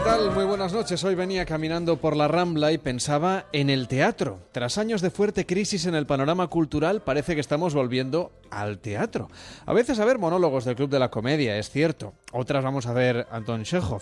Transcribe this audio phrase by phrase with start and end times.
[0.00, 0.30] ¿Qué tal?
[0.30, 1.04] Muy buenas noches.
[1.04, 4.38] Hoy venía caminando por la Rambla y pensaba en el teatro.
[4.50, 9.28] Tras años de fuerte crisis en el panorama cultural, parece que estamos volviendo al teatro.
[9.66, 12.14] A veces a ver monólogos del Club de la Comedia, es cierto.
[12.32, 14.00] Otras vamos a ver Anton Chekhov.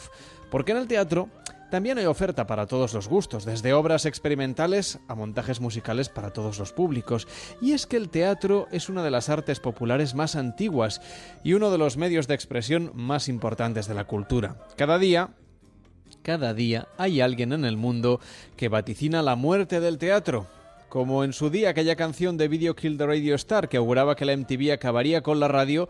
[0.52, 1.30] Porque en el teatro
[1.68, 6.60] también hay oferta para todos los gustos, desde obras experimentales a montajes musicales para todos
[6.60, 7.26] los públicos.
[7.60, 11.00] Y es que el teatro es una de las artes populares más antiguas
[11.42, 14.64] y uno de los medios de expresión más importantes de la cultura.
[14.76, 15.30] Cada día,
[16.28, 18.20] cada día hay alguien en el mundo
[18.54, 20.46] que vaticina la muerte del teatro.
[20.90, 24.26] Como en su día aquella canción de Video Kill the Radio Star que auguraba que
[24.26, 25.88] la MTV acabaría con la radio,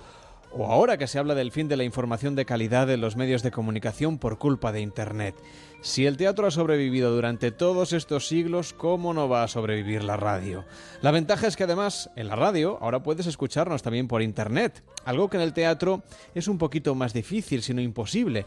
[0.53, 3.43] o ahora que se habla del fin de la información de calidad en los medios
[3.43, 5.35] de comunicación por culpa de Internet.
[5.81, 10.17] Si el teatro ha sobrevivido durante todos estos siglos, ¿cómo no va a sobrevivir la
[10.17, 10.65] radio?
[11.03, 15.29] La ventaja es que además en la radio ahora puedes escucharnos también por Internet, algo
[15.29, 16.03] que en el teatro
[16.33, 18.47] es un poquito más difícil, sino imposible.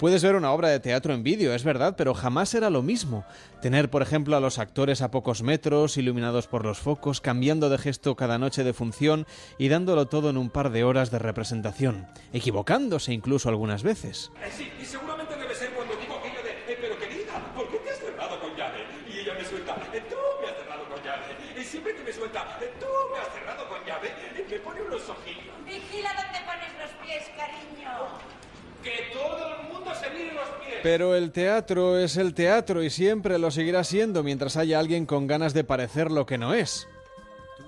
[0.00, 3.26] Puedes ver una obra de teatro en vídeo, es verdad, pero jamás será lo mismo.
[3.60, 7.76] Tener, por ejemplo, a los actores a pocos metros, iluminados por los focos, cambiando de
[7.76, 9.26] gesto cada noche de función
[9.58, 14.32] y dándolo todo en un par de horas de representación, equivocándose incluso algunas veces.
[14.42, 18.78] Eh, cuando digo aquello de, eh, pero querida, ¿por qué te has cerrado con llave?
[19.06, 21.26] Y ella me suelta, eh, tú me has cerrado con llave.
[21.60, 24.80] Y siempre que me suelta, eh, tú me has cerrado con llave, eh, me pone
[24.80, 25.54] unos ojillos.
[25.66, 28.40] Vigila dónde pones los pies, cariño.
[28.82, 30.69] Que todo el mundo se mire los pies.
[30.82, 35.26] Pero el teatro es el teatro y siempre lo seguirá siendo mientras haya alguien con
[35.26, 36.88] ganas de parecer lo que no es.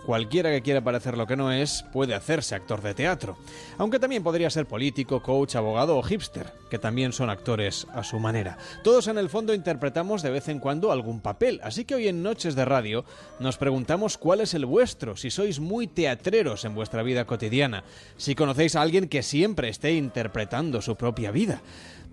[0.06, 3.36] Cualquiera que quiera parecer lo que no es puede hacerse actor de teatro,
[3.78, 8.18] aunque también podría ser político, coach, abogado o hipster, que también son actores a su
[8.18, 8.58] manera.
[8.82, 12.22] Todos en el fondo interpretamos de vez en cuando algún papel, así que hoy en
[12.22, 13.04] Noches de Radio
[13.38, 17.84] nos preguntamos cuál es el vuestro, si sois muy teatreros en vuestra vida cotidiana,
[18.16, 21.62] si conocéis a alguien que siempre esté interpretando su propia vida.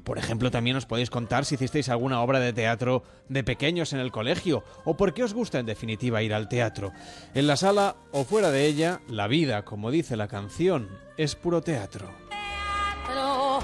[0.03, 3.99] Por ejemplo, también os podéis contar si hicisteis alguna obra de teatro de pequeños en
[3.99, 6.91] el colegio o por qué os gusta en definitiva ir al teatro.
[7.33, 11.61] En la sala o fuera de ella, la vida, como dice la canción, es puro
[11.61, 12.09] teatro.
[12.29, 13.59] Teatro,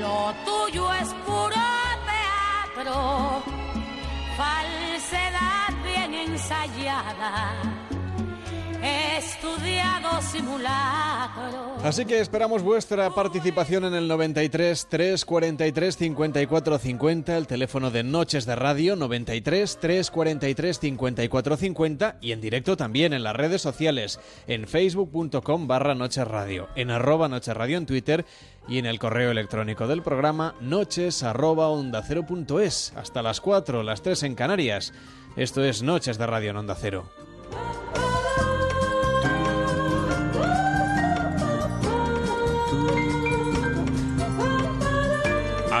[0.00, 1.62] lo tuyo es puro
[2.74, 3.42] teatro,
[4.36, 7.52] falsedad bien ensayada,
[8.82, 11.76] estudiado simulacro.
[11.84, 18.44] Así que esperamos vuestra participación en el 93 343 54 50, el teléfono de Noches
[18.46, 24.66] de Radio 93 343 54 50 y en directo también en las redes sociales en
[24.66, 28.24] facebook.com barra Noches Radio, en arroba Noches Radio en Twitter
[28.68, 32.92] y en el correo electrónico del programa noches arroba onda cero punto es.
[32.96, 34.92] Hasta las 4, las 3 en Canarias.
[35.36, 37.10] Esto es Noches de Radio en Onda Cero.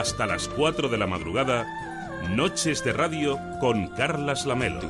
[0.02, 1.64] Hasta las 4 de la madrugada,
[2.34, 4.80] Noches de Radio con Carlas Lamelo.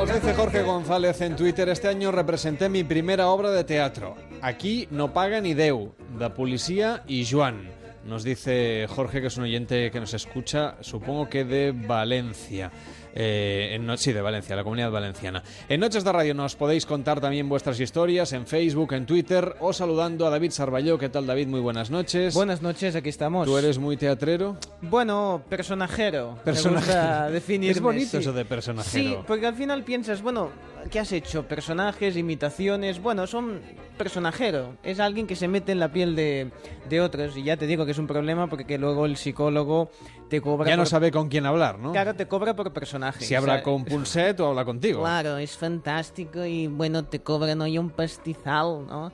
[0.00, 4.16] Nos dice Jorge González en Twitter, este año representé mi primera obra de teatro.
[4.40, 7.68] Aquí no paga ni Deu, da Policía y Joan.
[8.06, 12.72] Nos dice Jorge, que es un oyente que nos escucha, supongo que de Valencia.
[13.14, 15.42] Eh, en sí, de Valencia, la comunidad valenciana.
[15.68, 19.72] En Noches de Radio nos podéis contar también vuestras historias en Facebook, en Twitter o
[19.72, 20.98] saludando a David Sarballó.
[20.98, 21.48] ¿Qué tal, David?
[21.48, 22.34] Muy buenas noches.
[22.34, 23.46] Buenas noches, aquí estamos.
[23.46, 24.56] ¿Tú eres muy teatrero?
[24.82, 26.32] Bueno, personajero.
[26.36, 26.80] me Personajero.
[26.86, 29.10] gusta definirme, Es bonito eso de personajero.
[29.10, 30.50] Sí, porque al final piensas, bueno,
[30.90, 31.46] ¿qué has hecho?
[31.48, 33.60] Personajes, imitaciones, bueno, son
[33.98, 34.76] personajero.
[34.82, 36.50] Es alguien que se mete en la piel de,
[36.88, 39.90] de otros y ya te digo que es un problema porque que luego el psicólogo
[40.28, 41.92] te cobra Ya no por- sabe con quién hablar, ¿no?
[41.92, 43.24] Claro, te cobra por personaje.
[43.24, 45.00] Si o habla sea, con Pulset o habla contigo.
[45.10, 49.12] Claro, es fantástico y bueno, te cobran hoy un pastizal, ¿no?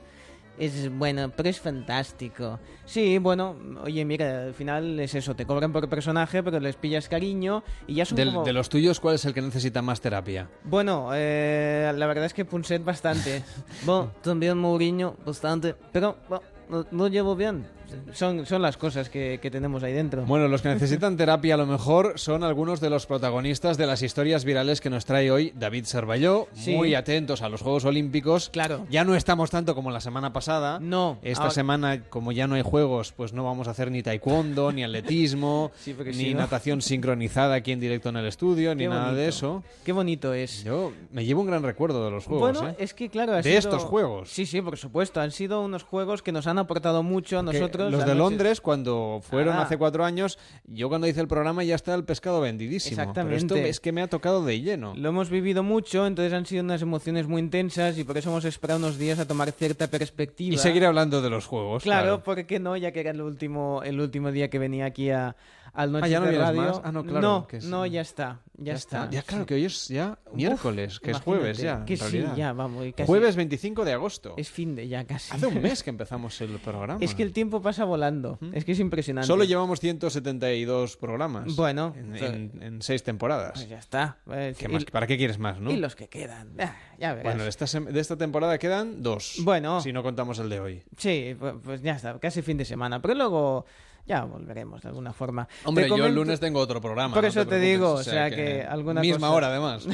[0.57, 2.59] Es bueno, pero es fantástico.
[2.85, 7.07] Sí, bueno, oye, mira, al final es eso, te cobran por personaje, pero les pillas
[7.07, 8.43] cariño y ya son Del- como...
[8.43, 10.49] De los tuyos, ¿cuál es el que necesita más terapia?
[10.63, 13.43] Bueno, eh, la verdad es que Punset bastante.
[13.85, 17.67] bueno, también Mourinho bastante, pero bueno, lo, lo llevo bien.
[18.13, 20.23] Son, son las cosas que, que tenemos ahí dentro.
[20.25, 24.01] Bueno, los que necesitan terapia a lo mejor son algunos de los protagonistas de las
[24.01, 26.75] historias virales que nos trae hoy David Servalló, Sí.
[26.75, 28.49] muy atentos a los Juegos Olímpicos.
[28.49, 28.85] Claro.
[28.89, 30.79] Ya no estamos tanto como la semana pasada.
[30.79, 34.03] No, Esta ahora- semana, como ya no hay juegos, pues no vamos a hacer ni
[34.03, 38.87] taekwondo, ni atletismo, Sí, ni no- natación sincronizada aquí en directo en el estudio, ni
[38.87, 39.63] nada de eso.
[39.85, 40.63] Qué bonito es.
[40.63, 42.53] Yo me llevo un gran recuerdo de los juegos.
[42.59, 42.75] bueno, ¿eh?
[42.79, 44.29] es que claro, ha De sido- estos juegos.
[44.29, 45.21] Sí, sí, por supuesto.
[45.21, 47.76] Han sido unos juegos que nos han aportado mucho a nosotros.
[47.85, 49.61] Los de noche- Londres, cuando fueron Ah.
[49.63, 52.95] hace cuatro años, yo cuando hice el programa ya está el pescado vendidísimo.
[52.97, 53.37] Pero Exactamente.
[53.37, 54.93] esto es que me ha tocado de lleno.
[54.95, 58.45] Lo hemos vivido mucho, entonces han sido unas emociones muy intensas y por eso hemos
[58.45, 60.53] esperado unos días a tomar cierta perspectiva.
[60.53, 61.83] Y seguir hablando de los juegos.
[61.83, 62.75] Claro, Claro, ¿por qué no?
[62.77, 65.35] Ya que era el último, el último día que venía aquí a,
[65.73, 66.61] al Noche Ah, ¿ya no de Radio.
[66.61, 66.81] más?
[66.83, 68.39] Ah, no, claro, No, que es- no, ya está.
[68.59, 69.07] Ya, está.
[69.11, 71.85] Ya, claro, que hoy es ya miércoles, que es jueves ya.
[71.85, 72.35] Que en sí, realidad.
[72.35, 72.85] ya, vamos.
[72.87, 74.33] y casi- Jueves 25 de agosto.
[74.35, 75.31] Es fin de ya casi.
[75.35, 76.97] Hace un mes que empezamos el programa.
[77.01, 78.39] Es que el tiempo pasa volando.
[78.53, 79.27] Es que es impresionante.
[79.27, 81.55] Solo llevamos 172 programas.
[81.55, 83.51] Bueno, en, pues- en- en seis temporadas.
[83.53, 84.17] Pues ya está.
[84.31, 84.85] Eh, ¿Qué y- más?
[84.85, 85.71] ¿Para qué quieres más, no?
[85.71, 86.53] Y los que quedan.
[86.59, 87.33] Ah, ya verás.
[87.33, 89.35] Bueno, de esta, de esta temporada quedan dos.
[89.43, 89.81] Bueno.
[89.81, 90.83] Si no contamos el de hoy.
[90.97, 93.01] Sí, pues, pues ya está, casi fin de semana.
[93.01, 93.65] Pero luego
[94.07, 95.47] ya volveremos de alguna forma.
[95.65, 97.13] Hombre, yo el lunes tengo otro programa.
[97.13, 99.87] Por no eso te digo, o sea que alguna Misma cosa- hora, además.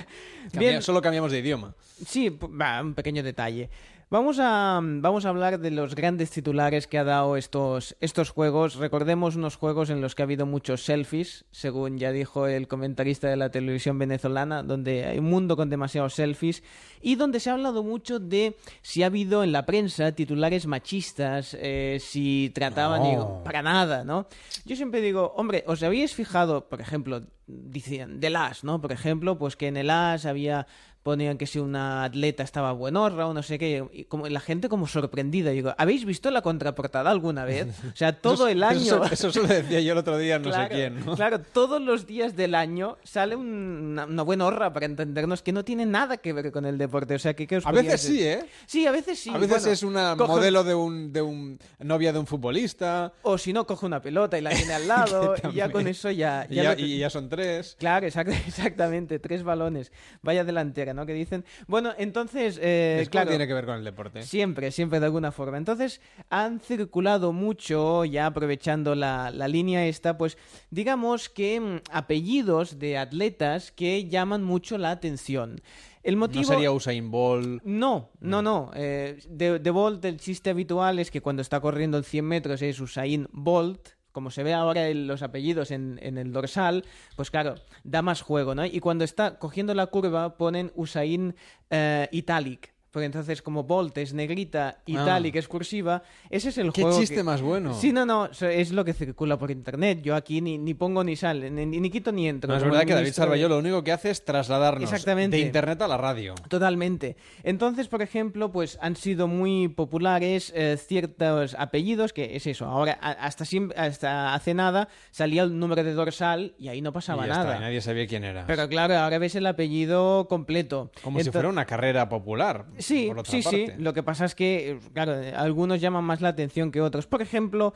[0.52, 0.80] Cambia-.
[0.82, 1.74] Solo cambiamos de idioma.
[2.06, 3.68] Sí, va, un pequeño detalle.
[4.10, 8.76] Vamos a, vamos a hablar de los grandes titulares que ha dado estos, estos juegos.
[8.76, 13.28] Recordemos unos juegos en los que ha habido muchos selfies, según ya dijo el comentarista
[13.28, 16.62] de la televisión venezolana, donde hay un mundo con demasiados selfies
[17.02, 21.54] y donde se ha hablado mucho de si ha habido en la prensa titulares machistas,
[21.60, 23.02] eh, si trataban...
[23.02, 23.10] No.
[23.10, 24.26] digo, para nada, ¿no?
[24.64, 28.80] Yo siempre digo, hombre, ¿os habéis fijado, por ejemplo, decían, del As, ¿no?
[28.80, 30.66] Por ejemplo, pues que en el As había
[31.02, 34.68] ponían que si una atleta estaba buenorra o no sé qué, y como la gente
[34.68, 37.68] como sorprendida, digo, ¿habéis visto la contraportada alguna vez?
[37.92, 38.78] O sea, todo el año...
[38.78, 41.06] Eso, eso se lo decía yo el otro día, no Claro, sé quién.
[41.06, 41.16] ¿no?
[41.16, 43.48] Claro, todos los días del año sale un-
[43.92, 47.14] una, una buena horra para entendernos que no tiene nada que ver con el deporte.
[47.14, 48.16] O sea, que ¿qué os A veces decir?
[48.18, 48.44] sí, ¿eh?
[48.66, 49.30] Sí, a veces sí.
[49.30, 53.12] a veces bueno, es una coge- modelo de un, de un novia de un futbolista.
[53.22, 56.10] O si no, coge una pelota y la tiene al lado y ya con eso
[56.10, 56.46] ya...
[56.50, 57.76] Y ya ya, lo y ya son tres.
[57.78, 59.92] Claro, exact- exactamente, tres balones.
[60.22, 61.06] Vaya delantera, ¿no?
[61.06, 61.44] Que dicen.
[61.66, 64.22] Bueno, entonces, eh, claro, tiene que ver con el deporte.
[64.22, 65.58] siempre, siempre de alguna forma.
[65.58, 66.00] Entonces,
[66.30, 70.38] han circulado mucho, ya aprovechando la, la línea esta, pues
[70.70, 75.60] digamos que mm, apellidos de atletas que llaman mucho la atención.
[76.02, 76.42] El motivo...
[76.42, 77.62] No sería Usain Bolt.
[77.64, 78.70] No, no, no.
[78.74, 82.62] Eh, de, de Bolt el chiste habitual es que cuando está corriendo el 100 metros
[82.62, 83.97] es Usain Bolt.
[84.18, 86.84] Como se ve ahora en los apellidos en, en el dorsal,
[87.14, 87.54] pues claro,
[87.84, 88.66] da más juego, ¿no?
[88.66, 91.36] Y cuando está cogiendo la curva ponen Usain
[91.70, 92.74] eh, Italic.
[92.90, 96.72] Porque entonces como Bolt es negrita, Italic es cursiva, ese es el Ah.
[96.74, 97.74] Qué juego chiste que- más bueno.
[97.74, 100.00] Sí, no, no, es lo que circula por internet.
[100.02, 102.48] Yo aquí ni, ni pongo ni sale, ni, ni quito ni entro.
[102.50, 105.36] No, es verdad que David Sarvalló lo único que hace es trasladarnos Exactamente.
[105.36, 106.34] de internet a la radio.
[106.48, 107.16] Totalmente.
[107.42, 112.92] Entonces, por ejemplo, pues han sido muy populares eh, ciertos apellidos, que es eso, ahora
[112.92, 117.28] hasta, siem- hasta hace nada salía el número de dorsal y ahí no pasaba y
[117.28, 117.56] ya está, nada.
[117.58, 118.46] y nadie sabía quién era.
[118.46, 120.90] Pero claro, ahora ves el apellido completo.
[121.02, 122.66] Como si fuera una carrera popular.
[122.78, 123.66] Sí, por otra sí, sí.
[123.78, 127.06] Lo que pasa es que, eh, claro, eh, algunos llaman más la atención que otros.
[127.06, 127.74] Por ejemplo,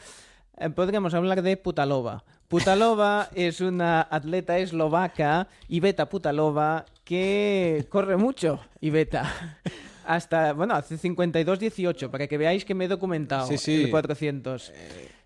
[0.59, 2.25] eh, podríamos hablar de Putalova.
[2.49, 9.59] Putalova es una atleta eslovaca, Iveta Putalova, que corre mucho, Iveta.
[10.05, 13.85] Hasta, bueno, hace 52-18, para que veáis que me he documentado Sí, sí.
[13.85, 14.73] el 400.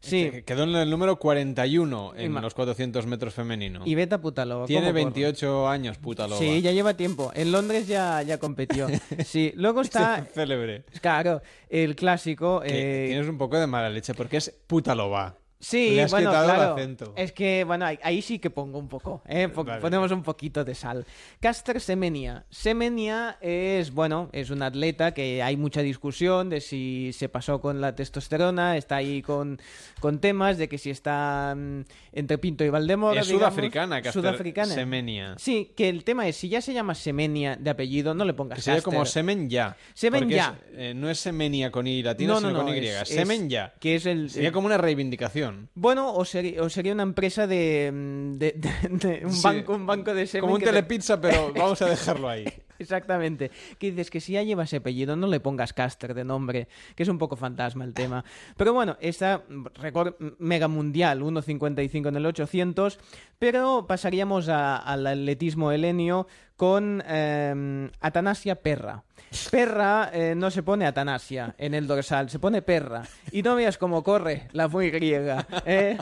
[0.01, 3.83] Sí, Que- Quedó en el número 41 en Ima- los 400 metros femenino.
[3.85, 4.67] Iveta Putalova.
[4.67, 5.05] Tiene ¿cómo corre?
[5.05, 6.39] 28 años, puta loba.
[6.39, 7.31] Sí, ya lleva tiempo.
[7.35, 8.87] En Londres ya, ya competió.
[9.27, 10.85] Sí, luego está, Célebre.
[11.01, 12.63] claro, el clásico.
[12.65, 15.37] Eh, tienes un poco de mala leche porque es puta loba.
[15.59, 17.15] Sí, Le has bueno, el acento.
[17.17, 19.49] Es que, bueno, ahí, ahí sí que pongo un poco, ¿eh?
[19.49, 19.81] Po- Vale.
[19.81, 21.07] Ponemos un poquito de sal.
[21.41, 22.45] Caster Semenia.
[22.51, 27.81] Semenia es, bueno, es un atleta que hay mucha discusión de si se pasó con
[27.81, 29.59] la testosterona, está ahí con,
[30.01, 31.81] con temas de que si está mm,
[32.13, 33.19] entre Pinto y Valdemoro.
[33.19, 33.49] Es digamos.
[33.55, 34.75] sudafricana, Caster Sudafricana.
[34.75, 35.35] Semenia.
[35.39, 38.57] Sí, que el tema es, si ya se llama Semenia de apellido, no le pongas
[38.57, 38.93] Que sería Caster.
[38.93, 39.75] como semen ya.
[39.95, 40.59] Semen ya.
[40.71, 42.87] es- eh, no es semenia con I latino, No, no, sino no, con Y.
[42.87, 43.73] es- semen ya.
[43.81, 44.29] Que es el...
[44.29, 45.46] Sería como una reivindicación.
[45.75, 48.89] Bueno, o, sería una empresa de, mm, de- de-
[49.19, 49.43] de un, Sí.
[49.45, 52.45] banco, un banco de semen Como un te- telepizza, pero vamos a dejarlo ahí.
[52.79, 53.51] Exactamente.
[53.79, 57.05] Que dices que si ya lleva ese apellido, no le pongas Caster de nombre, que
[57.05, 58.23] es un poco fantasma el tema.
[58.59, 62.99] Pero bueno, esta mm, récord mega mundial, 1.55 en el 800,
[63.39, 66.27] pero pasaríamos a- al atletismo helenio
[66.57, 69.03] con eh, Atanasia Perra.
[69.51, 73.03] Perra eh, no se pone Atanasia en el dorsal, se pone Perra.
[73.33, 75.47] Y no veas cómo corre la muy griega.
[75.67, 75.99] ¿eh?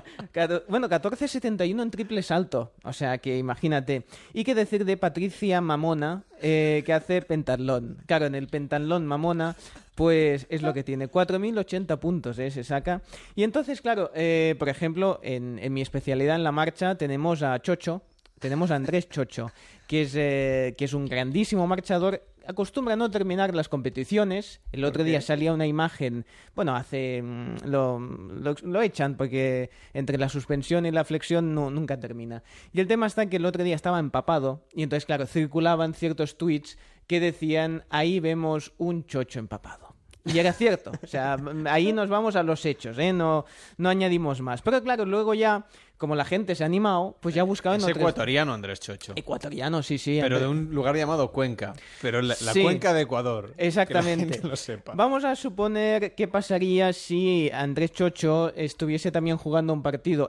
[0.68, 4.04] Bueno, 14.71 en triple salto, o sea que imagínate.
[4.32, 7.99] Y qué decir de Patricia Mamona, eh, que hace pentatlón.
[8.06, 9.56] Claro, en el pentatlón Mamona,
[9.94, 11.11] pues es lo que tiene.
[11.11, 13.02] 4.080 puntos eh, se saca.
[13.34, 17.58] Y entonces, claro, eh, por ejemplo, en, en mi especialidad en la marcha tenemos a
[17.61, 18.02] Chocho,
[18.38, 19.50] tenemos a Andrés Chocho,
[19.86, 22.22] que es, eh, que es un grandísimo marchador.
[22.46, 24.60] Acostumbra a no terminar las competiciones.
[24.72, 27.22] El otro día salía una imagen, bueno, hace.
[27.22, 32.42] mm, Lo, lo, lo echan porque entre la suspensión y la flexión no- nunca termina.
[32.72, 36.36] Y el tema está que el otro día estaba empapado y entonces, claro, circulaban ciertos
[36.36, 36.76] tweets
[37.06, 39.94] que decían: ahí vemos un chocho empapado.
[40.26, 41.36] Y era cierto, o sea,
[41.66, 43.12] ahí nos vamos a los hechos, ¿eh?
[43.12, 43.44] no,
[43.76, 44.62] no añadimos más.
[44.62, 45.66] Pero claro, luego ya,
[45.98, 48.80] como la gente se ha animado, pues ya ha buscado en Es otras- ecuatoriano Andrés
[48.80, 49.12] Chocho.
[49.16, 50.18] Ecuatoriano, sí, sí.
[50.20, 51.72] Pero Andrés- de un lugar llamado Cuenca.
[52.02, 52.62] Pero la, la Sí.
[52.62, 53.54] cuenca de Ecuador.
[53.56, 54.24] Exactamente.
[54.24, 54.92] Que la gente lo sepa.
[54.94, 60.28] Vamos a suponer qué pasaría si Andrés Chocho estuviese también jugando un partido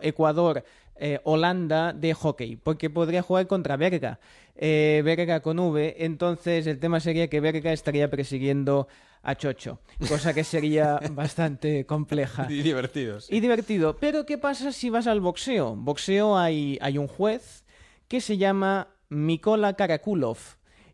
[1.00, 4.20] Ecuador-Holanda de hockey, porque podría jugar contra Berga.
[4.58, 8.88] Eh, Berga con V, entonces el tema sería que Berga estaría persiguiendo
[9.26, 12.48] a Chocho, cosa que sería bastante compleja.
[12.50, 13.28] Y divertidos.
[13.32, 13.98] Y divertido.
[13.98, 15.76] Pero ¿qué pasa si vas al boxeo?
[15.76, 17.66] Boxeo hay, hay un juez
[18.08, 20.38] que se llama Mikola Karakulov.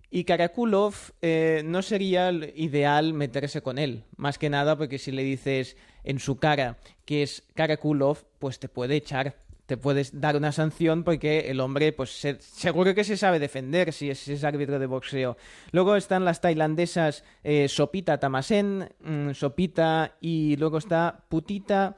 [0.10, 4.04] Y Karakulov eh, no sería ideal meterse con él.
[4.16, 8.70] Más que nada porque si le dices en su cara que es Karakulov, pues te
[8.70, 9.36] puede echar.
[9.72, 13.94] Te puedes dar una sanción porque el hombre, pues se- seguro que se sabe defender
[13.94, 15.38] si es, árbitro de boxeo.
[15.72, 21.96] Luego están las tailandesas eh, Sopita Tamasen, mm, Sopita y luego está Putita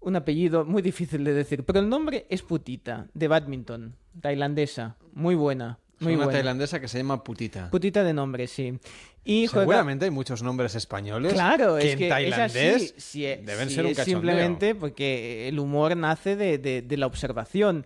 [0.00, 5.34] un apellido muy difícil de decir, pero el nombre es Putita, de badminton, tailandesa, muy
[5.34, 6.38] buena, muy una buena.
[6.38, 7.70] tailandesa que se llama Putita.
[7.70, 8.78] Putita de nombre, sí.
[9.24, 13.22] Y juega- Seguramente hay muchos nombres españoles Claro, que es en que tailandés es así,
[13.22, 14.04] deben ser un cachondeo.
[14.04, 17.84] simplemente porque el humor nace de, de- de la observación.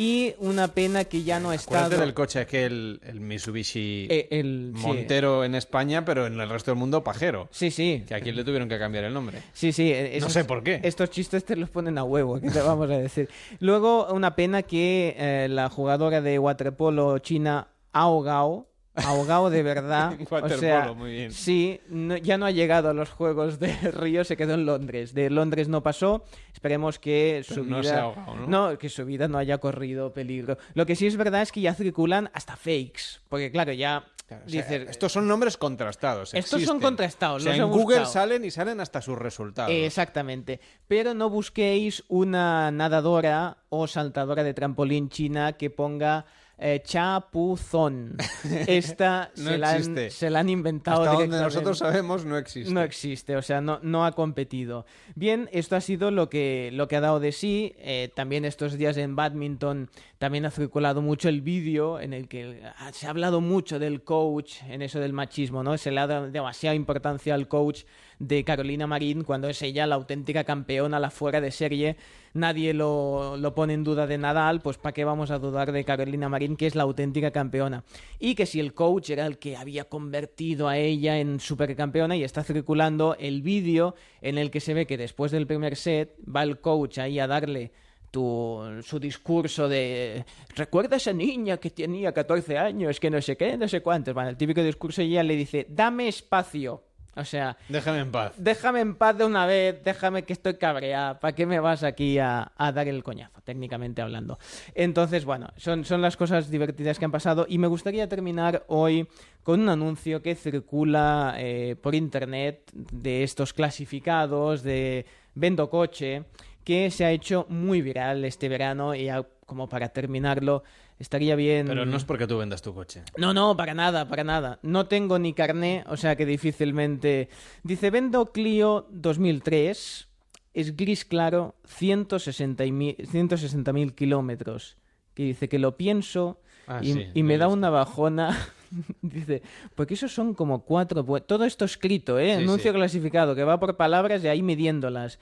[0.00, 1.78] Y una pena que ya no está...
[1.78, 4.86] Acuérdate del coche aquel, el Mitsubishi Eh, el, sí.
[4.86, 7.48] Montero en España, pero en el resto del mundo pajero.
[7.50, 8.04] Sí, sí.
[8.06, 9.42] Que aquí le tuvieron que cambiar el nombre.
[9.52, 9.90] Sí, sí.
[9.90, 10.78] eh, esos- sé por qué.
[10.84, 13.28] Estos chistes te los ponen a huevo, ¿qué te vamos a decir?
[13.58, 18.68] Luego, una pena que eh, la jugadora de waterpolo china, Ao Gao,
[19.04, 21.32] Ao Gao de verdad, o sea, muy bien.
[21.32, 25.14] sí, no- ya no ha llegado a los Juegos de Río, se quedó en Londres.
[25.14, 27.90] De Londres no pasó, esperemos que Pero su no vida...
[27.90, 28.78] se ha ahogado, ¿no?
[28.78, 30.58] que su vida no haya corrido peligro.
[30.74, 34.04] Lo que sí es verdad es que ya circulan hasta fakes, porque claro, ya...
[34.06, 36.34] O sea, dices, estos son nombres contrastados.
[36.34, 38.12] Estos son contrastados, O sea, los he en Google buscado.
[38.12, 39.72] salen y salen hasta sus resultados.
[39.72, 40.60] Exactamente.
[40.86, 46.26] Pero no busquéis una nadadora o saltadora de trampolín china que ponga
[46.58, 48.16] eh, chapuzón.
[48.66, 52.72] Esta No se, la han, se la han inventado Hasta donde nosotros sabemos no existe.
[52.72, 54.84] No existe, o sea, no, no ha competido.
[55.14, 57.74] Bien, esto ha sido lo que, lo que ha dado de sí.
[57.78, 59.88] Eh, también estos días en badminton
[60.18, 62.60] también ha circulado mucho el vídeo en el que
[62.92, 65.78] se ha hablado mucho del coach, en eso del machismo, ¿no?
[65.78, 67.84] Se le ha dado demasiada importancia al coach
[68.18, 71.96] de Carolina Marín cuando es ella la auténtica campeona, la fuera de serie.
[72.34, 75.84] Nadie lo, lo pone en duda de Nadal, pues ¿para qué vamos a dudar de
[75.84, 77.84] Carolina Marín, que es la auténtica campeona?
[78.18, 82.24] Y que si el coach era el que había convertido a ella en supercampeona y
[82.24, 86.42] está circulando el vídeo en el que se ve que después del primer set va
[86.42, 87.72] el coach ahí a darle
[88.10, 93.36] tu, su discurso de recuerda a esa niña que tenía 14 años, que no sé
[93.36, 94.14] qué, no sé cuántos.
[94.14, 96.87] Bueno, el típico discurso y ella le dice, dame espacio.
[97.18, 98.32] O sea, Déjame en paz.
[98.36, 102.18] déjame en paz de una vez, déjame que estoy cabreada, ¿para qué me vas aquí
[102.18, 104.38] a, a dar el coñazo, técnicamente hablando?
[104.74, 109.08] Entonces, bueno, son, son las cosas divertidas que han pasado y me gustaría terminar hoy
[109.42, 116.24] con un anuncio que circula eh, por internet de estos clasificados de Vendo Coche
[116.64, 120.62] que se ha hecho muy viral este verano y ya como para terminarlo
[121.00, 121.66] estaría bien...
[121.66, 123.02] Pero no es porque tú vendas tu coche.
[123.16, 124.60] No, no, para nada, para nada.
[124.62, 127.28] No tengo ni carné, o sea que difícilmente.
[127.64, 130.08] Dice, vendo Clio 2003,
[130.54, 134.76] es gris claro, 160.000 160.000 kilómetros.
[135.14, 136.38] Que dice que lo pienso
[136.68, 138.36] Ah, y, sí, y lo me da una bajona.
[139.02, 139.42] dice,
[139.74, 141.02] porque esos son como cuatro...
[141.22, 142.36] Todo esto escrito, ¿eh?
[142.36, 142.76] Sí, Anuncio sí.
[142.76, 145.18] clasificado, que va por palabras y ahí midiéndolas.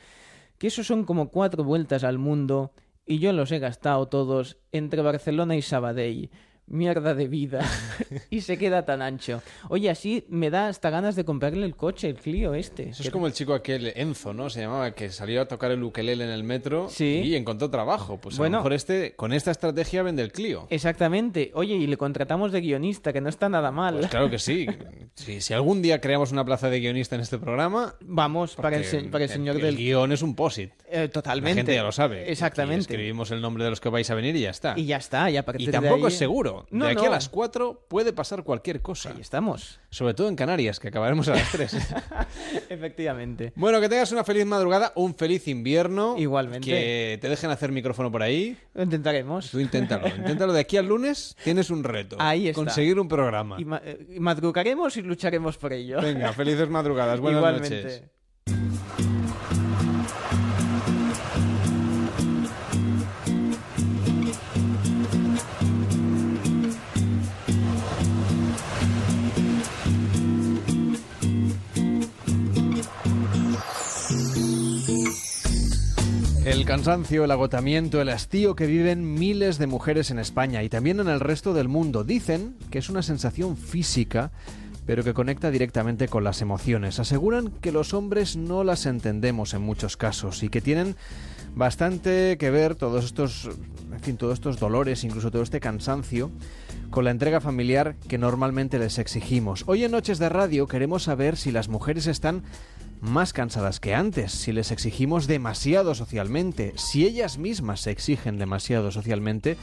[0.59, 2.73] Que esos son como cuatro vueltas al mundo
[3.07, 6.31] y yo los he gastado todos entre Barcelona y Sabadell.
[6.69, 7.61] Mierda de vida
[8.31, 9.43] y se queda tan ancho.
[9.69, 12.89] Oye, así me da hasta ganas de comprarle el coche, el Clio este.
[12.91, 14.51] Eso es como el chico aquel, Enzo, ¿no?
[14.51, 17.23] Se llamaba, que salió a tocar el ukelele en el metro Sí.
[17.25, 18.19] y encontró trabajo.
[18.21, 20.67] Pues a lo mejor este, con esta estrategia vende el Clio.
[20.71, 21.51] Exactamente.
[21.55, 23.97] Oye, y le contratamos de guionista, que no está nada mal.
[23.99, 24.67] Pues claro que sí.
[25.17, 28.83] Si, si algún día creamos una plaza de guionista en este programa, Vamos, para el,
[28.83, 29.77] porque se- para el señor el del...
[29.79, 30.73] guion es un posit.
[30.91, 31.61] Eh, La totalmente.
[31.61, 32.27] gente ya lo sabe.
[32.29, 32.81] Y Exactamente.
[32.83, 34.75] escribimos el nombre de los que vais a venir y ya está.
[34.77, 36.56] Y ya está, ya para Y tampoco es seguro.
[36.71, 37.09] No, de aquí no.
[37.09, 39.11] a las 4 puede pasar cualquier cosa.
[39.11, 39.81] Ahí estamos.
[39.91, 41.77] Sobre todo en Canarias, que acabaremos a las 3.
[42.69, 43.53] Efectivamente.
[43.57, 46.17] bueno, que tengas una feliz madrugada, un feliz invierno.
[46.19, 46.67] Igualmente.
[46.67, 48.57] Que te dejen hacer micrófono por ahí.
[48.75, 49.51] Lo intentaremos.
[49.51, 50.09] Tú inténtalo.
[50.09, 51.37] inténtalo de aquí al lunes.
[51.45, 52.17] Tienes un reto.
[52.19, 52.61] Ahí está.
[52.61, 53.57] Conseguir un programa.
[53.59, 56.01] Y, ma- eh, madrugaremos y lucharemos por ello.
[56.01, 57.21] Venga, felices madrugadas.
[57.21, 57.77] Buenas Igualmente.
[57.83, 58.03] noches.
[76.47, 81.01] El cansancio, el agotamiento, el hastío que viven miles de mujeres en España y también
[81.01, 82.05] en el resto del mundo.
[82.05, 84.31] Dicen que es una sensación física,
[84.87, 87.01] pero que conecta directamente con las emociones.
[87.01, 90.95] Aseguran que los hombres no las entendemos en muchos casos y que tienen
[91.57, 93.51] bastante que ver todos estos,
[93.93, 96.31] en fin, todos estos dolores, incluso todo este cansancio,
[96.91, 99.65] con la entrega familiar que normalmente les exigimos.
[99.67, 102.45] Hoy en Noches de Radio queremos saber si las mujeres están
[103.01, 108.91] más cansadas que antes, si les exigimos demasiado socialmente, si ellas mismas se exigen demasiado
[108.91, 109.57] socialmente,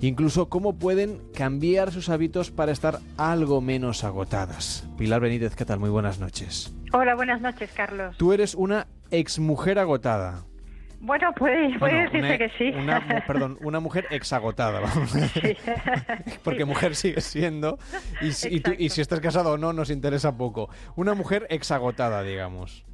[0.00, 4.86] incluso cómo pueden cambiar sus hábitos para estar algo menos agotadas.
[4.98, 5.80] Pilar Benítez, ¿qué tal?
[5.80, 6.74] Muy buenas noches.
[6.92, 8.16] Hola, buenas noches, Carlos.
[8.16, 10.44] Tú eres una exmujer agotada.
[11.04, 12.70] Bueno, puede, puede Bueno, decirse una- que sí.
[12.76, 15.56] una perdón, una mujer exagotada, vamos a decir.
[16.42, 17.78] Porque mujer sigue siendo.
[18.20, 18.94] Y, si- y tú- y Exacto.
[18.94, 20.68] si estás casado o no, nos interesa poco.
[20.96, 22.84] Una mujer exagotada, digamos.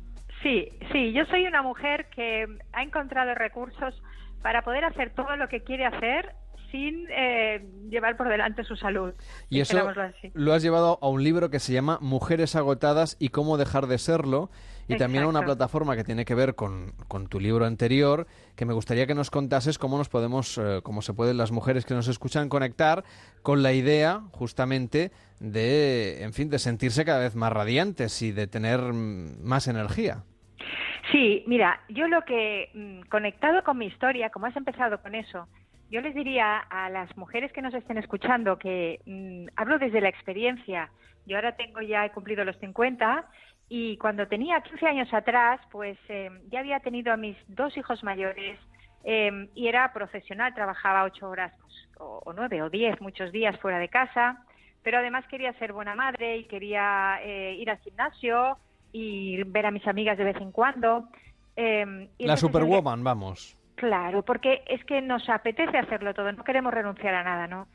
[0.43, 4.03] Sí, sí, yo soy una mujer que ha encontrado recursos
[4.43, 6.35] para poder hacer todo lo que quiere hacer
[6.73, 9.13] sin eh, llevar por delante su salud.
[9.51, 10.31] Y eso así.
[10.35, 13.99] lo has llevado a un libro que se llama Mujeres agotadas y cómo dejar de
[13.99, 14.51] serlo.
[14.95, 15.57] Y también a una Exacto.
[15.57, 18.27] plataforma que tiene que ver con, con tu libro anterior,
[18.57, 21.85] que me gustaría que nos contases cómo nos podemos, eh, cómo se pueden las mujeres
[21.85, 23.05] que nos escuchan conectar
[23.43, 28.47] con la idea, justamente, de, en fin, de sentirse cada vez más radiantes y de
[28.47, 30.25] tener mm, más energía.
[31.13, 35.49] Sí, mira, yo lo que, mm, conectado con mi historia, como has empezado con eso,
[35.91, 40.09] yo les diría a las mujeres que nos estén escuchando que mm, hablo desde la
[40.09, 40.91] experiencia.
[41.27, 43.25] Yo ahora tengo ya, he cumplido los 50
[43.71, 48.03] y cuando tenía 15 años atrás, pues eh, ya había tenido a mis dos hijos
[48.05, 48.59] mayores
[49.05, 53.59] eh, y era profesional, trabajaba ocho horas pues, o, o nueve o diez, muchos días
[53.61, 54.45] fuera de casa,
[54.83, 58.59] pero además quería ser buena madre y quería eh, ir al gimnasio
[58.93, 61.09] y ver a mis amigas de vez en cuando.
[61.57, 63.57] eh, y La Superwoman, vamos.
[63.77, 67.67] Claro, porque es que nos apetece hacerlo todo, no queremos renunciar a nada, ¿no?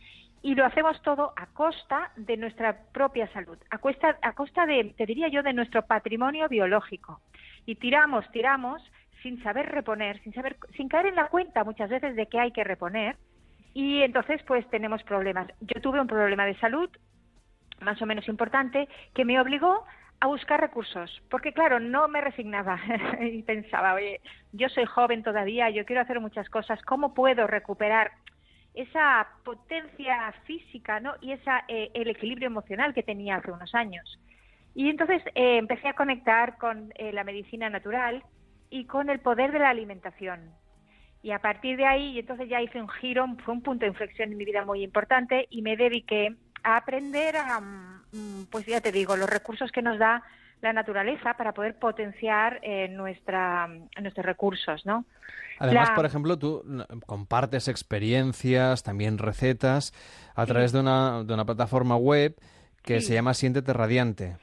[0.46, 4.94] Y lo hacemos todo a costa de nuestra propia salud, a costa, a costa de,
[4.96, 7.20] te diría yo, de nuestro patrimonio biológico.
[7.66, 8.80] Y tiramos, tiramos
[9.24, 12.52] sin saber reponer, sin saber, sin caer en la cuenta muchas veces de que hay
[12.52, 13.18] que reponer.
[13.74, 15.48] Y entonces, pues tenemos problemas.
[15.62, 16.92] Yo tuve un problema de salud
[17.82, 19.84] más o menos importante que me obligó
[20.20, 22.80] a buscar recursos, porque claro, no me resignaba
[23.20, 28.12] y pensaba, oye, yo soy joven todavía, yo quiero hacer muchas cosas, ¿cómo puedo recuperar
[28.76, 31.16] esa potencia física ¿no?
[31.22, 34.20] y esa, eh, el equilibrio emocional que tenía hace unos años?
[34.74, 38.24] Y entonces eh, empecé a conectar con eh, la medicina natural
[38.70, 40.52] y con el poder de la alimentación.
[41.24, 44.32] Y a partir de ahí, entonces ya hice un giro, fue un punto de inflexión
[44.32, 48.92] en mi vida muy importante y me dediqué a aprender a, mm, pues ya te
[48.92, 50.24] digo, los recursos que nos da
[50.66, 53.68] la naturaleza para poder potenciar eh, nuestra,
[54.02, 55.06] nuestros recursos, ¿no?
[55.60, 56.64] Además, La- por ejemplo, tú
[57.06, 59.94] compartes experiencias, también recetas,
[60.36, 62.36] a través de una, de una plataforma web
[62.84, 63.08] que Sí.
[63.08, 64.38] se llama Siéntete Radiante.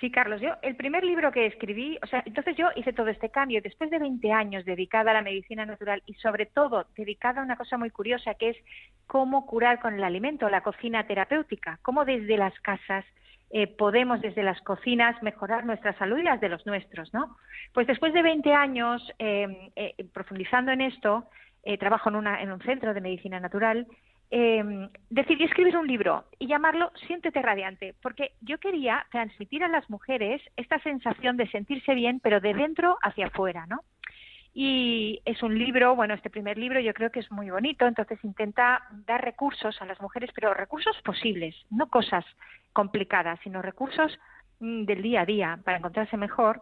[0.00, 3.30] Sí, Carlos, yo el primer libro que escribí, o sea, entonces yo hice todo este
[3.30, 7.44] cambio después de 20 años dedicada a la medicina natural y sobre todo dedicada a
[7.44, 8.56] una cosa muy curiosa que es
[9.08, 13.04] cómo curar con el alimento, la cocina terapéutica, cómo desde las casas
[13.50, 17.36] eh, podemos desde las cocinas mejorar nuestra salud y las de los nuestros, ¿no?
[17.72, 21.24] Pues después de 20 años eh, eh, profundizando en esto,
[21.64, 23.86] eh, trabajo en, una, en un centro de medicina natural,
[24.30, 29.88] eh, decidí escribir un libro y llamarlo Siéntete Radiante, porque yo quería transmitir a las
[29.88, 33.80] mujeres esta sensación de sentirse bien, pero de dentro hacia afuera, ¿no?
[34.60, 38.18] Y es un libro, bueno, este primer libro yo creo que es muy bonito, entonces
[38.24, 42.24] intenta dar recursos a las mujeres, pero recursos posibles, no cosas
[42.72, 44.18] complicadas, sino recursos
[44.58, 46.60] mm, del día a día para encontrarse mejor.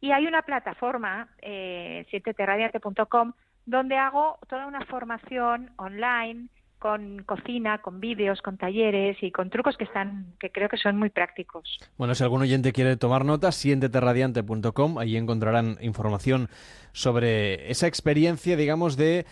[0.00, 3.32] Y hay una plataforma, eh, 7terradiante.com,
[3.66, 6.48] donde hago toda una formación online
[6.78, 10.96] con cocina, con vídeos, con talleres y con trucos que están, que creo que son
[10.96, 11.78] muy prácticos.
[11.96, 16.48] Bueno, si algún oyente quiere tomar nota, sienteterradiante.com, ahí encontrarán información
[16.92, 19.26] sobre esa experiencia, digamos, de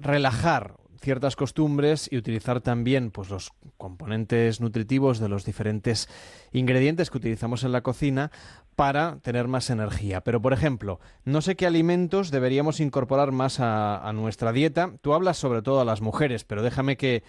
[0.00, 6.08] relajar ciertas costumbres y utilizar también pues los componentes nutritivos de los diferentes
[6.52, 8.30] ingredientes que utilizamos en la cocina
[8.76, 10.22] para tener más energía.
[10.22, 14.92] Pero, por ejemplo, no sé qué alimentos deberíamos incorporar más a, nuestra dieta.
[15.02, 17.22] Tú hablas sobre todo a las mujeres, pero déjame que,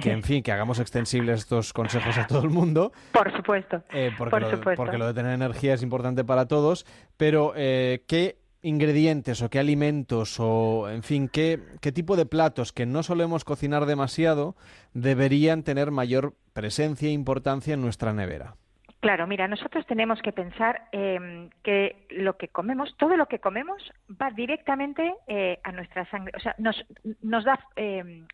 [0.00, 2.92] que, en fin, que hagamos extensibles estos consejos a todo el mundo.
[3.12, 3.82] Por supuesto.
[3.92, 6.86] Eh, porque, lo, porque, lo, de tener energía es importante para todos.
[7.16, 12.72] Pero, eh, ¿qué ingredientes o qué alimentos o, en fin, qué, qué tipo de platos
[12.72, 14.56] que no solemos cocinar demasiado
[14.94, 18.54] deberían tener mayor presencia e importancia en nuestra nevera?
[19.02, 23.82] Claro, mira, nosotros tenemos que pensar eh, que lo que comemos, todo lo que comemos,
[24.10, 26.32] va directamente eh, a nuestra sangre.
[26.36, 26.84] O sea, nos,
[27.20, 27.58] nos da.
[27.74, 28.24] Eh,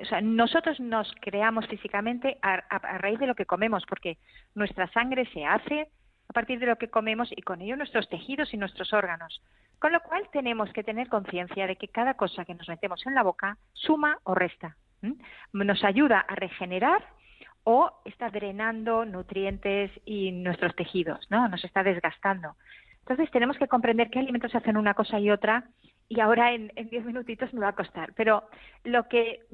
[0.00, 2.60] o sea, nosotros nos creamos físicamente a,
[2.98, 4.18] raíz de lo que comemos, porque
[4.54, 5.88] nuestra sangre se hace
[6.28, 9.42] a partir de lo que comemos y con ello nuestros tejidos y nuestros órganos.
[9.78, 13.14] Con lo cual tenemos que tener conciencia de que cada cosa que nos metemos en
[13.14, 14.76] la boca suma o resta.
[15.52, 17.04] Nos ayuda a regenerar
[17.62, 21.48] o está drenando nutrientes y nuestros tejidos, ¿no?
[21.48, 22.56] Nos está desgastando.
[23.00, 25.64] Entonces tenemos que comprender qué alimentos hacen una cosa y otra
[26.08, 28.12] y ahora en, diez minutitos me va a costar.
[28.14, 28.48] Pero
[28.84, 29.46] lo que,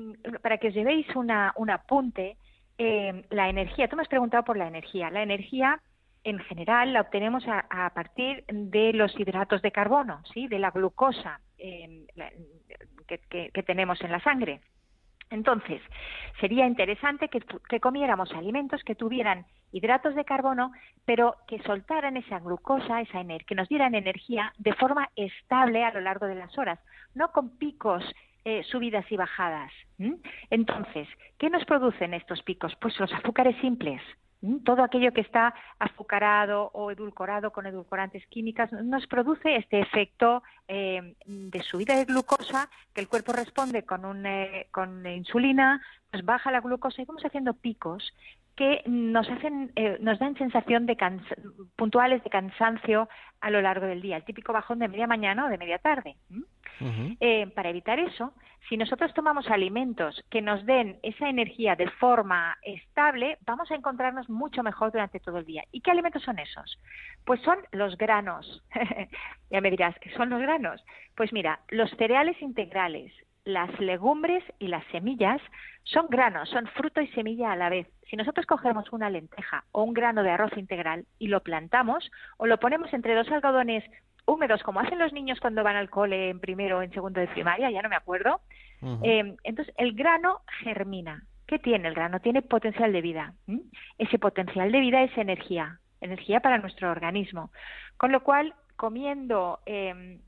[0.42, 2.36] para que os llevéis una, un apunte,
[2.78, 5.10] eh, la energía, tú me has preguntado por la energía.
[5.10, 5.80] La energía
[6.24, 10.48] en general la obtenemos a, partir de los hidratos de carbono, ¿sí?
[10.48, 12.06] de la glucosa eh,
[13.06, 14.60] que, tenemos en la sangre.
[15.30, 15.80] Entonces,
[16.40, 20.72] sería interesante que, que, comiéramos alimentos que tuvieran hidratos de carbono,
[21.04, 26.00] pero que soltaran esa glucosa, esa que nos dieran energía de forma estable a lo
[26.00, 26.78] largo de las horas,
[27.14, 28.04] no con picos,
[28.44, 29.72] eh, subidas y bajadas.
[30.50, 31.08] Entonces,
[31.38, 32.74] ¿qué nos producen estos picos?
[32.80, 34.02] Pues los azúcares simples,
[34.64, 41.14] todo aquello que está azucarado o edulcorado con edulcorantes químicas nos produce este efecto eh,
[41.26, 45.80] de subida de glucosa que el cuerpo responde con, un, eh, con insulina,
[46.12, 48.12] nos baja la glucosa y vamos haciendo picos
[48.56, 50.96] que nos hacen, eh, nos dan sensación de
[51.76, 53.08] puntuales de cansancio
[53.40, 56.16] a lo largo del día, el típico bajón de media mañana o de media tarde.
[57.20, 58.32] Eh, para evitar eso,
[58.68, 64.28] si nosotros tomamos alimentos que nos den esa energía de forma estable, vamos a encontrarnos
[64.28, 65.64] mucho mejor durante todo el día.
[65.70, 66.78] ¿Y qué alimentos son esos?
[67.24, 68.64] Pues son los granos.
[69.50, 70.84] ya me dirás, ¿qué son los granos?
[71.14, 73.12] Pues mira, los cereales integrales,
[73.44, 75.40] las legumbres y las semillas
[75.82, 77.86] son granos, son fruto y semilla a la vez.
[78.08, 82.46] Si nosotros cogemos una lenteja o un grano de arroz integral y lo plantamos o
[82.46, 83.84] lo ponemos entre dos algodones
[84.26, 87.28] húmedos, como hacen los niños cuando van al cole en primero o en segundo de
[87.28, 88.40] primaria, ya no me acuerdo,
[89.02, 91.24] eh, entonces el grano germina.
[91.46, 92.20] ¿Qué tiene el grano?
[92.20, 93.34] Tiene potencial de vida.
[93.98, 97.50] Ese potencial de vida es energía, energía para nuestro organismo.
[97.98, 100.18] Con lo cual, comiendo eh,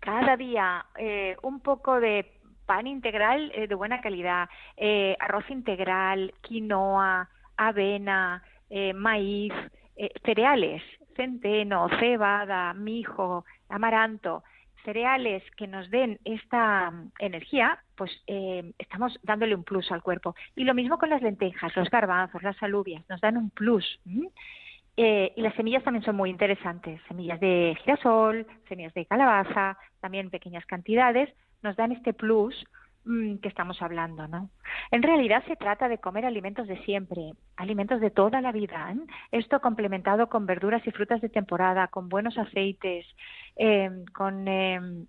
[0.00, 2.35] cada día eh, un poco de
[2.66, 9.54] pan integral eh, de buena calidad, eh, arroz integral, quinoa, avena, eh, maíz,
[10.24, 10.82] cereales,
[11.14, 14.42] centeno, cebada, mijo, amaranto,
[14.84, 20.34] cereales que nos den esta mm, energía, pues estamos dándole un plus al cuerpo.
[20.54, 23.98] Y lo mismo con las lentejas, los garbanzos, las alubias, nos dan un plus.
[24.04, 27.00] y las semillas también son muy interesantes.
[27.08, 31.30] Semillas de girasol, semillas de calabaza, también pequeñas cantidades,
[31.66, 32.54] nos dan este plus
[33.04, 34.50] mm, que estamos hablando, ¿no?
[34.90, 38.92] En realidad se trata de comer alimentos de siempre, alimentos de toda la vida.
[38.92, 38.96] ¿eh?
[39.32, 43.04] Esto complementado con verduras y frutas de temporada, con buenos aceites,
[43.56, 45.06] em, con em,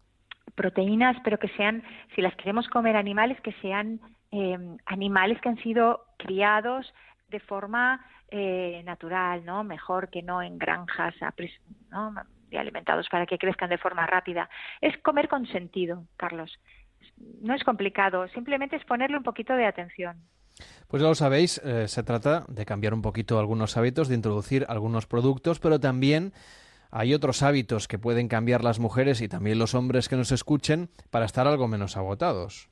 [0.55, 1.83] proteínas, pero que sean,
[2.15, 3.99] si las queremos comer animales, que sean
[4.31, 6.93] em, animales que han sido criados
[7.29, 9.63] de forma eh, natural, ¿no?
[9.63, 11.15] Mejor que no en granjas,
[11.91, 12.13] ¿no?
[12.49, 14.49] Y alimentados para que crezcan de forma rápida.
[14.81, 16.59] Es comer con sentido, Carlos.
[17.41, 20.17] No es complicado, simplemente es ponerle un poquito de atención.
[20.87, 24.65] Pues ya lo sabéis, eh, se trata de cambiar un poquito algunos hábitos, de introducir
[24.69, 26.33] algunos productos, pero también
[26.91, 30.89] hay otros hábitos que pueden cambiar las mujeres y también los hombres que nos escuchen
[31.09, 32.69] para estar algo menos agotados.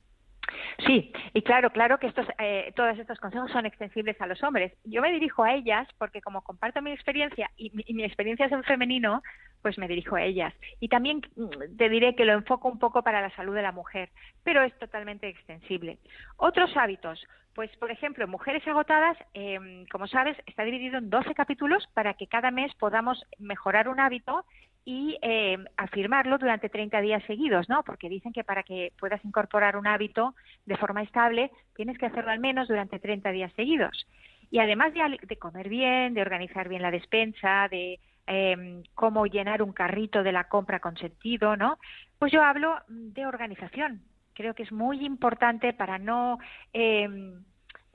[0.84, 4.72] Sí, y claro, claro que estos, eh, todos estos consejos son extensibles a los hombres.
[4.84, 8.62] Yo me dirijo a ellas porque como comparto mi experiencia y mi, experiencia es en
[8.64, 9.22] femenino,
[9.62, 10.54] pues me dirijo a ellas.
[10.80, 13.72] Y también mm, te diré que lo enfoco un poco para la salud de la
[13.72, 14.10] mujer,
[14.44, 15.98] pero es totalmente extensible.
[16.36, 21.88] Otros hábitos, pues por ejemplo, Mujeres Agotadas, eh, como sabes, está dividido en 12 capítulos
[21.94, 24.44] para que cada mes podamos mejorar un hábito
[24.86, 27.82] y eh, afirmarlo durante 30 días seguidos, ¿no?
[27.82, 32.30] Porque dicen que para que puedas incorporar un hábito de forma estable, tienes que hacerlo
[32.30, 34.06] al menos durante 30 días seguidos.
[34.48, 39.60] Y además de, de comer bien, de organizar bien la despensa, de eh, cómo llenar
[39.60, 41.78] un carrito de la compra con sentido, ¿no?
[42.20, 44.02] Pues yo hablo de organización.
[44.34, 46.38] Creo que es muy importante para no
[46.72, 47.08] eh,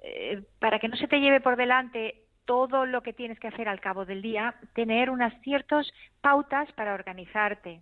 [0.03, 3.67] eh, para que no se te lleve por delante todo lo que tienes que hacer
[3.69, 7.81] al cabo del día, tener unas ciertas pautas para organizarte.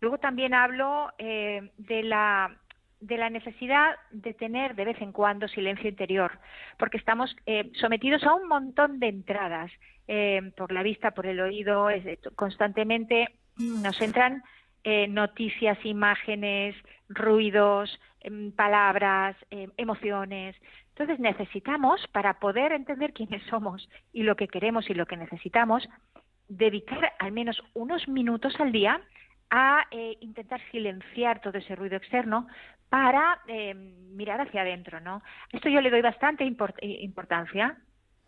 [0.00, 2.56] Luego también hablo eh, de la
[3.00, 6.38] de la necesidad de tener de vez en cuando silencio interior,
[6.78, 9.72] porque estamos eh, sometidos a un montón de entradas
[10.06, 11.88] eh, por la vista, por el oído,
[12.36, 14.42] constantemente nos entran
[14.82, 16.74] eh, noticias, imágenes,
[17.08, 20.56] ruidos, em, palabras, em, emociones.
[21.00, 25.88] Entonces necesitamos, para poder entender quiénes somos y lo que queremos y lo que necesitamos,
[26.46, 29.00] dedicar al menos unos minutos al día
[29.48, 32.48] a eh, intentar silenciar todo ese ruido externo
[32.90, 35.22] para eh, mirar hacia adentro, ¿no?
[35.50, 37.78] Esto yo le doy bastante import eh, importancia.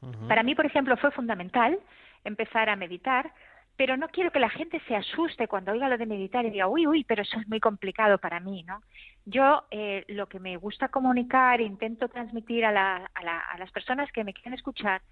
[0.01, 0.29] Uh -huh.
[0.29, 1.79] Para mí, por ejemplo, fue fundamental
[2.25, 3.35] empezar a meditar,
[3.77, 6.69] pero no quiero que la gente se asuste cuando oiga lo de meditar y diga,
[6.69, 8.83] uy, uy, pero eso es muy complicado para mí, ¿no?
[9.25, 14.11] Yo eh, lo que me gusta comunicar, intento transmitir a, la, a, la, las personas
[14.13, 15.03] que me quieren escuchar,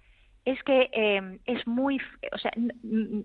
[0.45, 1.99] es que eh, es muy,
[2.31, 2.51] o sea,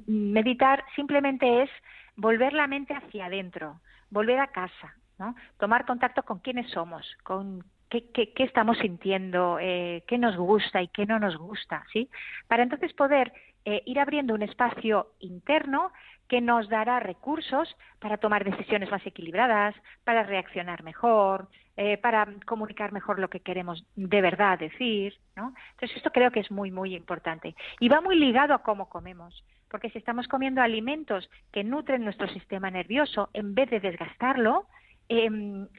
[0.06, 1.70] meditar simplemente es
[2.16, 5.34] volver la mente hacia adentro, volver a casa, ¿no?
[5.58, 10.82] Tomar contacto con quiénes somos, con qué, qué, qué estamos sintiendo, eh, qué nos gusta
[10.82, 12.10] y qué no nos gusta, ¿sí?
[12.48, 13.32] Para entonces poder
[13.66, 15.90] eh, ir abriendo un espacio interno
[16.28, 19.74] que nos dará recursos para tomar decisiones más equilibradas,
[20.04, 25.52] para reaccionar mejor, eh, para comunicar mejor lo que queremos de verdad decir, ¿no?
[25.72, 29.44] Entonces esto creo que es muy muy importante y va muy ligado a cómo comemos,
[29.68, 34.66] porque si estamos comiendo alimentos que nutren nuestro sistema nervioso en vez de desgastarlo,
[35.08, 35.28] eh,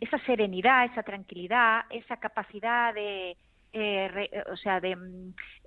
[0.02, 3.38] esa serenidad, esa tranquilidad, esa capacidad de
[3.78, 4.98] eh, re, o sea, de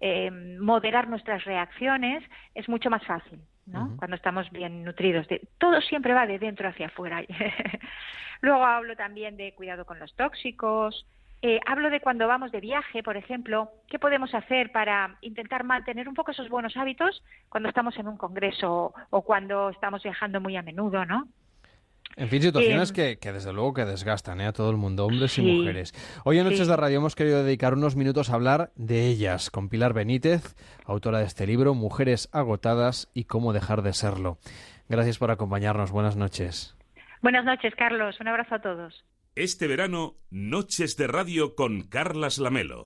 [0.01, 3.85] eh, moderar nuestras reacciones es mucho más fácil, ¿no?
[3.85, 3.97] Uh -huh.
[3.97, 5.29] Cuando estamos bien nutridos.
[5.29, 7.23] De, todo siempre va de dentro hacia afuera.
[8.41, 11.07] Luego hablo también de cuidado con los tóxicos.
[11.43, 16.07] Eh, hablo de cuando vamos de viaje, por ejemplo, qué podemos hacer para intentar mantener
[16.07, 20.57] un poco esos buenos hábitos cuando estamos en un congreso o cuando estamos viajando muy
[20.57, 21.29] a menudo, ¿no?
[22.17, 24.47] En fin, situaciones eh, que, que, desde luego que desgastan ¿eh?
[24.47, 25.95] a todo el mundo, hombres sí, y mujeres.
[26.25, 26.69] Hoy en Noches sí.
[26.69, 31.21] de Radio hemos querido dedicar unos minutos a hablar de ellas, con Pilar Benítez, autora
[31.21, 34.39] de este libro, Mujeres agotadas y cómo dejar de serlo.
[34.89, 36.77] Gracias por acompañarnos, buenas noches.
[37.23, 39.05] Buenas noches, Carlos, un abrazo a todos.
[39.37, 42.85] Este verano, Noches de Radio con Carlas Lamelo.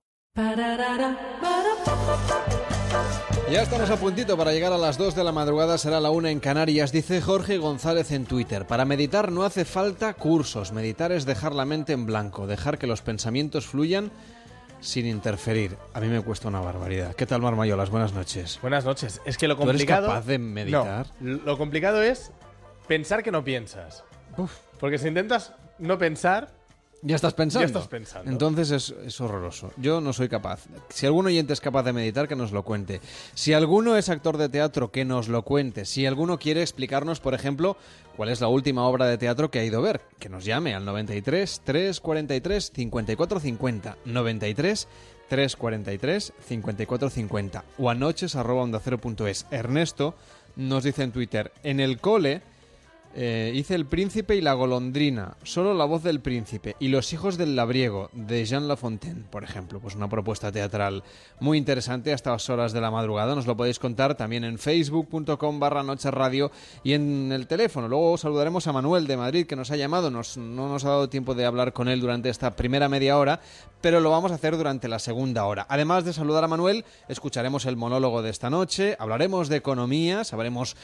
[3.50, 6.28] Ya estamos a puntito para llegar a las 2 de la madrugada, será la 1
[6.28, 8.66] en Canarias, dice Jorge González en Twitter.
[8.66, 12.86] Para meditar no hace falta cursos, meditar es dejar la mente en blanco, dejar que
[12.86, 14.10] los pensamientos fluyan
[14.80, 15.76] sin interferir.
[15.92, 17.14] A mí me cuesta una barbaridad.
[17.14, 17.90] ¿Qué tal, Marmayolas?
[17.90, 18.58] Buenas noches.
[18.60, 19.20] Buenas noches.
[19.24, 20.06] Es que lo complicado...
[20.06, 21.06] ¿Tú eres capaz de meditar?
[21.20, 22.32] No, lo complicado es
[22.88, 24.04] pensar que no piensas.
[24.36, 24.52] Uf.
[24.80, 26.50] Porque si intentas no pensar,
[27.04, 27.60] ya estás pensando.
[27.60, 28.30] Ya estás pensando.
[28.30, 29.70] Entonces es, es, horroroso.
[29.76, 30.64] Yo no soy capaz.
[30.88, 33.00] Si algún oyente es capaz de meditar, que nos lo cuente.
[33.34, 35.84] Si alguno es actor de teatro, que nos lo cuente.
[35.84, 37.76] Si alguno quiere explicarnos, por ejemplo,
[38.16, 40.74] cuál es la última obra de teatro que ha ido a ver, que nos llame
[40.74, 43.96] al 93 343 54 50.
[44.06, 44.88] 93
[45.28, 47.64] 343 54 50.
[47.78, 49.46] O a noches arroba onda cero punto es.
[49.50, 50.14] Ernesto
[50.56, 52.42] nos dice en Twitter, en el cole
[53.16, 57.38] eh, hice El Príncipe y la Golondrina, solo la voz del príncipe, y Los hijos
[57.38, 59.80] del labriego, de Jean Lafontaine, por ejemplo.
[59.80, 61.04] Pues una propuesta teatral
[61.38, 63.34] muy interesante a estas horas de la madrugada.
[63.34, 65.84] Nos lo podéis contar también en facebook.com barra
[66.82, 67.88] y en el teléfono.
[67.88, 70.10] Luego saludaremos a Manuel de Madrid, que nos ha llamado.
[70.10, 73.40] Nos, no nos ha dado tiempo de hablar con él durante esta primera media hora,
[73.80, 75.66] pero lo vamos a hacer durante la segunda hora.
[75.68, 80.76] Además de saludar a Manuel, escucharemos el monólogo de esta noche, hablaremos de economía, sabremos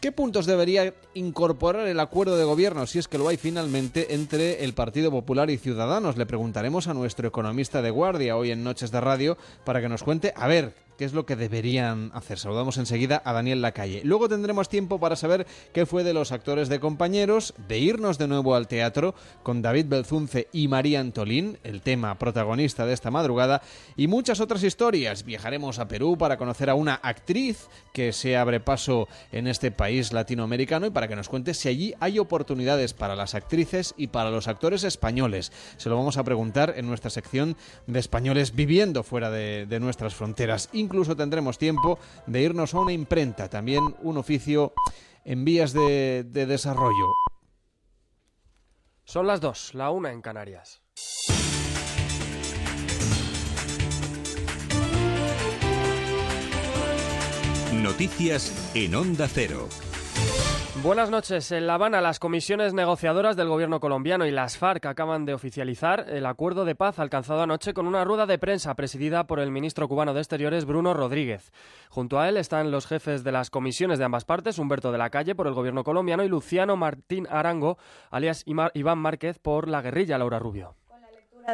[0.00, 4.64] ¿Qué puntos debería incorporar el acuerdo de gobierno, si es que lo hay finalmente, entre
[4.64, 6.16] el Partido Popular y Ciudadanos?
[6.16, 10.02] Le preguntaremos a nuestro economista de guardia hoy en Noches de Radio para que nos
[10.02, 12.38] cuente, a ver, qué es lo que deberían hacer.
[12.38, 14.02] Saludamos enseguida a Daniel Lacalle.
[14.04, 18.28] Luego tendremos tiempo para saber qué fue de los actores de compañeros, de irnos de
[18.28, 23.62] nuevo al teatro con David Belzunce y María Antolín, el tema protagonista de esta madrugada,
[23.96, 25.24] y muchas otras historias.
[25.24, 30.12] Viajaremos a Perú para conocer a una actriz que se abre paso en este país
[30.12, 34.30] latinoamericano y para que nos cuente si allí hay oportunidades para las actrices y para
[34.30, 35.50] los actores españoles.
[35.78, 40.14] Se lo vamos a preguntar en nuestra sección de españoles viviendo fuera de, de nuestras
[40.14, 40.68] fronteras.
[40.90, 44.72] Incluso tendremos tiempo de irnos a una imprenta, también un oficio
[45.24, 47.14] en vías de, de desarrollo.
[49.04, 50.82] Son las dos, la una en Canarias.
[57.72, 59.68] Noticias en Onda Cero.
[60.76, 61.50] Buenas noches.
[61.52, 66.06] En La Habana, las comisiones negociadoras del gobierno colombiano y las FARC acaban de oficializar
[66.08, 69.88] el acuerdo de paz alcanzado anoche con una rueda de prensa presidida por el ministro
[69.88, 71.52] cubano de Exteriores, Bruno Rodríguez.
[71.90, 75.10] Junto a él están los jefes de las comisiones de ambas partes, Humberto de la
[75.10, 77.76] Calle por el gobierno colombiano y Luciano Martín Arango,
[78.10, 80.79] alias Iván Márquez por la guerrilla Laura Rubio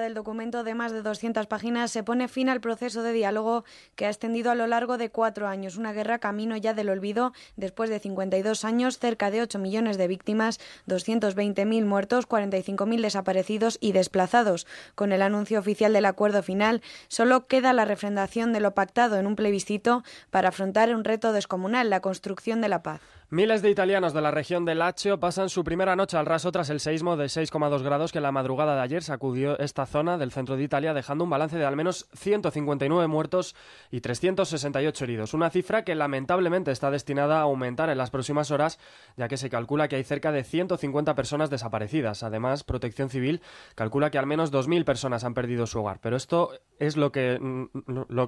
[0.01, 4.07] del documento de más de 200 páginas se pone fin al proceso de diálogo que
[4.07, 7.91] ha extendido a lo largo de cuatro años, una guerra camino ya del olvido después
[7.91, 14.67] de 52 años, cerca de 8 millones de víctimas, 220.000 muertos, 45.000 desaparecidos y desplazados.
[14.95, 19.27] Con el anuncio oficial del acuerdo final, solo queda la refrendación de lo pactado en
[19.27, 23.01] un plebiscito para afrontar un reto descomunal, la construcción de la paz.
[23.29, 26.71] Miles de italianos de la región de Lazio pasan su primera noche al raso tras
[26.71, 30.31] el seismo de 6,2 grados que en la madrugada de ayer sacudió esta zona del
[30.31, 33.57] centro de Italia, dejando un balance de al menos 159 muertos
[33.91, 35.35] y 368 heridos.
[35.35, 38.79] Una cifra que lamentablemente está destinada a aumentar en las próximas horas,
[39.17, 42.23] ya que se calcula que hay cerca de 150 personas desaparecidas.
[42.23, 43.43] Además, Protección Civil
[43.75, 45.99] calcula que al menos 2.000 personas han perdido su hogar.
[46.01, 47.41] Pero esto es lo que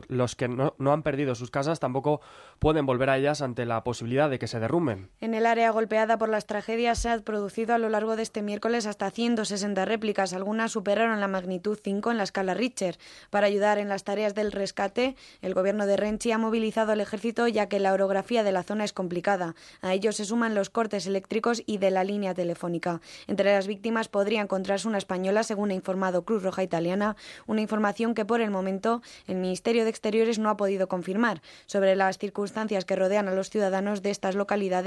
[0.08, 2.20] los que no, han perdido sus casas tampoco
[2.58, 4.87] pueden volver a ellas ante la posibilidad de que se derrumben.
[5.20, 8.42] En el área golpeada por las tragedias se han producido a lo largo de este
[8.42, 10.32] miércoles hasta 160 réplicas.
[10.32, 12.98] Algunas superaron la magnitud 5 en la escala Richter.
[13.30, 17.48] Para ayudar en las tareas del rescate, el gobierno de Renchi ha movilizado al ejército
[17.48, 19.54] ya que la orografía de la zona es complicada.
[19.80, 23.00] A ello se suman los cortes eléctricos y de la línea telefónica.
[23.26, 28.14] Entre las víctimas podría encontrarse una española, según ha informado Cruz Roja Italiana, una información
[28.14, 31.42] que por el momento el Ministerio de Exteriores no ha podido confirmar.
[31.66, 34.77] Sobre las circunstancias que rodean a los ciudadanos de estas localidades,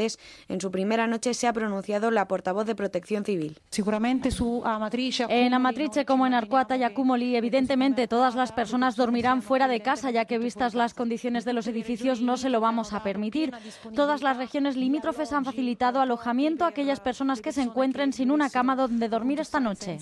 [0.48, 3.58] en su primera noche se ha pronunciado la portavoz de Protección Civil.
[3.70, 5.26] Seguramente su Amatrice.
[5.30, 10.12] En Amatrice, como en Arcuata y Acumoli, evidentemente todas las personas dormirán fuera de casa,
[10.12, 13.54] ya que vistas las condiciones de los edificios no se lo vamos a permitir.
[13.96, 18.50] Todas las regiones limítrofes han facilitado alojamiento a aquellas personas que se encuentren sin una
[18.50, 19.98] cama donde dormir esta noche.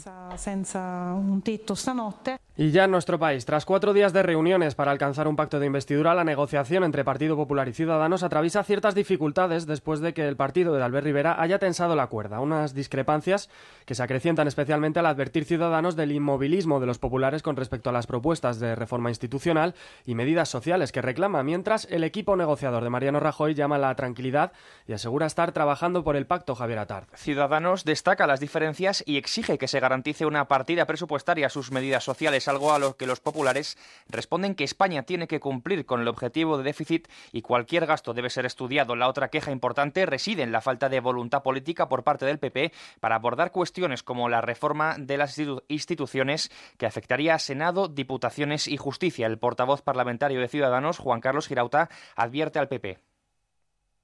[2.57, 5.65] Y ya en nuestro país, tras cuatro días de reuniones para alcanzar un pacto de
[5.65, 10.35] investidura, la negociación entre Partido Popular y Ciudadanos atraviesa ciertas dificultades después de que el
[10.35, 12.41] partido de Albert Rivera haya tensado la cuerda.
[12.41, 13.49] Unas discrepancias
[13.85, 17.93] que se acrecientan especialmente al advertir Ciudadanos del inmovilismo de los populares con respecto a
[17.93, 22.89] las propuestas de reforma institucional y medidas sociales que reclama, mientras el equipo negociador de
[22.89, 24.51] Mariano Rajoy llama la tranquilidad
[24.85, 27.07] y asegura estar trabajando por el pacto Javier Atard.
[27.15, 32.03] Ciudadanos destaca las diferencias y exige que se garantice una partida presupuestaria a sus medidas
[32.03, 33.77] sociales, algo a lo que los populares
[34.09, 38.29] responden que España tiene que cumplir con el objetivo de déficit y cualquier gasto debe
[38.29, 38.97] ser estudiado.
[38.97, 39.68] La otra queja importante
[40.05, 44.29] reside en la falta de voluntad política por parte del PP para abordar cuestiones como
[44.29, 49.27] la reforma de las instituciones que afectaría a Senado, Diputaciones y Justicia.
[49.27, 52.99] El portavoz parlamentario de Ciudadanos, Juan Carlos Girauta, advierte al PP.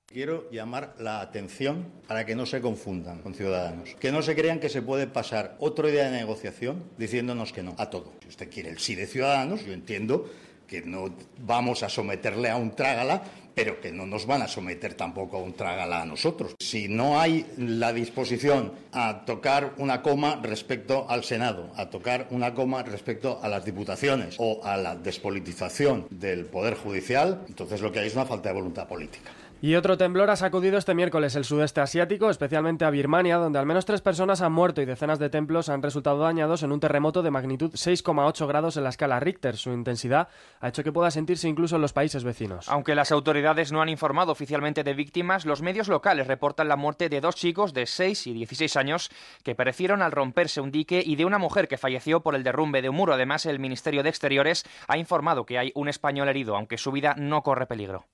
[0.08, 4.60] Quiero llamar la atención para que no se confundan con ciudadanos, que no se crean
[4.60, 8.14] que se puede pasar otro día de negociación diciéndonos que no a todo.
[8.22, 10.30] Si usted quiere el sí de ciudadanos, yo entiendo
[10.68, 13.24] que no vamos a someterle a un trágala,
[13.56, 16.56] pero que no nos van a someter tampoco a un trágala a nosotros.
[16.60, 22.54] Si no hay la disposición a tocar una coma respecto al Senado, a tocar una
[22.54, 28.00] coma respecto a las diputaciones o a la despolitización del Poder Judicial, entonces lo que
[28.00, 29.32] hay es una falta de voluntad política.
[29.62, 33.66] Y otro temblor ha sacudido este miércoles el sudeste asiático, especialmente a Birmania, donde al
[33.66, 37.24] menos tres personas han muerto y decenas de templos han resultado dañados en un terremoto
[37.24, 39.56] de magnitud 6,8 grados en la escala Richter.
[39.58, 40.28] Su intensidad
[40.60, 42.70] ha hecho que pueda sentirse incluso en los países vecinos.
[42.70, 47.10] Aunque las autoridades no han informado oficialmente de víctimas, los medios locales reportan la muerte
[47.10, 49.10] de dos chicos de 6 y 16 años
[49.44, 52.82] que perecieron al romperse un dique y de una mujer que falleció por el derrumbe
[52.82, 53.14] de un muro.
[53.14, 57.16] Además, el Ministerio de Exteriores ha informado que hay un español herido, aunque su vida
[57.18, 58.06] no corre peligro.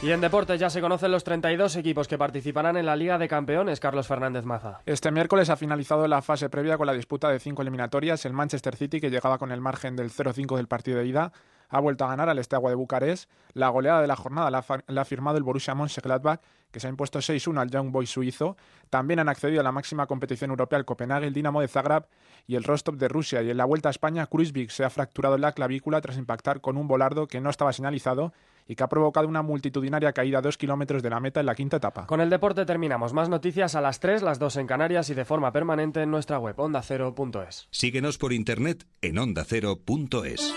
[0.00, 3.26] Y en deportes ya se conocen los 32 equipos que participarán en la Liga de
[3.26, 4.80] Campeones, Carlos Fernández Maza.
[4.86, 8.24] Este miércoles ha finalizado la fase previa con la disputa de cinco eliminatorias.
[8.24, 11.32] El Manchester City, que llegaba con el margen del 0-5 del partido de ida,
[11.68, 13.28] ha vuelto a ganar al Steaua de Bucarest.
[13.54, 14.64] La goleada de la jornada la,
[15.00, 18.56] ha firmado el Borussia Mönchengladbach, que se ha impuesto 6-1 al Young Boys suizo.
[18.90, 22.06] También han accedido a la máxima competición europea el Copenhague, el Dinamo de Zagreb
[22.46, 23.42] y el Rostov de Rusia.
[23.42, 26.76] Y en la vuelta a España, Kruisvik se ha fracturado la clavícula tras impactar con
[26.76, 28.32] un volardo que no estaba señalizado
[28.68, 31.54] y que ha provocado una multitudinaria caída a dos kilómetros de la meta en la
[31.54, 32.06] quinta etapa.
[32.06, 33.12] Con el deporte terminamos.
[33.14, 36.38] Más noticias a las 3, las 2 en Canarias y de forma permanente en nuestra
[36.38, 37.66] web ondacero.es.
[37.70, 40.54] Síguenos por internet en ondacero.es.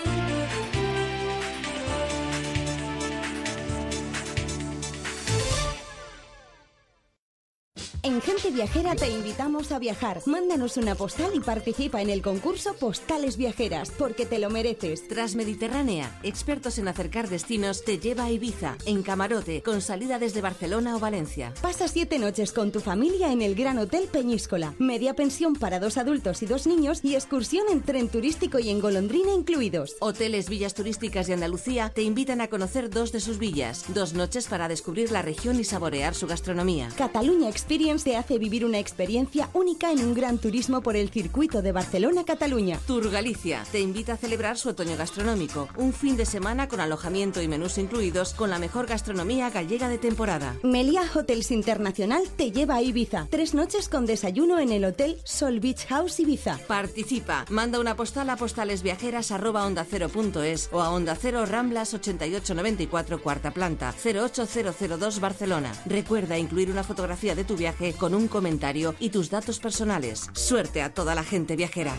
[8.04, 10.22] En Gente Viajera te invitamos a viajar.
[10.26, 15.06] Mándanos una postal y participa en el concurso Postales Viajeras, porque te lo mereces.
[15.06, 20.96] Transmediterránea, expertos en acercar destinos, te lleva a Ibiza, en camarote, con salida desde Barcelona
[20.96, 21.54] o Valencia.
[21.62, 24.74] Pasa siete noches con tu familia en el Gran Hotel Peñíscola.
[24.80, 28.80] Media pensión para dos adultos y dos niños y excursión en tren turístico y en
[28.80, 29.94] golondrina incluidos.
[30.00, 33.84] Hoteles Villas Turísticas de Andalucía te invitan a conocer dos de sus villas.
[33.94, 36.88] Dos noches para descubrir la región y saborear su gastronomía.
[36.96, 41.60] Cataluña Experience te hace vivir una experiencia única en un gran turismo por el circuito
[41.60, 42.80] de Barcelona-Cataluña.
[42.86, 45.68] Tour Galicia te invita a celebrar su otoño gastronómico.
[45.76, 49.98] Un fin de semana con alojamiento y menús incluidos con la mejor gastronomía gallega de
[49.98, 50.56] temporada.
[50.62, 53.26] Meliá Hotels Internacional te lleva a Ibiza.
[53.30, 56.58] Tres noches con desayuno en el Hotel Sol Beach House Ibiza.
[56.66, 57.44] Participa.
[57.50, 65.72] Manda una postal a postalesviajeras@ondacero.es o a Onda Cero Ramblas 8894 cuarta planta 08002 Barcelona.
[65.84, 70.30] Recuerda incluir una fotografía de tu viaje con un comentario y tus datos personales.
[70.34, 71.92] Suerte a toda la gente viajera.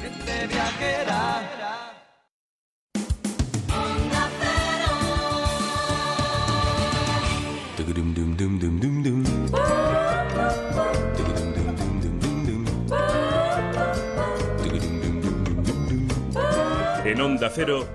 [17.05, 17.87] En Onda Cero,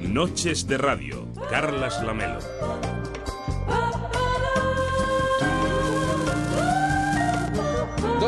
[0.00, 2.93] Noches de Radio, Carlas Lamelo.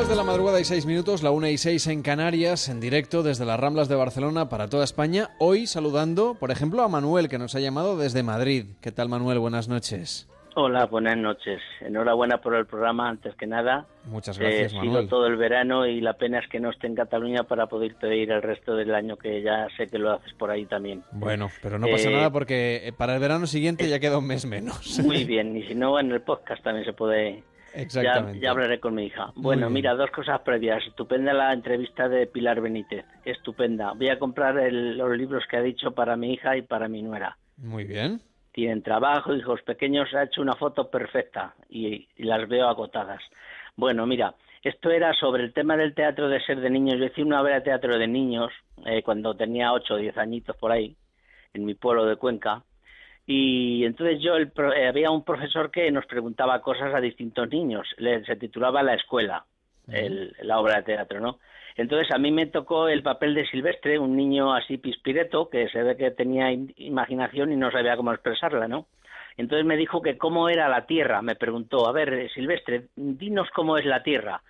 [0.07, 3.25] Dos de la madrugada y seis minutos, la una y seis en Canarias, en directo
[3.25, 5.31] desde las Ramblas de Barcelona para toda España.
[5.41, 8.67] Hoy saludando, por ejemplo, a Manuel, que nos ha llamado desde Madrid.
[8.81, 9.41] ¿Qué tal, Manuel?
[9.41, 10.29] Buenas noches.
[10.55, 11.61] Hola, buenas noches.
[11.81, 13.87] Enhorabuena por el programa, antes que nada.
[14.05, 14.93] Muchas gracias, He Manuel.
[15.07, 18.17] sido todo el verano y la pena es que no esté en Cataluña para poderte
[18.17, 21.03] ir el resto del año, que ya sé que lo haces por ahí también.
[21.11, 24.27] Bueno, pero no pasa Eh, nada porque eh, para el verano siguiente ya queda un
[24.29, 25.01] mes menos.
[25.01, 27.43] Muy bien, y si no, en el podcast también se puede...
[27.77, 28.41] Ya, Exactamente.
[28.41, 29.33] ya hablaré con mi hija.
[29.37, 30.83] Bueno, mira, dos cosas previas.
[30.87, 33.05] Estupenda la entrevista de Pilar Benítez.
[33.25, 33.93] Estupenda.
[33.93, 37.03] Voy a comprar el- los libros que ha dicho para mi hija y para mi
[37.03, 37.37] nuera.
[37.59, 38.21] Muy bien.
[38.53, 43.21] tienen trabajo, hijos pequeños, ha hecho una foto perfecta y, y las veo agotadas.
[43.77, 46.99] Bueno, mira, esto era sobre el tema del teatro de ser de niños.
[46.99, 48.51] Yo hice una obra de teatro de niños
[48.87, 50.97] eh, cuando tenía 8 o 10 añitos por ahí,
[51.53, 52.63] en mi pueblo de Cuenca.
[53.27, 57.87] Y entonces yo, el eh, había un profesor que nos preguntaba cosas a distintos niños.
[57.99, 59.45] Le- se titulaba La Escuela,
[59.89, 61.39] el- la obra de teatro, ¿no?
[61.77, 65.83] Entonces a mí me tocó el papel de Silvestre, un niño así pispireto, que se
[65.83, 68.87] ve que tenía im- imaginación y no sabía cómo expresarla, ¿no?
[69.37, 71.21] Entonces me dijo que cómo era la Tierra.
[71.21, 74.41] Me preguntó, a ver, Silvestre, dinos cómo es la Tierra.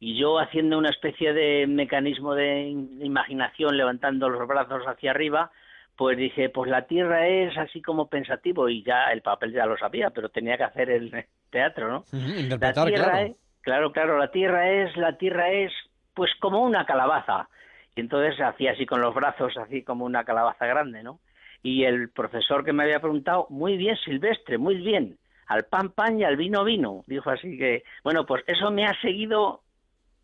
[0.00, 5.52] Y yo haciendo una especie de mecanismo de in- imaginación, levantando los brazos hacia arriba,
[6.02, 9.78] pues dije, pues la Tierra es así como pensativo y ya el papel ya lo
[9.78, 12.04] sabía, pero tenía que hacer el teatro, ¿no?
[12.48, 13.16] La tierra claro.
[13.18, 15.70] es, claro, claro, la tierra es, la tierra es,
[16.12, 17.48] pues como una calabaza.
[17.94, 21.20] Y entonces hacía así con los brazos, así como una calabaza grande, ¿no?
[21.62, 26.18] Y el profesor que me había preguntado, muy bien, Silvestre, muy bien, al pan pan
[26.18, 29.62] y al vino vino, dijo así que, bueno, pues eso me ha seguido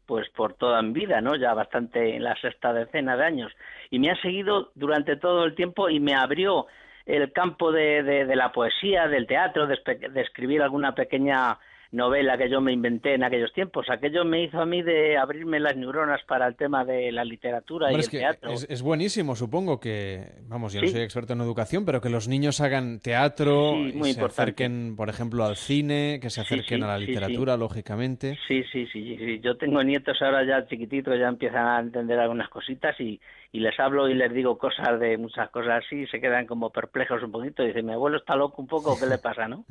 [0.09, 1.37] pues por toda mi vida, ¿no?
[1.37, 3.53] Ya bastante en la sexta decena de años.
[3.91, 6.67] Y me ha seguido durante todo el tiempo y me abrió
[7.05, 9.79] el campo de, de- de la poesía, del teatro, de,
[10.17, 11.59] escribir alguna pequeña
[11.91, 13.87] novela que yo me inventé en aquellos tiempos.
[13.89, 17.87] Aquello me hizo a mí de abrirme las neuronas para el tema de la literatura
[17.87, 18.51] Hombre, y es el que teatro.
[18.51, 22.29] es, es buenísimo, supongo que, vamos, yo no soy experto en educación, pero que los
[22.29, 24.27] niños hagan teatro, Sí, y se importante.
[24.43, 28.39] acerquen, por ejemplo, al cine, que se acerquen sí, a la literatura, lógicamente.
[28.47, 29.41] Sí, sí, sí, sí.
[29.41, 33.19] Yo tengo nietos ahora ya chiquititos, ya empiezan a entender algunas cositas y,
[33.53, 36.71] y les hablo y les digo cosas de muchas cosas así, y se quedan como
[36.71, 37.63] perplejos un poquito.
[37.63, 39.65] Dicen, mi abuelo está loco un poco, ¿qué le pasa, no?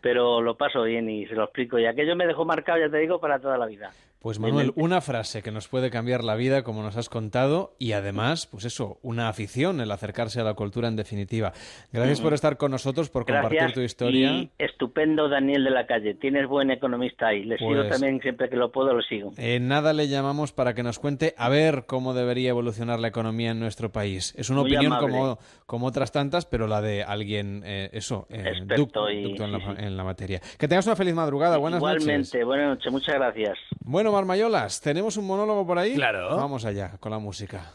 [0.00, 1.63] Pero lo paso bien y se lo explico.
[1.78, 3.90] Y aquello me dejó marcado, ya te digo, para toda la vida.
[4.24, 7.92] Pues Manuel, una frase que nos puede cambiar la vida, como nos has contado, y
[7.92, 11.52] además, pues eso, una afición, el acercarse a la cultura en definitiva.
[11.92, 14.30] Gracias por estar con nosotros, por compartir tu historia.
[14.32, 16.14] y estupendo Daniel de la Calle.
[16.14, 17.44] Tienes buen economista ahí.
[17.44, 19.32] Le sigo Pues- también siempre que lo puedo, lo sigo.
[19.36, 23.50] En nada le llamamos para que nos cuente a ver cómo debería evolucionar la economía
[23.50, 24.32] en nuestro país.
[24.38, 25.12] Es una Muy opinión amable.
[25.18, 29.52] como, como otras tantas, pero la de alguien, eh, eso, eh, Experto y- ducto en,
[29.52, 29.84] la, sí, sí.
[29.84, 30.40] en la materia.
[30.58, 31.58] Que tengas una feliz madrugada.
[31.58, 32.44] Buenas Igualmente, noches.
[32.46, 33.58] buenas noches, muchas gracias.
[33.84, 35.94] Bueno, Marmayolas, ¿tenemos un monólogo por ahí?
[35.94, 36.36] Claro.
[36.36, 37.72] Vamos allá con la música.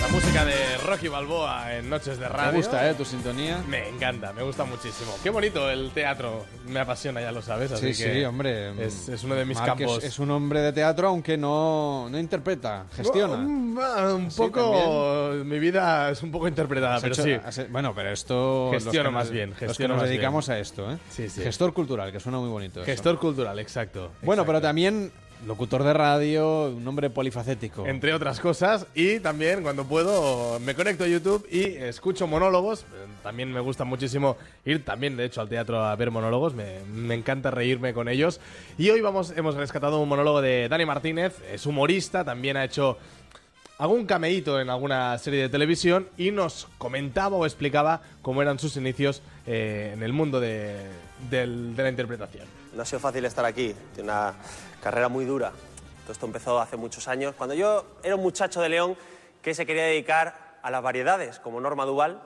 [0.00, 0.59] La música de
[0.90, 2.50] Rocky Balboa en Noches de Radio.
[2.50, 2.94] Me gusta, ¿eh?
[2.94, 3.62] Tu sintonía.
[3.68, 5.12] Me encanta, me gusta muchísimo.
[5.22, 7.70] Qué bonito el teatro, me apasiona, ya lo sabes.
[7.70, 8.70] Así Sí, que sí, hombre.
[8.84, 10.02] Es, es uno de mis campos.
[10.02, 13.36] Es, un hombre de teatro, aunque no, no interpreta, gestiona.
[13.36, 15.32] Mm, ah, Un Sí, poco.
[15.44, 17.32] Mi vida es un poco interpretada, Has pero hecho- sí.
[17.34, 18.70] has- bueno, pero esto.
[18.72, 20.14] Gestiono nos- más bien, Los que gestiono nos bien.
[20.14, 20.98] dedicamos a esto, ¿eh?
[21.08, 21.40] Sí, sí.
[21.42, 22.80] Gestor cultural, que suena muy bonito.
[22.80, 22.86] eso.
[22.86, 24.10] Gestor cultural, exacto.
[24.22, 25.12] Bueno, pero también
[25.46, 27.86] locutor de radio, un hombre polifacético.
[27.86, 32.82] Entre otras cosas, y también cuando puedo me conecto a YouTube y escucho monólogos.
[32.82, 36.54] Eh, También me gusta muchísimo ir también, de hecho, al teatro a ver monólogos.
[36.54, 38.40] Me, me encanta reírme con ellos.
[38.78, 42.96] Y hoy vamos, hemos rescatado un monólogo de Dani Martínez, es humorista, también ha hecho
[43.78, 48.76] algún cameíto en alguna serie de televisión y nos comentaba o explicaba cómo eran sus
[48.76, 50.76] inicios eh, en el mundo de,
[51.30, 52.46] del- de la interpretación.
[52.76, 54.34] No ha sido fácil estar aquí, tiene una
[54.82, 55.52] carrera muy dura.
[56.02, 58.96] Todo esto empezó hace muchos años, cuando yo era un muchacho de León
[59.42, 62.20] que se quería dedicar a las variedades, como Norma Duval.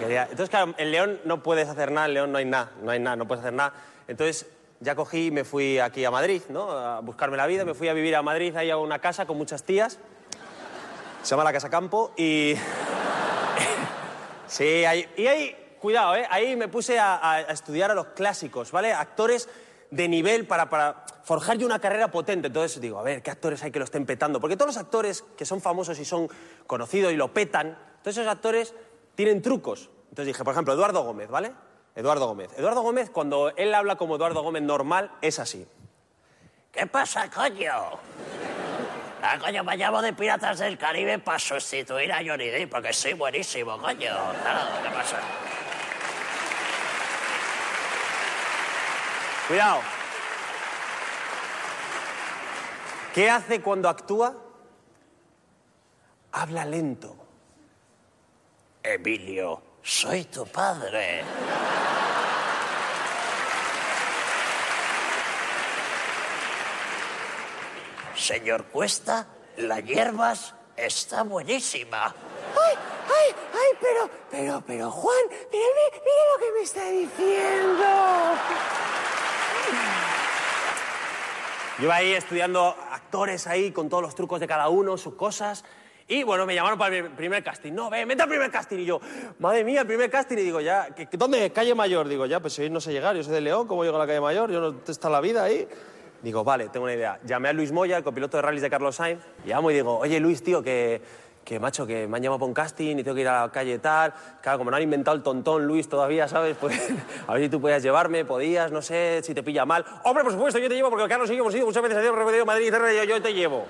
[0.00, 2.90] Quería- Entonces, claro, en León no puedes hacer nada, en León no hay nada, no
[2.90, 3.72] hay nada, no puedes hacer nada.
[4.08, 4.46] Entonces,
[4.80, 6.70] ya cogí y me fui aquí a Madrid, ¿no?
[6.70, 9.38] A buscarme la vida, me fui a vivir a Madrid, ahí a una casa con
[9.38, 9.98] muchas tías.
[11.22, 12.54] Se llama la Casa Campo y...
[14.48, 16.24] Sí, ahí, y ahí, cuidado, ¿eh?
[16.30, 18.92] ahí me puse a- a estudiar a los clásicos, ¿vale?
[18.92, 19.48] Actores
[19.90, 22.48] de nivel para, para forjar yo una carrera potente.
[22.48, 24.40] Entonces digo, a ver, ¿qué actores hay que lo estén petando?
[24.40, 26.28] Porque todos los actores que son famosos y son
[26.66, 28.74] conocidos y lo petan, todos esos actores
[29.14, 29.90] tienen trucos.
[30.10, 31.52] Entonces dije, por ejemplo, Eduardo Gómez, ¿vale?
[31.94, 32.50] Eduardo Gómez.
[32.56, 35.66] Eduardo Gómez, cuando él habla como Eduardo Gómez normal, es así.
[36.70, 37.72] ¿Qué pasa, coño?
[39.22, 43.14] Ah, coño, me llamo de Piratas del Caribe para sustituir a Johnny Depp, porque soy
[43.14, 43.98] buenísimo, coño.
[43.98, 45.18] Claro, ¿qué pasa?
[49.48, 49.80] Cuidado.
[53.14, 54.34] ¿Qué hace cuando actúa?
[56.32, 57.16] Habla lento.
[58.82, 61.22] Emilio, soy tu padre.
[68.16, 69.26] Señor Cuesta,
[69.58, 72.06] la hierbas está buenísima.
[72.06, 72.74] ¡Ay,
[73.08, 73.78] ay, ay!
[73.80, 77.86] Pero, pero, pero, Juan, mira, mira lo que me está diciendo.
[81.78, 85.62] Yo ahí estudiando actores ahí con todos los trucos de cada uno, sus cosas.
[86.08, 87.72] Y bueno, me llamaron para el primer casting.
[87.72, 88.78] No, ve, mete al primer casting.
[88.78, 89.00] Y yo,
[89.40, 90.38] madre mía, el primer casting.
[90.38, 91.50] Y digo, ya, ¿qué- qué- ¿dónde?
[91.50, 92.08] Calle Mayor.
[92.08, 93.98] Digo, ya, pues si hoy no sé llegar, yo soy de León, ¿cómo llego a
[93.98, 94.50] la calle Mayor?
[94.50, 95.68] Yo no está la vida ahí.
[96.22, 97.20] Digo, vale, tengo una idea.
[97.24, 99.20] Llamé a Luis Moya, copiloto de rallies de Carlos Sainz.
[99.44, 101.02] Llamo y digo, oye Luis, tío, que,
[101.46, 103.52] que macho, que me han llamado para un casting y tengo que ir a la
[103.52, 104.12] calle tal.
[104.42, 106.56] Claro, como no han inventado el tontón Luis todavía, ¿sabes?
[106.66, 106.76] Pues
[107.26, 109.84] a ver si tú podías llevarme, podías, no sé, si te pilla mal.
[110.02, 112.12] Hombre, por supuesto, yo te llevo porque Carlos y yo hemos ido muchas veces a
[112.12, 113.64] Madrid, Madrid, yo, yo te llevo.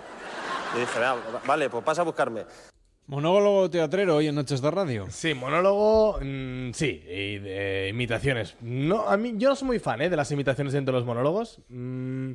[0.75, 1.17] Y dije, "Venga,
[1.47, 2.45] vale, pues pasa a buscarme.
[3.09, 5.07] Monólogo teatrero hoy en Noches de Radio.
[5.11, 8.57] Sí, monólogo, mm, sí, y de imitaciones.
[8.63, 10.09] No, a mí, yo no soy muy fan ¿eh?
[10.11, 11.61] de las imitaciones dentro de los monólogos.
[11.69, 12.33] Mm,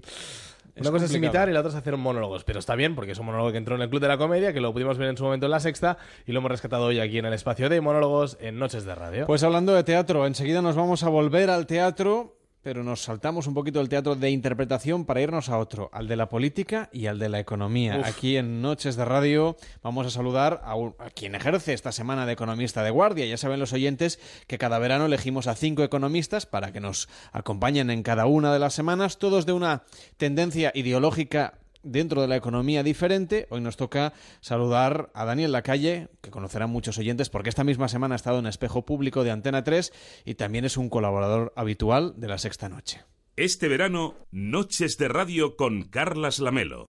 [0.76, 3.19] una cosa es imitar y la otra es hacer monólogos, pero está bien porque es
[3.19, 5.17] un monólogo que entró en el Club de la Comedia, que lo pudimos ver en
[5.17, 7.82] su momento en la sexta y lo hemos rescatado hoy aquí en el espacio de
[7.82, 9.26] monólogos en Noches de Radio.
[9.28, 13.53] Pues hablando de teatro, enseguida nos vamos a volver al teatro, pero nos saltamos un
[13.53, 17.18] poquito del teatro de interpretación para irnos a otro, al de la política y al
[17.20, 17.97] de la economía.
[17.99, 18.07] Uf.
[18.07, 22.26] Aquí en Noches de Radio vamos a saludar a, un- a quien ejerce esta semana
[22.26, 23.26] de economista de guardia.
[23.26, 27.89] Ya saben los oyentes que cada verano elegimos a cinco economistas para que nos acompañen
[27.89, 29.84] en cada una de las semanas, todos de una
[30.18, 33.47] tendencia ideológica dentro de la economía diferente.
[33.49, 38.15] Hoy nos toca saludar a Daniel Lacalle, que conocerán muchos oyentes porque esta misma semana
[38.15, 39.93] ha estado en Espejo Público de Antena 3
[40.25, 43.01] y también es un colaborador habitual de la Sexta Noche.
[43.36, 46.86] Este verano, Noches de Radio con Carlas Lamelo.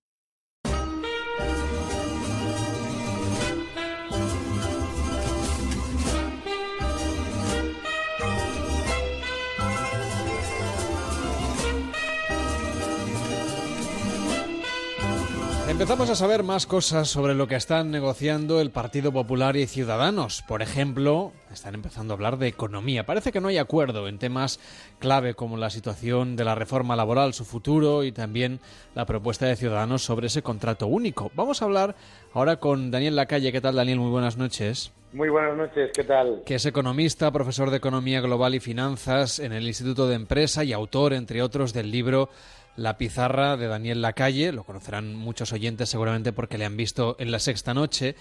[15.83, 20.45] Empezamos a saber más cosas sobre lo que están negociando el Partido Popular y Ciudadanos.
[20.47, 23.05] Por ejemplo, están empezando a hablar de economía.
[23.05, 24.61] Parece que no hay acuerdo en temas
[25.01, 28.61] clave como la situación de la reforma laboral, su futuro y también
[28.95, 31.33] la propuesta de Ciudadanos sobre ese contrato único.
[31.35, 31.97] Vamos a hablar
[32.33, 33.51] ahora con Daniel Lacalle.
[33.51, 33.99] ¿Qué tal, Daniel?
[33.99, 34.93] Muy buenas noches.
[35.13, 36.43] Muy buenas noches, ¿qué tal?
[36.47, 40.73] Que es economista, profesor de Economía Global y Finanzas en el Instituto de Empresa y
[40.73, 42.31] autor, entre otros, del libro
[42.77, 47.31] la pizarra de Daniel Lacalle, lo conocerán muchos oyentes seguramente porque le han visto en
[47.31, 48.15] la sexta noche.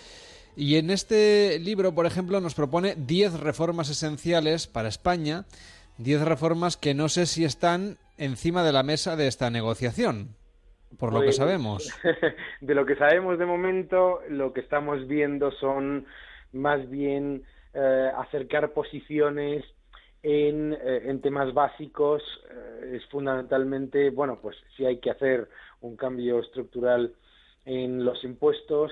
[0.55, 5.45] Y en este libro, por ejemplo, nos propone 10 reformas esenciales para España,
[5.97, 10.35] 10 reformas que no sé si están encima de la mesa de esta negociación,
[10.99, 11.89] por lo que Pues, sabemos.
[12.61, 16.05] De lo que sabemos de momento, lo que estamos viendo son
[16.51, 17.43] más bien
[17.73, 19.63] eh, acercar posiciones
[20.23, 22.21] en, eh, en temas básicos.
[22.49, 25.47] eh, es fundamentalmente, bueno, pues si hay que hacer
[25.81, 27.13] un cambio estructural
[27.65, 28.91] en los impuestos,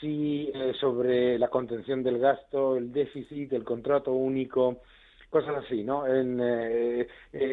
[0.00, 4.78] si eh, sobre la contención del gasto, el déficit, el contrato único,
[5.30, 6.06] cosas así, ¿no?
[6.06, 7.08] En eh,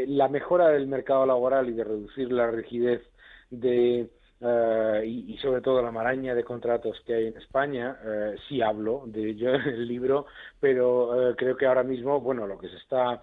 [0.07, 3.01] la mejora del mercado laboral y de reducir la rigidez
[3.49, 4.09] de
[4.41, 8.61] eh, y, y sobre todo la maraña de contratos que hay en España, eh, sí
[8.61, 10.27] hablo de ello en el libro,
[10.59, 13.21] pero eh, creo que ahora mismo, bueno, lo que se está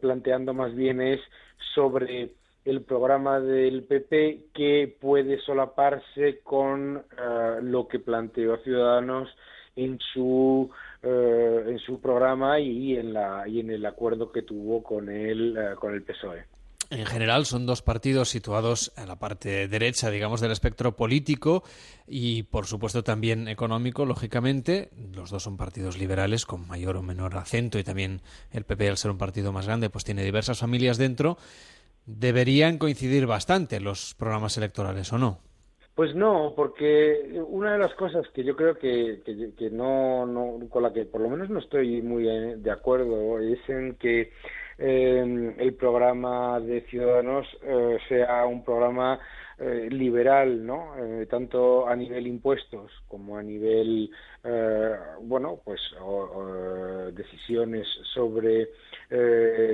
[0.00, 1.20] planteando más bien es
[1.76, 2.32] sobre
[2.64, 7.04] el programa del PP que puede solaparse con
[7.62, 9.28] lo que planteó Ciudadanos
[9.76, 10.68] en su
[11.04, 15.94] en su programa y en la y en el acuerdo que tuvo con el con
[15.94, 16.49] el PSOE.
[16.90, 21.62] En general son dos partidos situados en la parte derecha, digamos, del espectro político
[22.08, 24.90] y, por supuesto, también económico, lógicamente.
[25.14, 28.96] Los dos son partidos liberales con mayor o menor acento y también el PP, al
[28.96, 31.36] ser un partido más grande, pues tiene diversas familias dentro.
[32.06, 35.38] Deberían coincidir bastante los programas electorales, ¿o no?
[35.94, 40.58] Pues no, porque una de las cosas que yo creo que, que, que no, no,
[40.68, 44.32] con la que por lo menos no estoy muy eh, de acuerdo es en que
[44.80, 49.20] eh, el programa de Ciudadanos eh, sea un programa
[49.62, 50.94] eh, liberal, ¿no?
[50.96, 54.10] Eh, tanto a nivel impuestos como a nivel,
[54.42, 55.78] eh, bueno, pues
[57.12, 58.68] decisiones sobre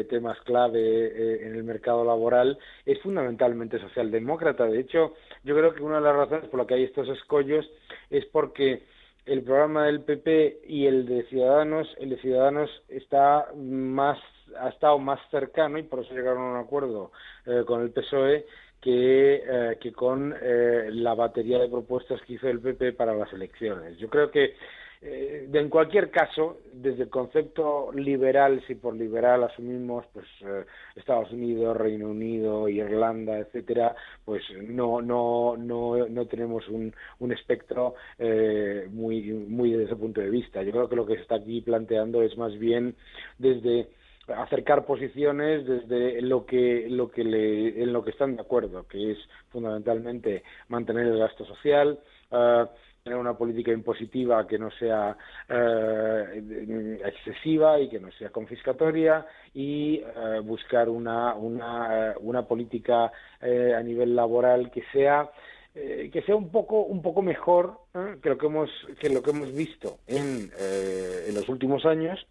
[0.09, 4.65] temas clave en el mercado laboral, es fundamentalmente socialdemócrata.
[4.65, 7.71] De hecho, yo creo que una de las razones por las que hay estos escollos
[8.11, 8.83] es porque
[9.27, 14.19] el programa del PP y el de Ciudadanos, el de Ciudadanos está más
[14.61, 17.13] ha estado más cercano y por eso llegaron a un acuerdo
[17.47, 18.47] eh, con el PSOE
[18.81, 23.33] que, eh, que con eh, la batería de propuestas que hizo el PP para las
[23.33, 23.99] elecciones.
[23.99, 24.55] Yo creo que
[25.03, 31.31] eh, en cualquier caso, desde el concepto liberal, si por liberal asumimos pues eh, Estados
[31.33, 33.95] Unidos, Reino Unido, Irlanda, etcétera,
[34.25, 40.21] pues no no no no tenemos un, un espectro eh, muy muy desde ese punto
[40.21, 40.63] de vista.
[40.63, 42.97] Yo creo que lo que se está aquí planteando es más bien
[43.39, 43.89] desde
[44.35, 49.13] acercar posiciones desde lo que lo que le, en lo que están de acuerdo, que
[49.13, 49.19] es
[49.51, 51.99] fundamentalmente mantener el gasto social,
[52.33, 52.67] eh,
[53.05, 55.17] tener una política impositiva que no sea
[55.49, 59.25] eh, excesiva y que no sea confiscatoria
[59.55, 65.31] y eh, buscar una una, una política a nivel laboral que sea
[65.73, 67.81] que sea un poco un poco mejor
[68.23, 72.27] que lo que hemos que lo que hemos visto en, en los últimos años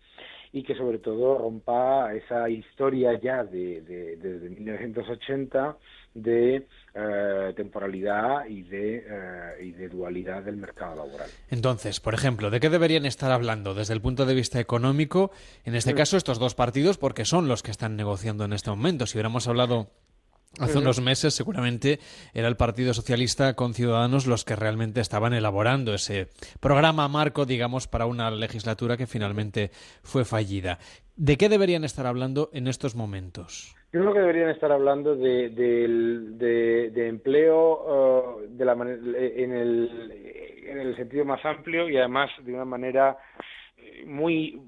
[0.55, 5.75] y que sobre todo rompa esa historia ya de, de- desde 1980
[6.13, 11.29] de eh, temporalidad y de, eh, y de dualidad del mercado laboral.
[11.51, 15.31] Entonces, por ejemplo, ¿de qué deberían estar hablando desde el punto de vista económico?
[15.65, 15.97] En este Mm.
[15.97, 19.05] caso, estos dos partidos, porque son los que están negociando en este momento.
[19.07, 19.89] Si hubiéramos hablado
[20.59, 21.99] hace unos meses, seguramente
[22.33, 26.27] era el Partido Socialista con Ciudadanos los que realmente estaban elaborando ese
[26.59, 29.71] programa marco, digamos, para una legislatura que finalmente
[30.03, 30.79] fue fallida.
[31.15, 33.75] ¿De qué deberían estar hablando en estos momentos?
[33.93, 39.53] Yo creo que deberían estar hablando de, del- de- de empleo eh, de la en,
[39.53, 40.11] el,
[40.67, 43.17] en el sentido más amplio y además de una manera
[44.05, 44.59] muy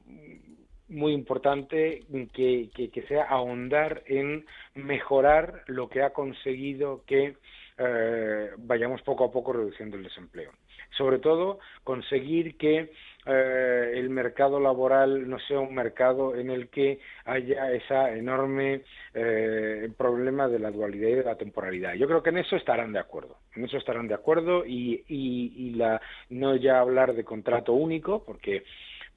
[0.90, 7.36] muy importante que, que, sea ahondar en mejorar lo que ha conseguido que
[7.78, 10.52] eh, vayamos poco a poco reduciendo el desempleo.
[10.98, 12.92] Sobre todo, conseguir que
[13.26, 18.84] eh, el mercado laboral no sea un mercado en el que haya esa enorme
[19.14, 21.94] eh, problema de la dualidad y de la temporalidad.
[21.96, 23.38] Yo creo que en eso estarán de acuerdo.
[23.56, 28.24] En eso estarán de acuerdo y, y, y la, no ya hablar de contrato único,
[28.24, 28.64] porque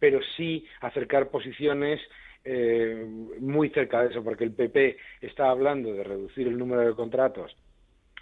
[0.01, 2.01] pero sí acercar posiciones
[2.43, 3.07] eh,
[3.39, 7.55] muy cerca de eso, porque el PP está hablando de reducir el número de contratos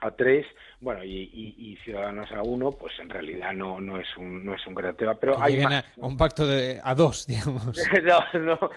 [0.01, 0.47] a tres,
[0.81, 4.55] bueno, y, y- y Ciudadanos a uno, pues en realidad no, no es un no
[4.55, 5.85] es un gran tema, pero Que hay más.
[6.01, 7.65] a, un pacto de a dos, digamos.
[8.05, 8.71] no, no,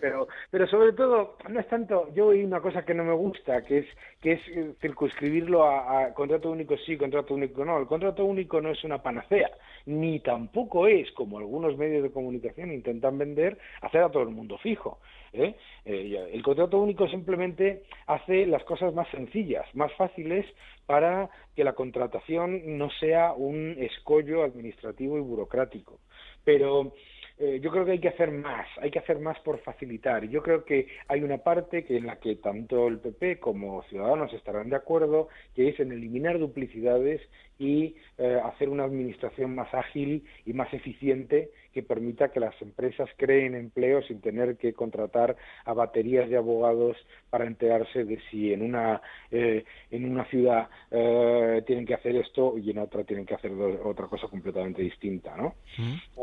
[0.00, 3.62] pero, pero sobre todo no es tanto, yo oí una cosa que no me gusta,
[3.64, 3.86] que es
[4.20, 4.40] que es
[4.80, 7.78] circunscribirlo a, a contrato único sí, contrato único no.
[7.78, 9.50] El contrato único no es una panacea,
[9.86, 14.58] ni tampoco es, como algunos medios de comunicación intentan vender, hacer a todo el mundo
[14.58, 14.98] fijo.
[15.32, 15.54] ¿Eh?
[15.84, 20.46] Eh, el contrato único simplemente hace las cosas más sencillas, más fáciles
[20.86, 26.00] para que la contratación no sea un escollo administrativo y burocrático.
[26.44, 26.92] Pero
[27.38, 30.26] eh, yo creo que hay que hacer más, hay que hacer más por facilitar.
[30.28, 34.32] Yo creo que hay una parte que en la que tanto el PP como Ciudadanos
[34.32, 37.20] estarán de acuerdo, que es en eliminar duplicidades
[37.58, 43.06] y eh, hacer una administración más ágil y más eficiente que permita que las empresas
[43.18, 45.36] creen empleo sin tener que contratar
[45.66, 46.96] a baterías de abogados
[47.28, 52.56] para enterarse de si en una eh, en una ciudad eh, tienen que hacer esto
[52.56, 55.52] y en otra tienen que hacer otra cosa completamente distinta, ¿no?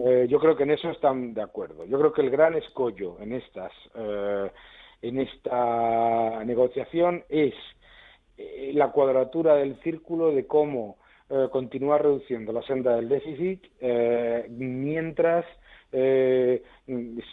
[0.04, 1.86] Eh, yo creo que en eso están de acuerdo.
[1.86, 4.50] Yo creo que el gran escollo en estas eh,
[5.04, 7.54] en esta negociación es
[8.74, 10.98] la cuadratura del círculo de cómo
[11.30, 15.46] eh, continuar reduciendo la senda del déficit eh, mientras
[15.92, 16.62] eh,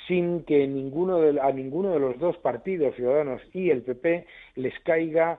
[0.07, 4.27] sin que ninguno de, a ninguno de los dos partidos, Ciudadanos y el PP,
[4.57, 5.39] les caiga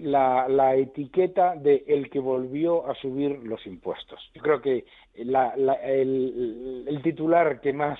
[0.00, 4.20] la, la etiqueta de el que volvió a subir los impuestos.
[4.34, 7.98] Yo creo que el titular que más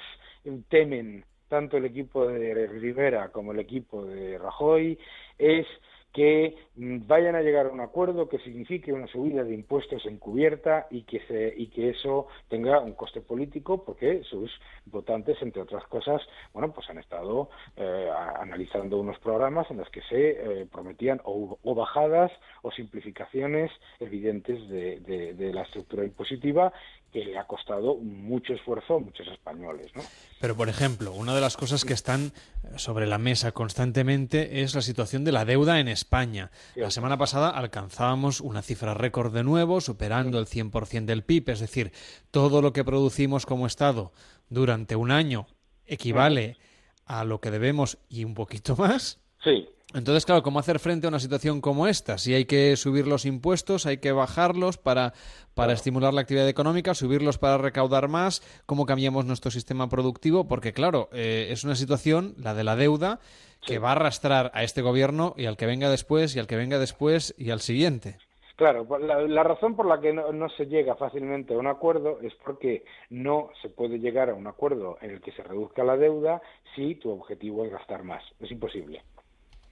[0.69, 4.99] temen tanto el equipo de Rivera como el equipo de Rajoy
[5.39, 5.67] es
[6.13, 10.87] que mm, vayan a llegar a un acuerdo que signifique una subida de impuestos encubierta
[10.91, 14.51] y que se y que eso tenga un coste político porque sus
[14.87, 16.23] votantes entre otras cosas
[16.55, 20.31] bueno pues han estado eh, analizando unos programas en los que se
[20.63, 22.33] eh, prometían o, bajadas
[22.63, 26.73] o simplificaciones evidentes de, de- de la estructura impositiva
[27.13, 30.03] que le ha costado mucho esfuerzo a muchos españoles ¿no?
[30.41, 32.33] Pero, por ejemplo, una de las cosas que están
[32.77, 36.51] sobre la mesa constantemente es la situación de la deuda en España.
[36.77, 41.61] La semana pasada alcanzábamos una cifra récord de nuevo, superando el 100% del PIB, es
[41.61, 41.93] decir,
[42.31, 44.13] todo lo que producimos como Estado
[44.49, 45.47] durante un año
[45.87, 46.57] equivale
[47.05, 49.19] a lo que debemos y un poquito más.
[49.43, 49.69] Sí.
[49.95, 52.19] Entonces, claro, ¿cómo hacer frente a una situación como esta?
[52.19, 55.15] Si hay que subir los impuestos, hay que bajarlos para,
[55.55, 60.47] para estimular la actividad económica, subirlos para recaudar más, ¿cómo cambiamos nuestro sistema productivo?
[60.47, 63.21] Porque, claro, eh, es una situación, la de la deuda,
[63.67, 66.57] que va a arrastrar a este gobierno y al que venga después y al que
[66.57, 68.19] venga después y al siguiente.
[68.57, 72.19] Claro, la, la razón por la que no, no se llega fácilmente a un acuerdo
[72.21, 75.97] es porque no se puede llegar a un acuerdo en el que se reduzca la
[75.97, 76.43] deuda
[76.75, 78.23] si tu objetivo es gastar más.
[78.41, 79.03] Es imposible.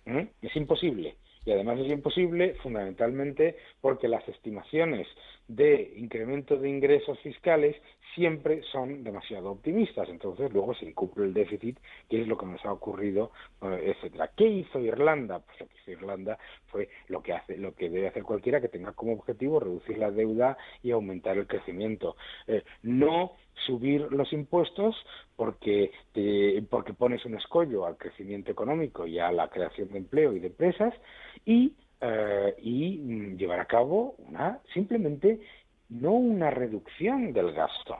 [0.06, 0.22] ¿Mm?
[0.42, 1.16] Es imposible.
[1.44, 5.06] Y además es imposible fundamentalmente porque las estimaciones
[5.46, 7.76] de incremento de ingresos fiscales
[8.16, 10.08] siempre son demasiado optimistas.
[10.08, 11.78] Entonces luego se incumple el déficit,
[12.10, 13.30] que es lo que nos ha ocurrido,
[13.62, 14.32] eh, etcétera.
[14.36, 15.38] ¿Qué hizo Irlanda?
[15.38, 18.68] Pues lo que hizo Irlanda fue lo que hace, lo que debe hacer cualquiera que
[18.68, 22.16] tenga como objetivo reducir la deuda y aumentar el crecimiento.
[22.48, 24.94] Eh, no subir los impuestos
[25.36, 30.32] porque te- porque pones un escollo al crecimiento económico y a la creación de empleo
[30.34, 30.94] y de empresas
[31.44, 35.40] y eh, y mm, llevar a cabo una simplemente
[35.88, 37.96] no una reducción del gasto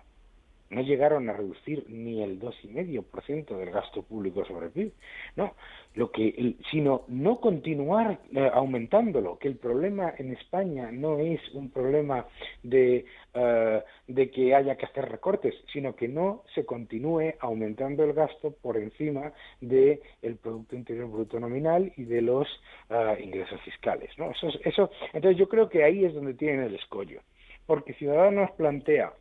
[0.70, 4.66] no llegaron a reducir ni el dos y medio por ciento del gasto público sobre
[4.66, 4.92] el PIB
[5.36, 5.54] no
[5.94, 11.70] lo que sino no continuar eh, aumentándolo que el problema en España no es un
[11.70, 12.26] problema
[12.62, 13.04] de
[13.34, 18.50] eh, de que haya que hacer recortes sino que no se continúe aumentando el gasto
[18.50, 22.48] por encima de el producto interior bruto nominal y de los
[22.90, 26.60] eh, ingresos fiscales no eso es- eso entonces yo creo que ahí es donde tienen
[26.64, 27.20] el escollo
[27.66, 29.12] porque Ciudadanos plantea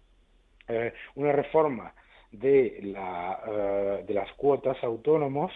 [0.68, 1.94] eh, una reforma
[2.32, 5.52] de, la, eh, de las cuotas autónomos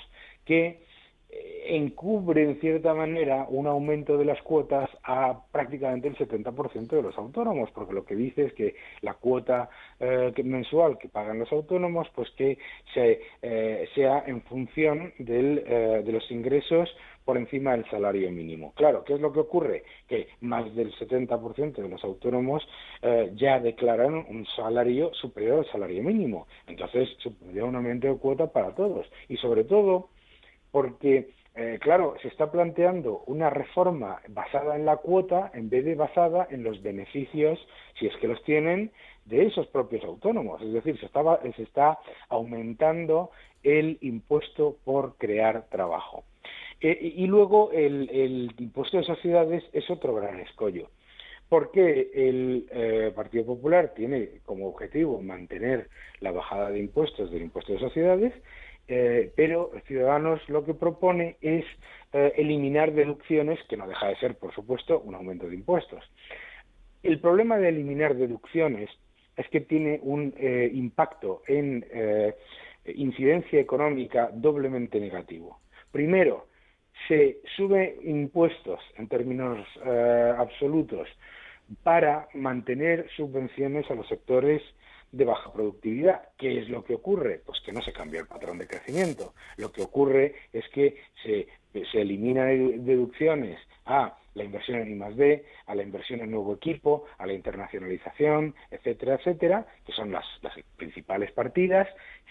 [0.46, 0.84] que
[1.30, 7.02] eh, encubre en cierta manera un aumento de las cuotas a prácticamente el 70% de
[7.02, 9.70] los autónomos, porque lo que dice es que la cuota
[10.44, 12.58] mensual que pagan los autónomos, pues que
[12.94, 13.20] se,
[13.96, 16.90] sea en función de los ingresos
[17.30, 18.74] por encima del salario mínimo.
[18.74, 19.84] Claro, ¿qué es lo que ocurre?
[20.08, 22.68] Que más del 70% de los autónomos
[23.04, 26.48] eh, ya declaran un salario superior al salario mínimo.
[26.66, 29.06] Entonces, supondría un aumento de cuota para todos.
[29.28, 30.10] Y sobre todo,
[30.72, 35.94] porque, eh, claro, se está planteando una reforma basada en la cuota en vez de
[35.94, 37.60] basada en los beneficios,
[38.00, 38.92] si es que los tienen,
[39.26, 40.64] de esos propios autónomos.
[40.64, 43.30] Es decir, se, estaba, se está aumentando
[43.62, 46.24] el impuesto por crear trabajo.
[46.82, 50.90] Eh, y luego el, impuesto de sociedades es otro gran escollo
[51.50, 55.90] porque el eh, Partido Popular tiene como objetivo mantener
[56.22, 58.34] la bajada de impuestos del impuesto de sociedades,
[58.88, 61.66] eh, pero Ciudadanos lo que propone es
[62.14, 66.04] eh, eliminar deducciones, que no deja de ser, por supuesto, un aumento de impuestos.
[67.02, 68.90] El problema de eliminar deducciones
[69.36, 70.34] es que tiene un
[70.74, 71.86] impacto en
[72.84, 75.60] incidencia económica doblemente negativo.
[75.94, 76.49] Primero,
[77.08, 79.66] se sube impuestos en términos
[80.38, 81.08] absolutos
[81.84, 84.62] para mantener subvenciones a los sectores
[85.12, 86.30] de baja productividad.
[86.38, 87.42] ¿Qué es lo que ocurre?
[87.46, 89.34] Pues que no se cambia el patrón de crecimiento.
[89.58, 95.76] Lo que ocurre es que se, se eliminan deducciones a la inversión en I+D, a
[95.76, 101.32] la inversión en nuevo equipo, a la internacionalización, etcétera, etcétera, que son las, las principales
[101.32, 101.88] partidas.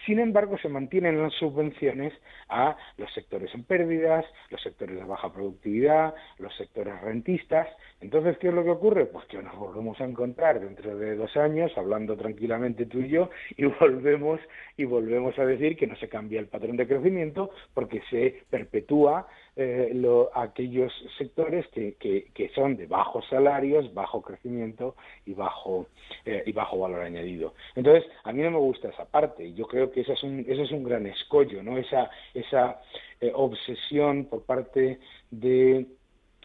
[0.06, 2.12] Sin embargo, se mantienen las subvenciones
[2.48, 7.68] a los sectores en pérdidas, los sectores de baja productividad, los sectores rentistas.
[8.00, 9.06] Entonces, ¿qué es lo que ocurre?
[9.06, 13.30] Pues que nos volvemos a encontrar dentro de dos años, hablando tranquilamente tú y yo,
[13.56, 14.40] y volvemos
[14.76, 19.26] y volvemos a decir que no se cambia el patrón de crecimiento porque se perpetúa
[19.60, 24.94] eh, lo, aquellos sectores que, que, son de bajos salarios, bajo crecimiento
[25.26, 25.88] y bajo,
[26.24, 27.54] eh, y bajo valor añadido.
[27.74, 30.62] Entonces, a mí no me gusta esa parte yo creo que ese es un, eso
[30.62, 31.76] es un gran escollo, ¿no?
[31.76, 32.80] esa, esa
[33.20, 35.00] eh, obsesión por parte
[35.32, 35.86] de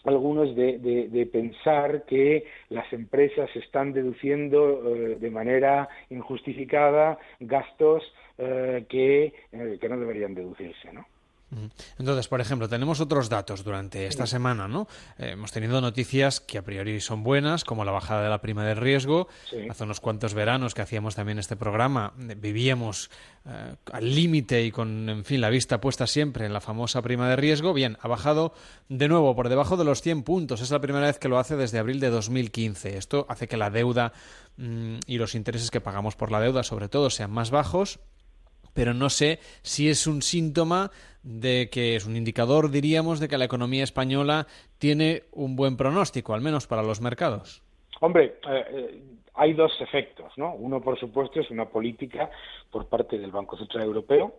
[0.05, 8.03] algunos de, de, pensar que las empresas están deduciendo de manera injustificada gastos
[8.35, 9.33] que,
[9.79, 11.05] que no deberían deducirse, ¿no?
[11.99, 14.87] Entonces, por ejemplo, tenemos otros datos durante esta semana, ¿no?
[15.17, 18.65] Eh, hemos tenido noticias que a priori son buenas, como la bajada de la prima
[18.65, 19.27] de riesgo.
[19.69, 23.09] Hace unos cuantos veranos que hacíamos también este programa, eh, vivíamos
[23.45, 27.29] eh, al límite y con, en fin, la vista puesta siempre en la famosa prima
[27.29, 27.73] de riesgo.
[27.73, 28.53] Bien, ha bajado
[28.89, 30.61] de nuevo por debajo de los 100 puntos.
[30.61, 32.97] Es la primera vez que lo hace desde abril de 2015.
[32.97, 34.13] Esto hace que la deuda
[34.57, 37.99] mm, y los intereses que pagamos por la deuda, sobre todo, sean más bajos
[38.73, 40.91] pero no sé si es un síntoma
[41.23, 44.47] de que es un indicador, diríamos, de que la economía española
[44.77, 47.63] tiene un buen pronóstico, al menos para los mercados.
[48.01, 49.03] Hombre, eh, eh,
[49.35, 50.53] hay dos efectos, ¿no?
[50.55, 52.29] Uno, por supuesto, es una política
[52.69, 54.35] por parte del Banco Central Europeo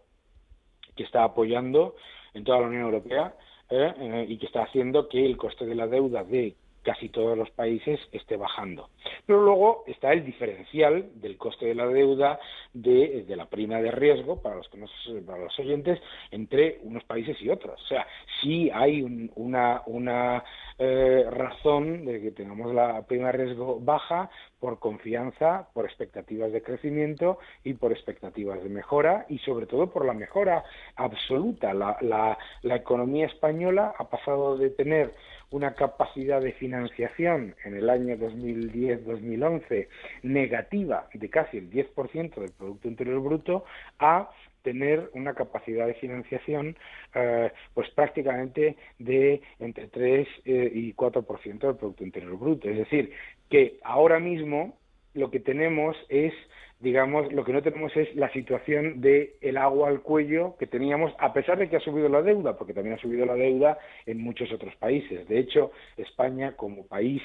[0.94, 1.96] que está apoyando
[2.34, 3.34] en toda la Unión Europea
[3.70, 6.54] eh, y que está haciendo que el coste de la deuda de
[6.84, 8.90] casi todos los países esté bajando.
[9.26, 12.38] Pero luego está el diferencial del coste de la deuda
[12.72, 14.78] de, la prima de riesgo para los, que
[15.26, 15.98] para los oyentes
[16.30, 17.82] entre unos países y otros.
[17.82, 18.06] O sea,
[18.40, 19.02] sí hay
[19.34, 20.44] una, una
[20.78, 24.30] eh, razón de que tengamos la prima de riesgo baja
[24.64, 30.06] por confianza, por expectativas de crecimiento y por expectativas de mejora y sobre todo por
[30.06, 30.64] la mejora
[30.96, 31.74] absoluta.
[31.74, 35.12] La, economía española ha pasado de tener
[35.50, 39.86] una capacidad de financiación en el año 2010-2011
[40.22, 43.64] negativa de casi el 10% del Producto Interior Bruto
[43.98, 44.30] a
[44.64, 46.76] tener una capacidad de financiación
[47.14, 52.68] eh, pues prácticamente de entre 3 eh, y 4% del Producto Interior Bruto.
[52.68, 53.12] Es decir,
[53.48, 54.76] que ahora mismo
[55.12, 56.32] lo que tenemos es
[56.80, 61.14] digamos, lo que no tenemos es la situación de el agua al cuello que teníamos,
[61.18, 64.20] a pesar de que ha subido la deuda, porque también ha subido la deuda en
[64.20, 65.26] muchos otros países.
[65.26, 67.22] De hecho, España, como país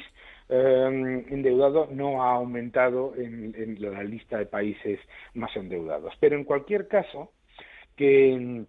[0.50, 5.00] eh, endeudado, no ha aumentado en, la lista de países
[5.34, 6.14] más endeudados.
[6.20, 7.32] Pero en cualquier caso,
[7.96, 8.66] que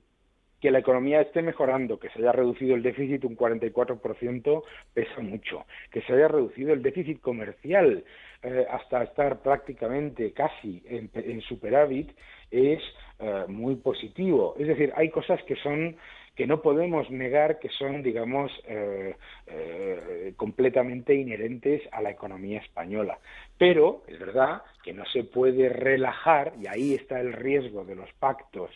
[0.60, 4.62] que la economía esté mejorando, que se haya reducido el déficit un 44%
[4.92, 8.04] pesa mucho, que se haya reducido el déficit comercial
[8.42, 12.10] eh, hasta estar prácticamente casi en, superávit
[12.50, 12.80] es
[13.18, 14.54] eh, muy positivo.
[14.58, 15.96] Es decir, hay cosas que son
[16.34, 19.14] que no podemos negar que son, digamos, eh,
[20.36, 23.18] completamente inherentes a la economía española.
[23.58, 28.10] Pero es verdad que no se puede relajar, y ahí está el riesgo de los
[28.14, 28.70] pactos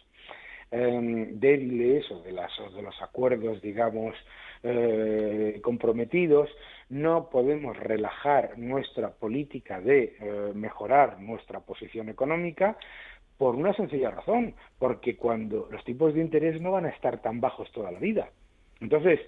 [0.76, 4.16] Em, débiles o de, los acuerdos, digamos,
[4.64, 6.50] eh, comprometidos,
[6.88, 12.76] no podemos relajar nuestra política de eh, mejorar nuestra posición económica
[13.39, 17.41] por una sencilla razón, porque cuando los tipos de interés no van a estar tan
[17.41, 18.30] bajos toda la vida.
[18.80, 19.20] Entonces,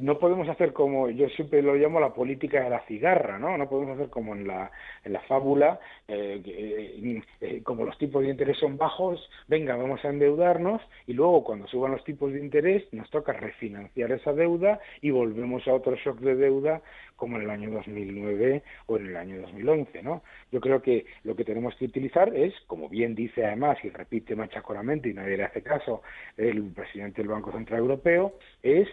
[0.00, 3.56] no podemos hacer como yo siempre lo llamo la política de la cigarra, ¿no?
[3.56, 4.70] No podemos hacer como en la,
[5.04, 10.04] en la fábula, eh, eh, eh, como los tipos de interés son bajos, venga, vamos
[10.04, 14.80] a endeudarnos y luego cuando suban los tipos de interés nos toca refinanciar esa deuda
[15.00, 16.82] y volvemos a otro shock de deuda
[17.16, 20.22] como en el año 2009 o en el año 2011, ¿no?
[20.50, 24.34] Yo creo que lo que tenemos que utilizar es, como bien dice además y repite
[24.34, 26.02] machacoramente y nadie le hace caso
[26.36, 28.88] el presidente del Banco Central Europeo, es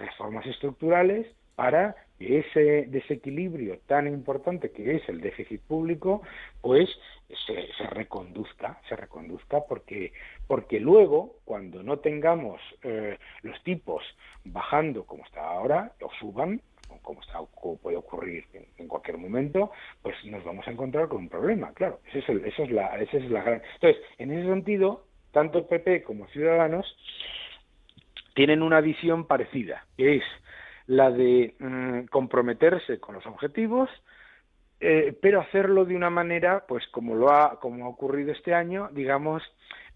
[0.00, 6.22] reformas estructurales para que ese desequilibrio tan importante que es el déficit público,
[6.60, 6.88] pues
[7.46, 10.12] se, se reconduzca, se reconduzca, porque,
[10.46, 14.02] porque luego, cuando no tengamos eh, los tipos
[14.44, 16.60] bajando como está ahora, o suban,
[17.02, 18.44] como, está, como puede ocurrir
[18.78, 19.70] en, cualquier momento,
[20.02, 22.00] pues nos vamos a encontrar con un problema, claro.
[22.08, 23.62] Ese es el, esa, es la, esa es la gran...
[23.74, 26.96] Entonces, en ese sentido, tanto PP como Ciudadanos
[28.34, 30.24] tienen una visión parecida, que es
[30.86, 33.88] la de mmm, comprometerse con los objetivos,
[34.80, 38.88] eh, pero hacerlo de una manera, pues como lo ha, como ha ocurrido este año,
[38.92, 39.42] digamos,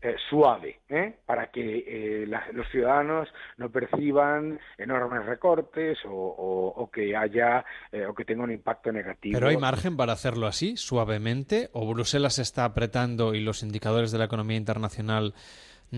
[0.02, 1.14] eh, suave, ¿eh?
[1.24, 3.26] para que eh, los ciudadanos
[3.56, 8.92] no perciban enormes recortes o, o, o que haya eh, o que tenga un impacto
[8.92, 9.38] negativo.
[9.38, 14.18] Pero hay margen para hacerlo así, suavemente, o Bruselas está apretando y los indicadores de
[14.18, 15.32] la economía internacional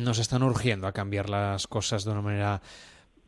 [0.05, 2.61] nos están urgiendo a cambiar las cosas de una manera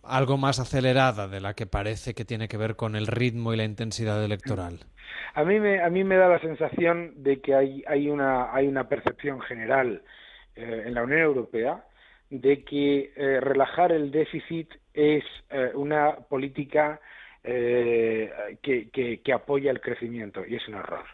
[0.03, 3.57] algo más acelerada de la que parece que tiene que ver con el ritmo y
[3.57, 4.81] la intensidad electoral.
[5.35, 8.89] A mí me, a me da la sensación de que hay, hay, una, hay una
[8.89, 10.03] percepción general
[10.57, 11.85] eh, en la Unión Europea
[12.31, 17.01] de que eh, relajar el déficit es eh, una política
[17.41, 18.91] que,
[19.25, 21.07] que, apoya el crecimiento y es un error.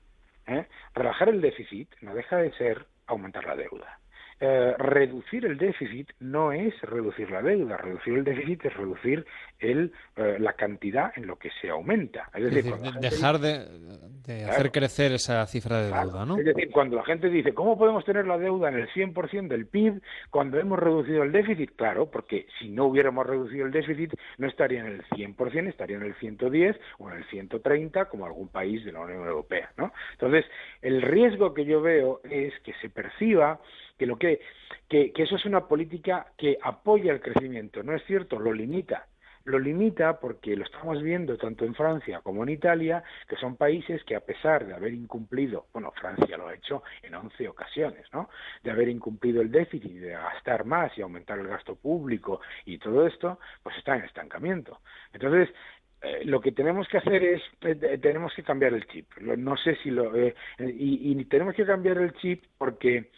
[0.93, 4.01] Relajar el déficit no deja de ser aumentar la deuda.
[4.47, 9.25] Eh, reducir el déficit no es reducir la deuda, reducir el déficit es reducir
[9.59, 12.29] el, eh, la cantidad en lo que se aumenta.
[12.35, 13.89] Es decir, es decir dejar dice, de,
[14.27, 16.39] de claro, hacer crecer esa cifra de claro, deuda, ¿no?
[16.39, 19.67] Es decir, cuando la gente dice, ¿cómo podemos tener la deuda en el 100% del
[19.67, 21.75] PIB cuando hemos reducido el déficit?
[21.75, 26.03] Claro, porque si no hubiéramos reducido el déficit no estaría en el 100%, estaría en
[26.03, 29.91] el 110 o en el 130 como algún país de la Unión Europea, ¿no?
[30.13, 30.45] Entonces,
[30.83, 33.59] el riesgo que yo veo es que se perciba
[33.99, 34.41] que lo que,
[34.89, 39.07] que, que eso es una política que apoya el crecimiento, no es cierto, lo limita
[39.45, 44.03] lo limita porque lo estamos viendo tanto en Francia como en Italia, que son países
[44.05, 48.31] que a pesar de haber incumplido, bueno, Francia lo ha hecho en 11 ocasiones, ¿no?
[48.63, 53.07] De haber incumplido el déficit, de gastar más y aumentar el gasto público y todo
[53.07, 54.81] esto, pues está en estancamiento.
[55.13, 55.55] Entonces,
[56.01, 59.11] eh, lo que tenemos que hacer es eh, tenemos que cambiar el chip.
[59.19, 63.11] No sé si lo eh, y, y, tenemos que cambiar el chip porque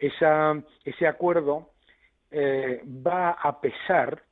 [0.00, 1.70] esa, ese acuerdo
[2.30, 4.22] eh, va a pesar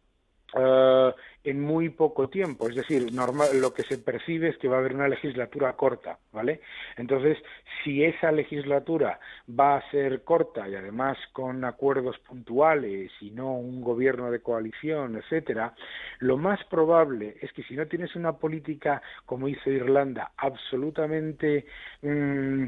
[0.54, 1.12] uh,
[1.44, 2.68] en muy poco tiempo.
[2.68, 6.18] Es decir, normal, lo que se percibe es que va a haber una legislatura corta,
[6.32, 6.60] ¿vale?
[6.96, 7.38] Entonces,
[7.82, 13.82] si esa legislatura va a ser corta y además con acuerdos puntuales y no un
[13.82, 15.74] gobierno de coalición, etcétera,
[16.20, 21.66] lo más probable es que si no tienes una política como hizo Irlanda, absolutamente
[22.02, 22.66] mmm,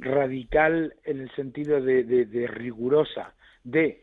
[0.00, 4.02] radical en el sentido de, de, rigurosa de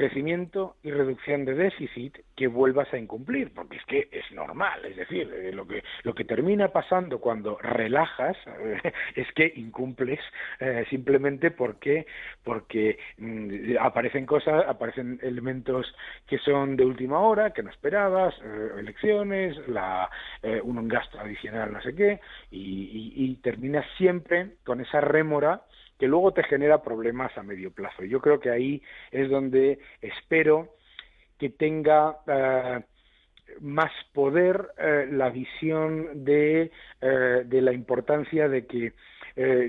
[0.00, 4.96] crecimiento y reducción de déficit que vuelvas a incumplir, porque es que es normal, es
[4.96, 8.80] decir, eh, lo que lo que termina pasando cuando relajas eh,
[9.14, 10.18] es que incumples
[10.58, 12.06] eh, simplemente porque
[12.42, 15.94] porque mm, aparecen cosas, aparecen elementos
[16.26, 20.08] que son de última hora, que no esperabas, eh, elecciones, la
[20.62, 22.20] un gasto adicional, no sé qué,
[22.50, 25.60] y, y, y terminas siempre con esa rémora
[26.00, 28.02] que luego te genera problemas a medio plazo.
[28.04, 28.82] Yo creo que ahí
[29.12, 30.70] es donde espero
[31.38, 32.80] que tenga eh,
[33.60, 36.70] más poder eh, la visión de,
[37.02, 38.94] eh, de, la importancia de que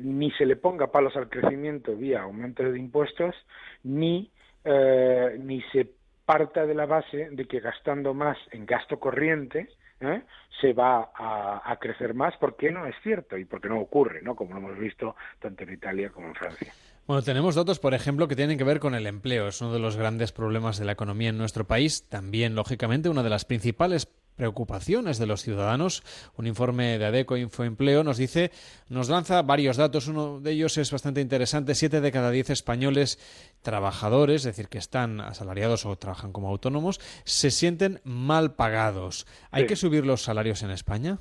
[0.04, 3.36] ni se le ponga palos al crecimiento vía aumento de impuestos,
[3.84, 4.30] ni,
[4.66, 5.88] ni se
[6.26, 9.70] parta de la base de que gastando más en gasto corriente,
[10.02, 10.24] ¿eh?
[10.60, 14.36] se va a, crecer más, porque no es cierto y porque no ocurre, ¿no?
[14.36, 16.74] como lo hemos visto tanto en Italia como en Francia.
[17.08, 19.48] Bueno, tenemos datos, por ejemplo, que tienen que ver con el empleo.
[19.48, 22.08] Es uno de los grandes problemas de la economía en nuestro país.
[22.08, 24.06] También, lógicamente, una de las principales
[24.42, 26.02] preocupaciones de los ciudadanos.
[26.36, 28.50] Un informe de ADECO Infoempleo nos dice,
[28.90, 30.08] nos lanza varios datos.
[30.08, 31.76] Uno de ellos es bastante interesante.
[31.76, 33.20] Siete de cada diez españoles
[33.62, 39.28] trabajadores, es decir, que están asalariados o trabajan como autónomos, se sienten mal pagados.
[39.52, 39.68] ¿Hay sí.
[39.68, 41.20] que subir los salarios en España?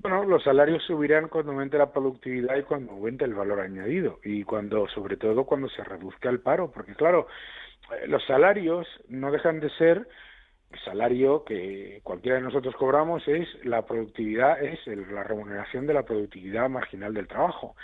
[0.00, 4.42] Bueno, los salarios subirán cuando aumente la productividad y cuando aumente el valor añadido y
[4.42, 7.28] cuando, sobre todo, cuando se reduzca el paro, porque claro,
[7.92, 10.08] eh, los salarios no dejan de ser
[10.84, 16.02] salario que cualquiera de nosotros cobramos es la productividad, es el- la remuneración de la
[16.02, 17.74] productividad marginal del trabajo.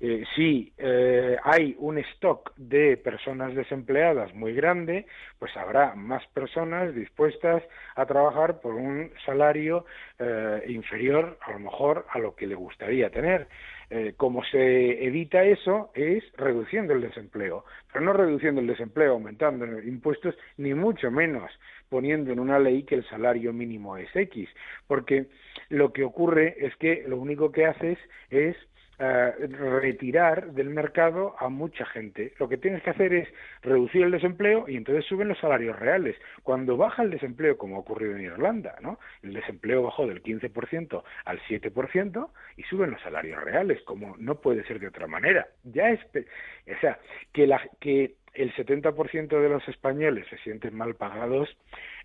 [0.00, 5.06] Eh, si eh, hay un stock de personas desempleadas muy grande,
[5.38, 7.62] pues habrá más personas dispuestas
[7.94, 9.86] a trabajar por un salario
[10.18, 13.48] eh, inferior a lo mejor a lo que le gustaría tener.
[13.90, 19.64] Eh, como se evita eso es reduciendo el desempleo, pero no reduciendo el desempleo, aumentando
[19.82, 21.50] impuestos, ni mucho menos
[21.94, 24.48] poniendo en una ley que el salario mínimo es X,
[24.88, 25.26] porque
[25.68, 27.98] lo que ocurre es que lo único que haces
[28.30, 28.56] es
[28.98, 29.32] eh,
[29.80, 32.32] retirar del mercado a mucha gente.
[32.40, 33.28] Lo que tienes que hacer es
[33.62, 36.16] reducir el desempleo y entonces suben los salarios reales.
[36.42, 38.98] Cuando baja el desempleo, como ha ocurrido en Irlanda, ¿no?
[39.22, 44.64] El desempleo bajó del 15% al 7% y suben los salarios reales, como no puede
[44.64, 45.46] ser de otra manera.
[45.62, 46.98] Ya es, o sea,
[47.32, 51.48] que la que el 70% de los españoles se sienten mal pagados.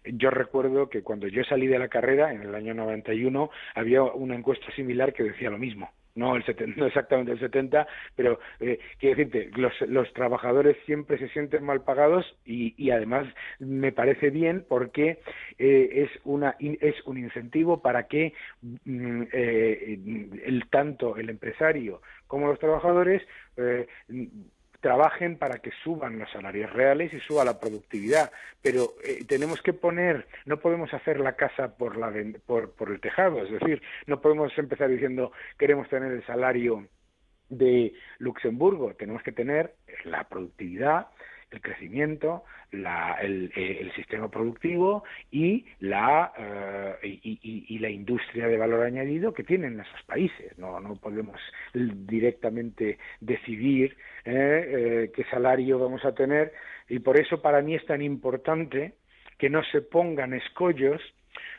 [0.05, 4.35] Yo recuerdo que cuando yo salí de la carrera en el año 91 había una
[4.35, 5.91] encuesta similar que decía lo mismo.
[6.15, 11.29] No, el 70, no exactamente el 70, pero eh, quiero decirte, los, trabajadores siempre se
[11.29, 13.27] sienten mal pagados y, además
[13.59, 15.19] me parece bien porque
[15.59, 19.99] eh, es, una, es un incentivo para que mm, eh,
[20.45, 23.21] el, tanto el empresario como los trabajadores
[24.81, 28.31] trabajen para que suban los salarios reales y suba la productividad.
[28.61, 32.13] Pero eh, tenemos que poner, no podemos hacer la casa por, la,
[32.45, 36.87] por, por el tejado, es decir, no podemos empezar diciendo queremos tener el salario
[37.49, 39.75] de Luxemburgo, tenemos que tener
[40.05, 41.07] la productividad,
[41.51, 46.31] el crecimiento, la- el, eh, el sistema productivo y la,
[47.01, 50.57] eh, y, la industria de valor añadido que tienen esos países.
[50.57, 51.39] No, podemos
[51.73, 53.95] directamente decidir
[54.25, 56.51] eh, qué salario vamos a tener
[56.89, 58.95] y por eso para mí es tan importante
[59.37, 61.01] que no se pongan escollos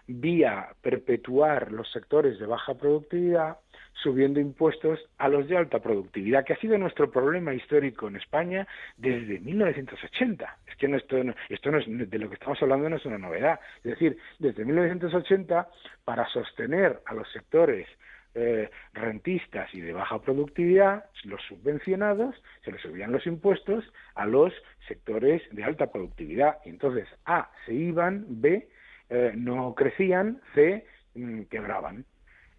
[0.06, 3.58] vía perpetuar los sectores de baja productividad
[3.92, 8.66] subiendo impuestos a los de alta productividad, que ha sido nuestro problema histórico en España
[8.96, 10.58] desde 1980.
[10.66, 13.18] Es que esto, no- esto no es, de lo que estamos hablando no es una
[13.18, 13.60] novedad.
[13.78, 15.68] Es decir, desde 1980,
[16.04, 17.86] para sostener a los sectores
[18.34, 23.84] eh, rentistas y de baja productividad, los subvencionados, se les subían los impuestos
[24.14, 24.52] a los
[24.86, 26.58] sectores de alta productividad.
[26.64, 28.68] Y entonces, A, se iban, B,
[29.08, 30.86] eh, no crecían, C,
[31.16, 32.04] mm, quebraban.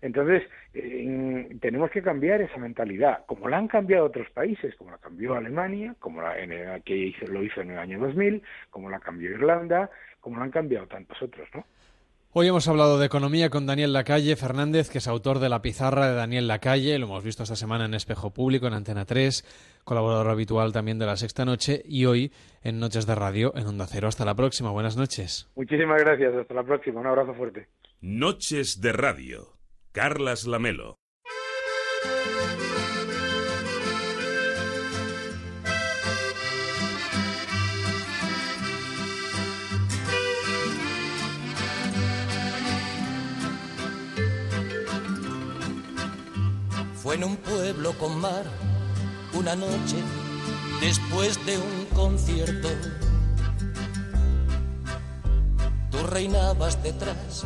[0.02, 0.44] Entonces,
[0.74, 5.36] eh, tenemos que cambiar esa mentalidad, como la han cambiado otros países, como la cambió
[5.36, 9.00] Alemania, como la en el- que hizo- lo hizo en el año 2000, como la
[9.00, 9.90] cambió Irlanda,
[10.20, 11.66] como la han cambiado tantos otros, ¿no?
[12.34, 16.08] Hoy hemos hablado de economía con Daniel Lacalle Fernández, que es autor de La pizarra
[16.08, 19.44] de Daniel Lacalle, lo hemos visto esta semana en Espejo Público, en Antena 3,
[19.84, 22.32] colaborador habitual también de La Sexta Noche y hoy
[22.64, 24.08] en Noches de Radio en Onda Cero.
[24.08, 25.52] Hasta la próxima, buenas noches.
[25.58, 27.68] Muchísimas gracias, hasta la próxima, un abrazo fuerte.
[28.00, 29.61] Noches de Radio.
[29.94, 31.00] Carlas Lamelo.
[46.96, 48.46] Fue en un pueblo con mar,
[49.34, 49.98] una noche
[50.80, 52.70] después de un concierto.
[55.90, 57.46] Tú reinabas detrás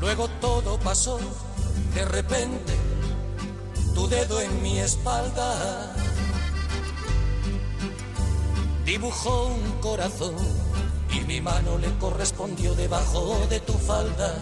[0.00, 1.18] Luego todo pasó,
[1.94, 2.74] de repente,
[3.94, 5.94] tu dedo en mi espalda
[8.84, 10.36] dibujó un corazón
[11.10, 14.34] y mi mano le correspondió debajo de tu falda.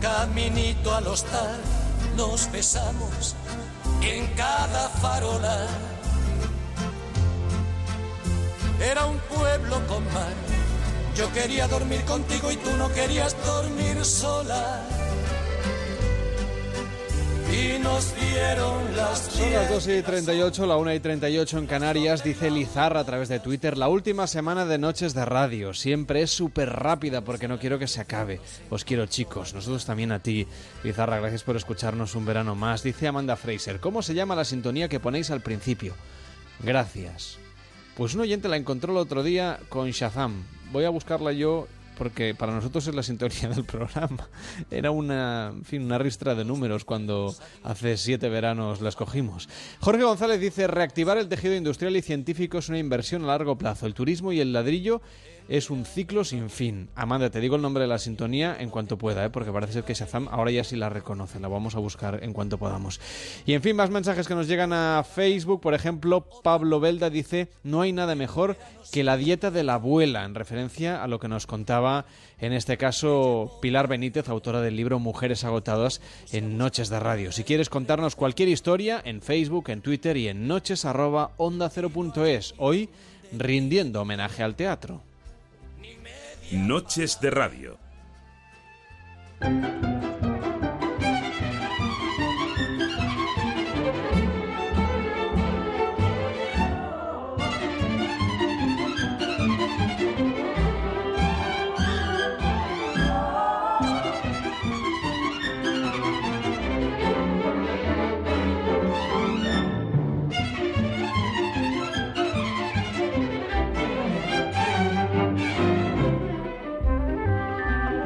[0.00, 1.60] Caminito al hostal,
[2.16, 3.36] nos besamos
[4.00, 5.66] en cada farola.
[8.80, 10.34] Era un pueblo con mar,
[11.18, 14.86] Yo quería dormir contigo y tú no querías dormir sola.
[17.50, 22.22] Y nos dieron las Son las 2 y 38, la 1 y 38 en Canarias,
[22.22, 23.76] dice Lizarra a través de Twitter.
[23.76, 27.88] La última semana de noches de radio siempre es súper rápida porque no quiero que
[27.88, 28.40] se acabe.
[28.70, 29.54] Os quiero, chicos.
[29.54, 30.46] Nosotros también a ti.
[30.84, 32.84] Lizarra, gracias por escucharnos un verano más.
[32.84, 35.94] Dice Amanda Fraser, ¿cómo se llama la sintonía que ponéis al principio?
[36.60, 37.38] Gracias.
[37.96, 40.44] Pues un oyente la encontró el otro día con Shazam.
[40.72, 41.66] Voy a buscarla yo
[41.98, 44.28] porque para nosotros es la sintonía del programa.
[44.70, 47.34] Era una, fin, una ristra de números cuando
[47.64, 49.48] hace siete veranos la escogimos.
[49.80, 53.86] Jorge González dice, reactivar el tejido industrial y científico es una inversión a largo plazo.
[53.86, 55.02] El turismo y el ladrillo
[55.48, 56.90] es un ciclo sin fin.
[56.94, 59.30] Amanda, te digo el nombre de la sintonía en cuanto pueda, ¿eh?
[59.30, 61.40] porque parece ser que Shazam ahora ya sí la reconoce.
[61.40, 63.00] La vamos a buscar en cuanto podamos.
[63.46, 65.60] Y en fin, más mensajes que nos llegan a Facebook.
[65.60, 68.56] Por ejemplo, Pablo Belda dice, no hay nada mejor
[68.92, 72.06] que la dieta de la abuela, en referencia a lo que nos contaba,
[72.38, 76.00] en este caso, Pilar Benítez, autora del libro Mujeres agotadas
[76.30, 77.32] en Noches de Radio.
[77.32, 81.70] Si quieres contarnos cualquier historia, en Facebook, en Twitter y en noches arroba onda
[82.58, 82.88] Hoy,
[83.32, 85.07] rindiendo homenaje al teatro.
[86.52, 87.78] Noches de Radio.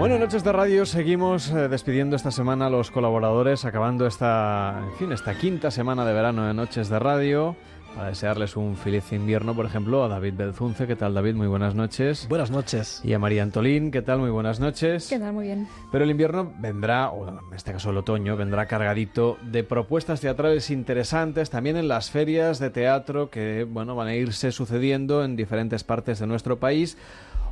[0.02, 4.92] Bueno, Noches de Radio seguimos eh, despidiendo esta semana a los colaboradores, acabando esta, en
[4.96, 7.54] fin, esta quinta semana de verano de Noches de Radio.
[7.94, 10.88] Para desearles un feliz invierno, por ejemplo, a David Belzunce.
[10.88, 11.36] ¿Qué tal, David?
[11.36, 12.26] Muy buenas noches.
[12.28, 13.00] Buenas noches.
[13.04, 13.92] Y a María Antolín.
[13.92, 14.18] ¿Qué tal?
[14.18, 15.08] Muy buenas noches.
[15.08, 15.34] ¿Qué tal?
[15.34, 15.68] Muy bien.
[15.92, 20.70] Pero el invierno vendrá, o en este caso el otoño, vendrá cargadito de propuestas teatrales
[20.70, 25.84] interesantes, también en las ferias de teatro que, bueno, van a irse sucediendo en diferentes
[25.84, 26.98] partes de nuestro país.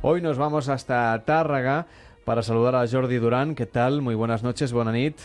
[0.01, 1.85] Hoy nos vamos hasta Tárraga
[2.25, 3.55] para saludar a Jordi Durán.
[3.55, 4.01] ¿Qué tal?
[4.01, 5.17] Muy buenas noches, Bonanit.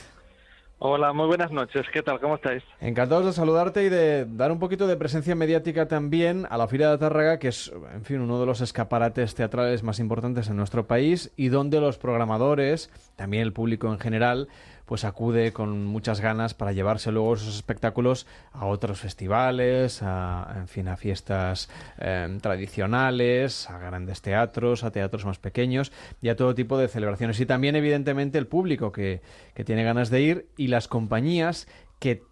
[0.78, 1.86] Hola, muy buenas noches.
[1.90, 2.20] ¿Qué tal?
[2.20, 2.62] ¿Cómo estáis?
[2.82, 6.90] Encantados de saludarte y de dar un poquito de presencia mediática también a la Fira
[6.90, 10.86] de Tárraga, que es, en fin, uno de los escaparates teatrales más importantes en nuestro
[10.86, 14.48] país y donde los programadores, también el público en general,
[14.86, 20.68] pues acude con muchas ganas para llevarse luego esos espectáculos a otros festivales, a, en
[20.68, 21.68] fin, a fiestas
[21.98, 25.92] eh, tradicionales, a grandes teatros, a teatros más pequeños
[26.22, 27.38] y a todo tipo de celebraciones.
[27.40, 29.20] Y también, evidentemente, el público que,
[29.54, 31.66] que tiene ganas de ir y las compañías
[31.98, 32.22] que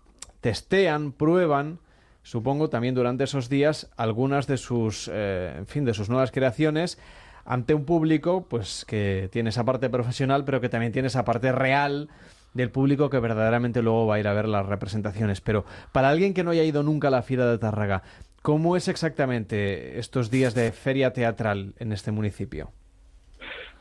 [0.40, 1.80] testean, prueban,
[2.22, 6.98] supongo también durante esos días, algunas de sus, eh, en fin, de sus nuevas creaciones
[7.44, 11.52] ante un público pues que tiene esa parte profesional pero que también tiene esa parte
[11.52, 12.08] real
[12.54, 15.40] del público que verdaderamente luego va a ir a ver las representaciones.
[15.40, 18.02] Pero para alguien que no haya ido nunca a la Fiera de Tárraga,
[18.42, 22.72] ¿cómo es exactamente estos días de feria teatral en este municipio?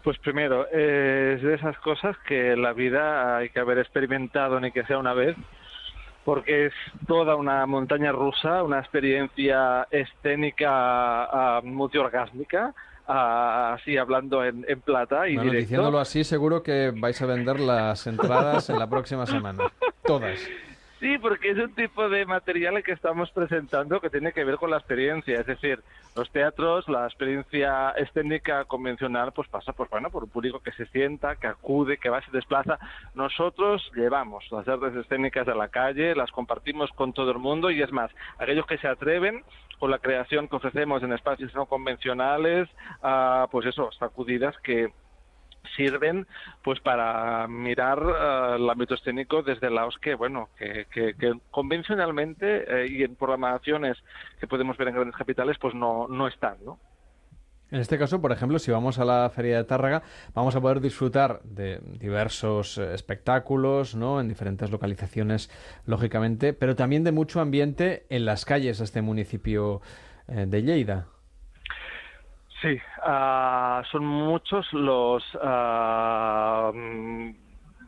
[0.04, 4.72] Pues primero, eh, es de esas cosas que la vida hay que haber experimentado ni
[4.72, 5.38] que sea una vez,
[6.26, 6.74] porque es
[7.08, 12.74] toda una montaña rusa, una experiencia escénica uh, multiorgásmica,
[13.06, 15.70] así hablando en, en plata y bueno, directo.
[15.70, 19.64] diciéndolo así seguro que vais a vender las entradas en la próxima semana
[20.06, 20.40] todas
[21.04, 24.72] Sí, porque es un tipo de material que estamos presentando que tiene que ver con
[24.72, 25.84] la experiencia, es decir,
[26.16, 30.86] los teatros, la experiencia escénica convencional, pues pasa pues bueno por un público que se
[30.86, 32.80] sienta, que acude, que va, se desplaza.
[33.16, 37.82] Nosotros llevamos las artes escénicas a la calle, las compartimos con todo el mundo y
[37.82, 39.44] es más, aquellos que se atreven
[39.84, 42.70] con la creación que ofrecemos en espacios no convencionales,
[43.04, 44.94] uh, pues eso, sacudidas que
[45.76, 46.26] sirven
[46.64, 52.64] pues para mirar uh, el ámbito escénico desde lados que bueno que, que, que convencionalmente
[52.66, 53.98] eh, y en programaciones
[54.40, 56.80] que podemos ver en grandes capitales pues no, no están ¿no?
[57.74, 60.04] En este caso, por ejemplo, si vamos a la Feria de Tárraga,
[60.36, 64.22] vamos a poder disfrutar de diversos eh, espectáculos, ¿no?
[64.22, 65.50] En diferentes localizaciones,
[65.88, 69.82] lógicamente, pero también de mucho ambiente en las calles de este municipio
[70.28, 71.08] eh, de Lleida.
[72.62, 76.72] Sí, uh, son muchos los uh,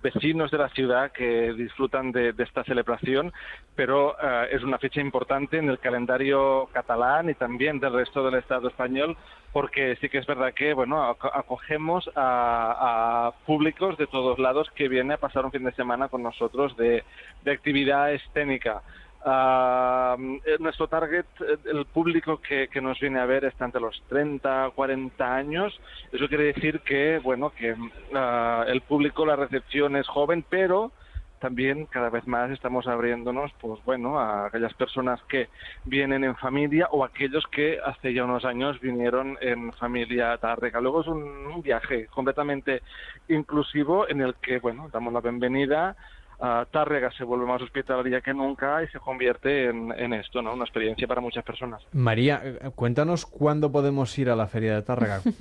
[0.06, 3.34] vecinos de la ciudad que disfrutan de, esta celebración,
[3.76, 8.40] pero uh, es una fecha importante en el calendario catalán y también del resto del
[8.40, 9.18] Estado español,
[9.52, 14.88] porque sí que es verdad que bueno acogemos a, a públicos de todos lados que
[14.88, 17.04] vienen a pasar un fin de semana con nosotros de
[17.48, 18.84] actividad escénica.
[19.28, 24.00] Eh, nuestro target, eh, el público que, que nos viene a ver está entre los
[24.08, 25.80] 30, 40 años.
[26.12, 27.76] Eso quiere decir que, bueno, que
[28.14, 30.92] ah, el público, la recepción es joven, pero
[31.40, 35.50] también cada vez más estamos abriéndonos, pues bueno, a aquellas personas que
[35.86, 40.80] vienen en familia o aquellos que hace ya unos años vinieron en familia tárrega.
[40.82, 42.84] Luego es un, un viaje completamente
[43.28, 45.96] inclusivo en el que, bueno, damos la bienvenida
[46.40, 50.54] a Tárrega se vuelve más hospitalaria que nunca y se convierte en, en esto, ¿no?
[50.54, 51.82] Una experiencia para muchas personas.
[51.94, 55.22] María, eh, cuéntanos cuándo podemos ir a la feria de Tárrega.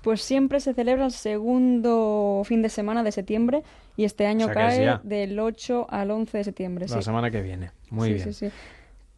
[0.00, 3.62] Pues siempre se celebra el segundo fin de semana de septiembre
[3.96, 6.86] y este año O sea que es cae del 8 al 11 de septiembre.
[6.88, 7.02] La sí.
[7.02, 7.72] semana que viene.
[7.90, 8.32] Muy Sí, bien.
[8.32, 8.52] sí, sí.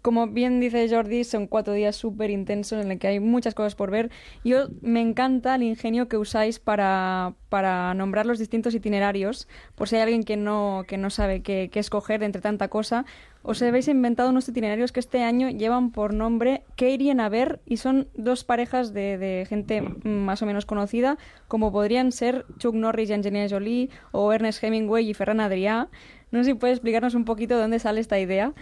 [0.02, 3.74] Como bien dice Jordi, son cuatro días súper intensos en los que hay muchas cosas
[3.74, 4.10] por ver.
[4.44, 9.96] Yo me encanta el ingenio que usáis para, para nombrar los distintos itinerarios, por si
[9.96, 13.04] hay alguien que no, que no sabe qué, qué escoger entre tanta cosa.
[13.42, 17.60] Os habéis inventado unos itinerarios que este año llevan por nombre ¿Qué irían a ver?
[17.66, 21.18] Y son dos parejas de, de gente más o menos conocida,
[21.48, 25.88] como podrían ser Chuck Norris y Angelina Jolie, o Ernest Hemingway y Ferran Adrià.
[26.30, 28.54] No sé si puedes explicarnos un poquito de dónde sale esta idea.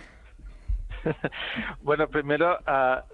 [1.83, 2.59] Bueno, primero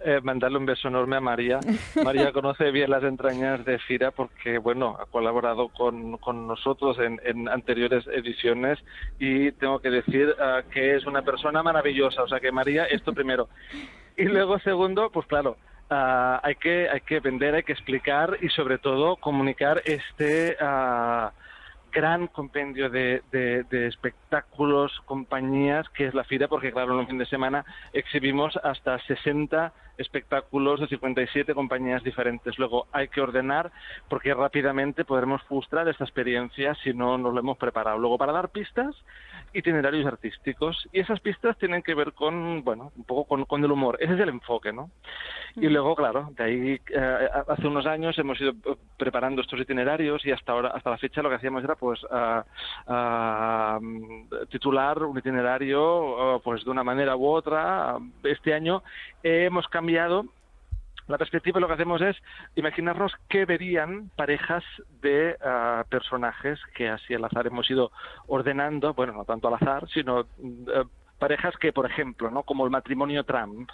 [0.04, 1.60] eh, mandarle un beso enorme a María.
[2.02, 7.20] María conoce bien las entrañas de Fira porque, bueno, ha colaborado con, con nosotros en,
[7.24, 8.78] en anteriores ediciones
[9.18, 12.22] y tengo que decir ah, que es una persona maravillosa.
[12.22, 13.48] O sea que María, esto primero.
[14.16, 15.56] Y luego, segundo, pues claro,
[15.90, 20.56] ah, hay, que, hay que vender, hay que explicar y sobre todo comunicar este...
[20.60, 21.32] ah,
[21.94, 27.06] gran compendio de, de- de espectáculos, compañías, que es la FIRA, porque claro, en un
[27.06, 32.58] fin de semana exhibimos hasta 60 espectáculos de 57 compañías diferentes.
[32.58, 33.70] Luego hay que ordenar
[34.08, 37.98] porque rápidamente podremos frustrar esta experiencia si no nos lo hemos preparado.
[37.98, 38.96] Luego para dar pistas,
[39.52, 40.88] itinerarios artísticos.
[40.92, 43.96] Y esas pistas tienen que ver con, bueno, un poco con, con el humor.
[44.00, 44.90] Ese es el enfoque, ¿no?
[45.56, 50.26] Y luego, claro, de ahí eh, hace unos años hemos ido eh, preparando estos itinerarios
[50.26, 55.16] y hasta ahora, hasta la fecha lo que hacíamos era pues ah, mm, titular un
[55.16, 57.98] itinerario ah, pues de una manera u otra.
[58.24, 58.82] Este año
[59.22, 59.83] hemos cambiado
[61.06, 62.16] la perspectiva lo que hacemos es
[62.54, 64.64] imaginarnos qué verían parejas
[65.02, 67.92] de ah, personajes que así al azar hemos ido
[68.26, 70.84] ordenando, bueno, no tanto al azar, sino eh,
[71.18, 72.42] parejas que, por ejemplo, ¿no?
[72.42, 73.68] Como el matrimonio Trump.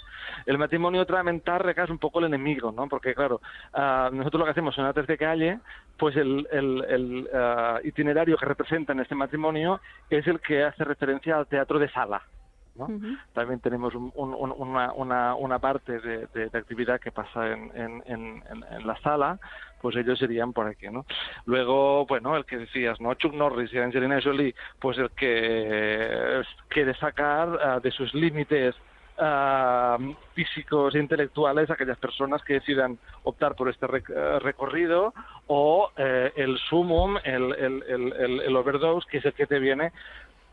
[0.45, 2.89] El matrimonio Trump en Tárrega es un poco el enemigo, ¿no?
[2.89, 3.41] Porque, claro,
[3.75, 5.61] ah, nosotros lo que hacemos en Artes de Calle,
[5.99, 9.81] pues el, el- el, ah, itinerario que representa en este matrimonio
[10.11, 12.21] es el que hace referencia al teatro de sala.
[12.81, 12.87] ¿No?
[13.33, 17.47] También tenemos un- un- un- una, una, una parte de, de- de actividad que pasa
[17.53, 18.45] en, en, en,
[18.87, 19.39] la sala,
[19.81, 21.05] pues ellos irían por aquí, ¿no?
[21.47, 23.15] Luego, bueno, el que decías, ¿no?
[23.15, 28.75] Chuck Norris y Angelina Jolie, pues el que quiere sacar ah, de sus límites
[29.19, 29.97] ah,
[30.35, 35.13] físicos e intelectuales a aquellas personas que decidan optar por este rec- eh, recorrido
[35.47, 39.59] o eh, el sumum, el, el, el, el- el overdose, que es el que te
[39.59, 39.93] viene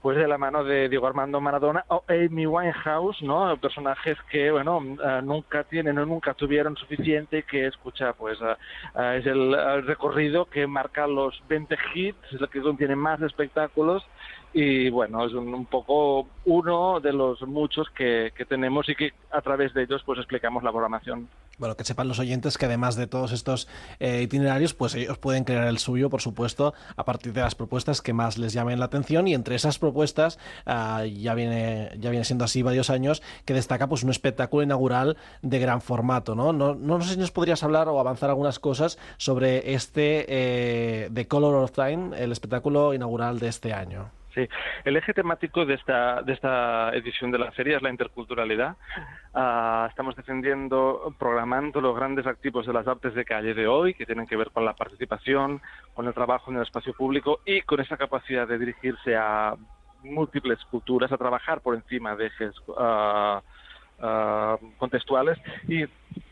[0.01, 3.57] pues de la mano de Diego Armando Maradona o Amy Winehouse, ¿no?
[3.57, 9.53] Personajes que, bueno, eh, nunca tienen o nunca tuvieron suficiente que escucha, pues es el,
[9.53, 14.03] el recorrido que marca los 20 hits, es el que contiene más espectáculos
[14.53, 19.13] y, bueno, es un, un poco uno de los muchos que, que tenemos y que
[19.31, 21.27] a través de ellos, pues explicamos la programación.
[21.57, 23.67] Bueno, que sepan los oyentes que además de todos estos
[23.99, 28.03] eh, itinerarios, pues ellos pueden crear el suyo, por supuesto, a partir de las propuestas
[28.03, 32.25] que más les llamen la atención y entre esas propuestas ah, ya viene ya viene
[32.25, 36.53] siendo así varios años que destaca pues un espectáculo inaugural de gran formato, ¿no?
[36.53, 41.27] No, no sé si nos podrías hablar o avanzar algunas cosas sobre este eh, The
[41.27, 44.11] Color of Time, el espectáculo inaugural de este año.
[44.37, 44.47] Sí,
[44.85, 48.75] el eje temático de esta, de esta edición de la feria es la interculturalidad.
[49.33, 54.05] Ah, estamos defendiendo, programando los grandes activos de las artes de calle de hoy, que
[54.05, 55.59] tienen que ver con la participación,
[55.95, 59.55] con el trabajo en el espacio público y con esa capacidad de dirigirse a
[60.03, 63.41] múltiples culturas, a trabajar por encima de ejes ah,
[63.99, 65.37] ah, contextuales
[65.67, 65.85] y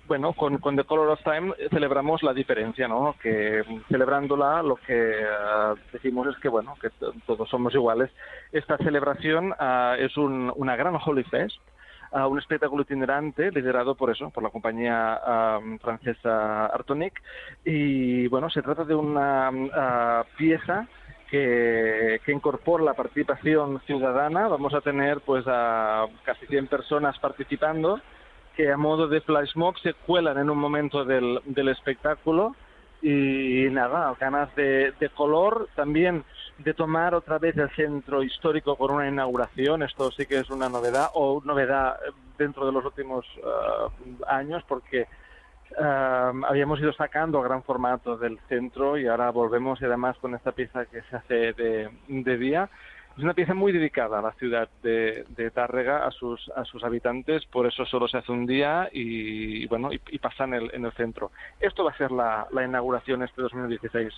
[0.08, 3.16] bueno, con, con The Color of Time eh, celebramos la diferencia, ¿no?
[3.22, 8.12] Que celebrándola lo que ah, decimos es que, bueno, que to- todos somos iguales.
[8.52, 11.58] Esta celebración ah, es un- una gran Holy Fest,
[12.12, 15.20] ah, un espectáculo itinerante liderado por eso, por la compañía
[15.82, 17.20] francesa Artonic.
[17.64, 19.52] Y, bueno, se trata de una
[20.38, 20.88] pieza
[21.36, 24.48] que, que incorpora la participación ciudadana.
[24.48, 28.00] Vamos a tener, pues, a casi 100 personas participando
[28.56, 32.56] que a modo de flash mob se cuelan en un momento del, del espectáculo
[33.02, 36.24] y nada, ganas de, de color también
[36.60, 39.84] de tomar otra vez el centro histórico con una inauguración.
[39.84, 41.98] Esto sí que es una novedad o novedad
[42.38, 45.08] dentro de los últimos eh, años porque
[45.78, 50.52] habíamos ido sacando a gran formato del centro y ahora volvemos y además con esta
[50.52, 52.70] pieza que se hace de, de día.
[53.18, 56.84] Es una pieza muy dedicada a la ciudad de, de Tárrega, a sus, a sus
[56.84, 60.72] habitantes, por eso solo se hace un día y, bueno, y, y pasa en el,
[60.74, 61.32] en el centro.
[61.62, 64.12] Esto va a ser la, inauguración este 2016.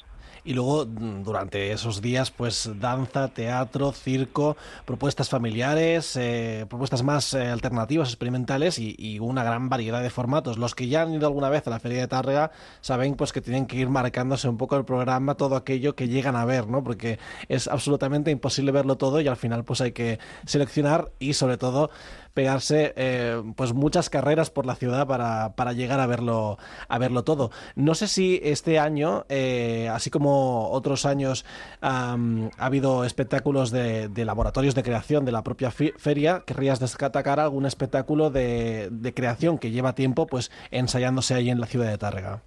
[0.46, 7.36] Y luego, mm, durante esos días, pues danza, teatro, circo, propuestas familiares, eh, propuestas más
[7.36, 10.58] eh, alternativas, experimentales y, y una gran variedad de formatos.
[10.58, 12.50] Los que ya han ido alguna vez a la Feria de Tárrega
[12.82, 16.36] saben pues que tienen que ir marcándose un poco el programa, todo aquello que llegan
[16.36, 16.84] a ver, ¿no?
[16.84, 21.90] Porque es absolutamente imposible todo y al final pues hay que seleccionar y sobre todo
[22.38, 27.24] pegarse eh, pues muchas carreras por la ciudad para, para llegar a verlo a verlo
[27.24, 27.50] todo.
[27.76, 31.46] No sé si este año, eh, así como otros años,
[31.82, 32.16] ha
[32.60, 36.44] habido espectáculos de, laboratorios de creación de la propia feria.
[36.46, 41.66] ¿Querrías destacar algún espectáculo de, de creación que lleva tiempo pues ensayándose ahí en la
[41.66, 42.44] ciudad de Tárrega?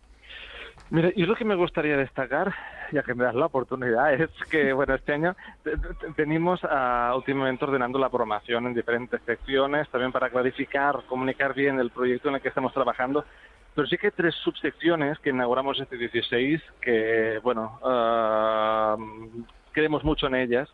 [0.90, 2.52] Mira, y lo que me gustaría destacar,
[2.90, 5.36] ya que me das la oportunidad, es que, bueno, este año
[6.16, 11.90] venimos a, últimamente ordenando la programación en diferentes secciones, también para clarificar, comunicar bien el
[11.90, 13.24] proyecto en el que estamos trabajando.
[13.72, 18.96] Pero sí que hay tres subsecciones que inauguramos este 16, que, bueno, ah,
[19.72, 20.68] creemos mucho en ellas.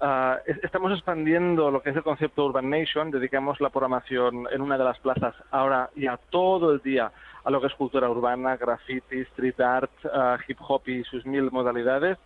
[0.00, 4.60] Ah, es- estamos expandiendo lo que es el concepto Urban Nation, dedicamos la programación en
[4.60, 7.12] una de las plazas ahora ya todo el día
[7.44, 11.50] a lo que es cultura urbana, graffiti, street art, ah, hip hop y sus mil
[11.50, 12.18] modalidades.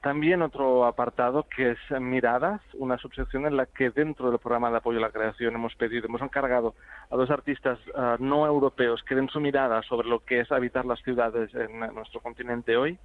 [0.00, 4.78] También otro apartado que es Miradas, una subsección en la que dentro del programa de
[4.78, 6.74] apoyo a la creación hemos pedido, hemos encargado
[7.10, 10.86] a dos artistas ah, no europeos que den su mirada sobre lo que es habitar
[10.86, 12.98] las ciudades en nuestro continente hoy.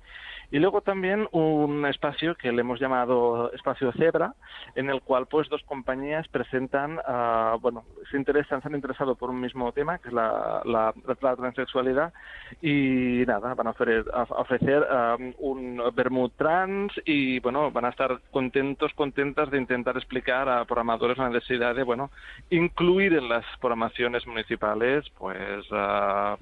[0.52, 4.36] Y luego también un espacio que le hemos llamado Espacio Zebra,
[4.76, 9.32] en el cual pues dos compañías presentan, ah, bueno, se interesan, se han interesado por
[9.32, 10.94] un mismo tema, que es la, la,
[11.36, 12.14] transexualidad,
[12.62, 18.20] y nada, van a ofrecer, a ofrecer ah, un trans y bueno, van a estar
[18.32, 22.12] contentos, contentas de intentar explicar a programadores la necesidad de, bueno,
[22.50, 25.66] incluir en las programaciones municipales, pues...
[25.72, 26.38] ah,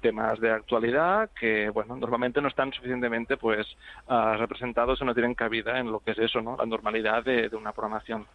[0.00, 3.64] temas de actualidad que bueno normalmente no están suficientemente pues
[4.08, 7.48] ah, representados o no tienen cabida en lo que es eso no la normalidad de,
[7.48, 8.26] de una programación.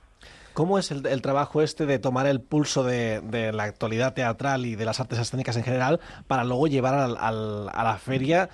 [0.53, 4.65] ¿Cómo es el, el trabajo este de tomar el pulso de, de la actualidad teatral
[4.65, 8.47] y de las artes escénicas en general para luego llevar al- al- a la feria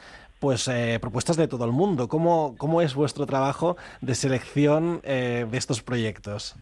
[0.43, 2.09] pues eh, propuestas de todo el mundo?
[2.09, 6.57] ¿Cómo, cómo es vuestro trabajo de selección eh, de estos proyectos?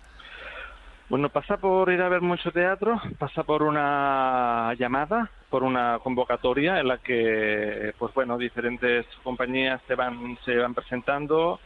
[1.09, 6.79] Bueno, pasa por ir a ver mucho teatro, pasa por una llamada, por una convocatoria
[6.79, 11.59] en la que, pues bueno, diferentes compañías se van, se van presentando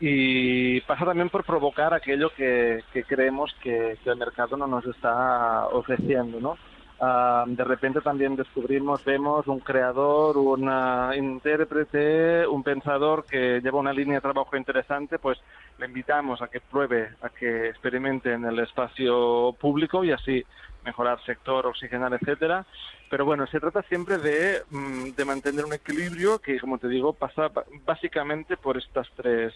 [0.00, 4.86] y pasa también por provocar aquello que, que creemos que, que el mercado no nos
[4.86, 6.56] está ofreciendo, ¿no?
[7.00, 10.68] De repente también descubrimos, vemos un creador, un
[11.14, 15.38] intérprete, un pensador que lleva una línea de trabajo interesante, pues
[15.78, 20.44] le invitamos a que pruebe, a que experimente en el espacio público y así
[20.84, 22.66] mejorar sector, oxigenar, etcétera.
[23.08, 27.12] Pero bueno, se trata siempre de, mm, de mantener un equilibrio que, como te digo,
[27.12, 27.48] pasa
[27.86, 29.54] básicamente por estas tres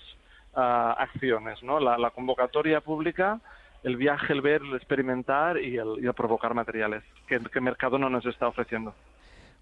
[0.55, 1.81] ah, acciones, ¿no?
[1.81, 3.41] La convocatoria pública,
[3.83, 7.65] el viaje, el ver, el experimentar y el, y el provocar materiales que, que el
[7.65, 8.95] mercado no nos está ofreciendo.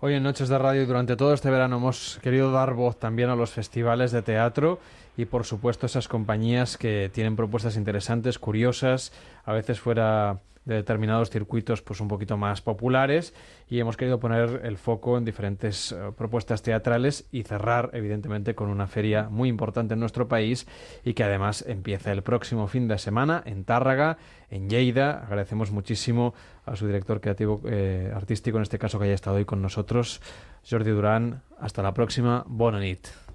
[0.03, 3.29] Hoy en Noches de Radio y durante todo este verano hemos querido dar voz también
[3.29, 4.79] a los festivales de teatro
[5.17, 9.13] y por supuesto esas compañías que tienen propuestas interesantes, curiosas,
[9.45, 10.39] a veces fuera
[10.71, 13.35] de determinados circuitos pues un poquito más populares
[13.69, 18.69] y hemos querido poner el foco en diferentes eh, propuestas teatrales y cerrar evidentemente con
[18.69, 20.69] una feria muy importante en nuestro país
[21.05, 24.19] y que además empieza el próximo fin de semana en Tárraga,
[24.49, 25.25] en Lleida.
[25.25, 26.35] Agradecemos muchísimo
[26.65, 30.21] a su director creativo eh, artístico, en este caso que haya estado hoy con nosotros,
[30.69, 31.43] Jordi Durán.
[31.59, 32.45] Hasta la próxima.
[32.47, 33.30] Bona nit.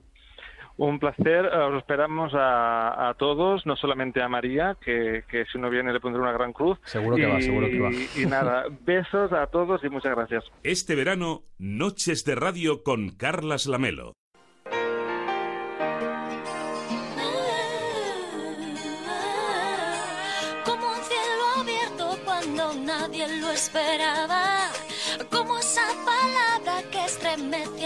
[0.77, 5.57] Un placer, eh, os esperamos a, a todos, no solamente a María, que, que si
[5.57, 6.77] no viene le pondré una gran cruz.
[6.83, 7.91] Seguro que y, va, seguro que va.
[8.15, 10.43] Y nada, besos a todos y muchas gracias.
[10.63, 14.13] Este verano, Noches de Radio con Carlas Lamelo.
[20.65, 24.69] Como un cielo abierto cuando nadie lo esperaba.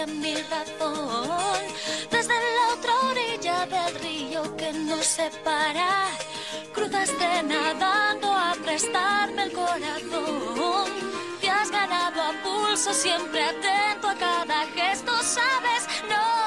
[0.08, 1.62] Mi razón.
[2.10, 6.10] Desde la otra orilla del río que nos separa.
[6.74, 10.90] Cruzaste nadando a prestarme el corazón.
[11.42, 16.40] Te has ganado a pulso, siempre atento a cada gesto, sabes, no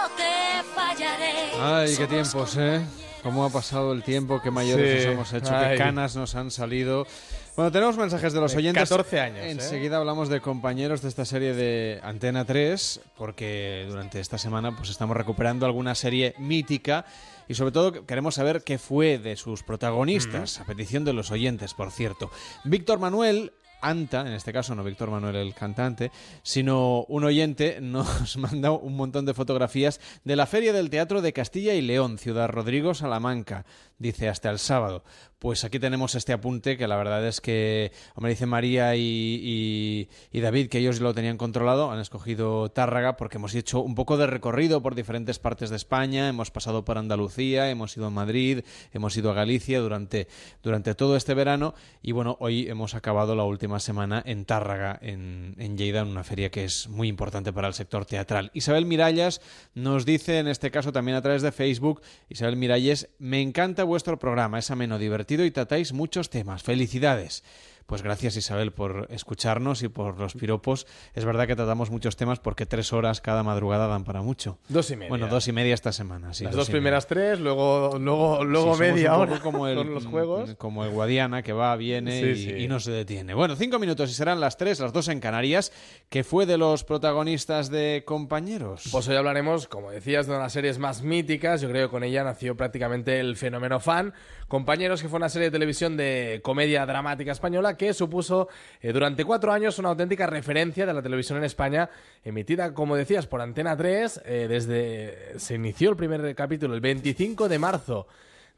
[1.61, 2.85] Ay, qué tiempos, ¿eh?
[3.23, 5.07] Cómo ha pasado el tiempo, qué mayores Sí.
[5.07, 5.73] nos hemos hecho, Ay.
[5.73, 7.07] qué canas nos han salido.
[7.55, 8.83] Bueno, tenemos mensajes de los De oyentes.
[8.89, 9.51] 14 años, ¿eh?
[9.51, 14.91] Enseguida hablamos de compañeros de esta serie de Antena 3, porque durante esta semana pues
[14.91, 17.05] estamos recuperando alguna serie mítica
[17.49, 21.75] y sobre todo queremos saber qué fue de sus protagonistas, a petición de los oyentes,
[21.75, 22.31] por cierto.
[22.65, 23.53] Víctor Manuel
[23.83, 26.11] Anta, en este caso no Víctor Manuel el cantante,
[26.43, 31.33] sino un oyente nos manda un montón de fotografías de la Feria del Teatro de
[31.33, 33.67] Castilla y León, Ciudad Rodrigo, Salamanca,
[33.99, 35.05] dice hasta el sábado.
[35.43, 40.69] Pues aquí tenemos este apunte que la verdad es que, hombre, dice María y, David
[40.69, 44.83] que ellos lo tenían controlado, han escogido Tárraga porque hemos hecho un poco de recorrido
[44.83, 48.61] por diferentes partes de España, hemos pasado por Andalucía, hemos ido a Madrid,
[48.93, 50.29] hemos ido a Galicia durante,
[50.63, 55.57] durante todo este verano y bueno, hoy hemos acabado la última semana en Tárraga, en,
[55.59, 58.53] en Lleida, en una feria que es muy importante para el sector teatral.
[58.55, 59.41] Isabel Mirallas
[59.75, 64.21] nos dice, en este caso también a través de Facebook, Isabel Miralles, me encanta vuestro
[64.21, 66.63] programa, es ameno, divertido y tratáis muchos temas.
[66.63, 67.43] Felicidades.
[67.87, 70.87] Pues gracias Isabel por escucharnos y por los piropos.
[71.15, 74.59] Es verdad que tratamos muchos temas porque tres horas cada madrugada dan para mucho.
[74.69, 75.09] Dos y media.
[75.09, 76.33] Bueno, dos y media esta semana.
[76.35, 76.81] Sí, Las dos dos y media.
[76.81, 80.55] primeras tres, luego, luego, luego Sí, media un poco hora como el, con los juegos.
[80.57, 83.35] Como el Guadiana que va, viene Sí, y, y no se detiene.
[83.35, 85.73] Bueno, cinco minutos y serán las tres, las dos en Canarias,
[86.09, 88.85] que fue de los protagonistas de Compañeros.
[88.91, 91.61] Pues hoy hablaremos, como decías, de una de las series más míticas.
[91.61, 94.15] Yo creo que con ella nació prácticamente el fenómeno fan.
[94.49, 98.49] Compañeros, que fue una serie de televisión de comedia dramática española que supuso
[98.81, 101.91] eh, durante cuatro años una auténtica referencia de la televisión en España,
[102.25, 104.23] emitida, como decías, por Antena 3.
[104.25, 108.07] eh, desde se inició el primer capítulo el 25 de marzo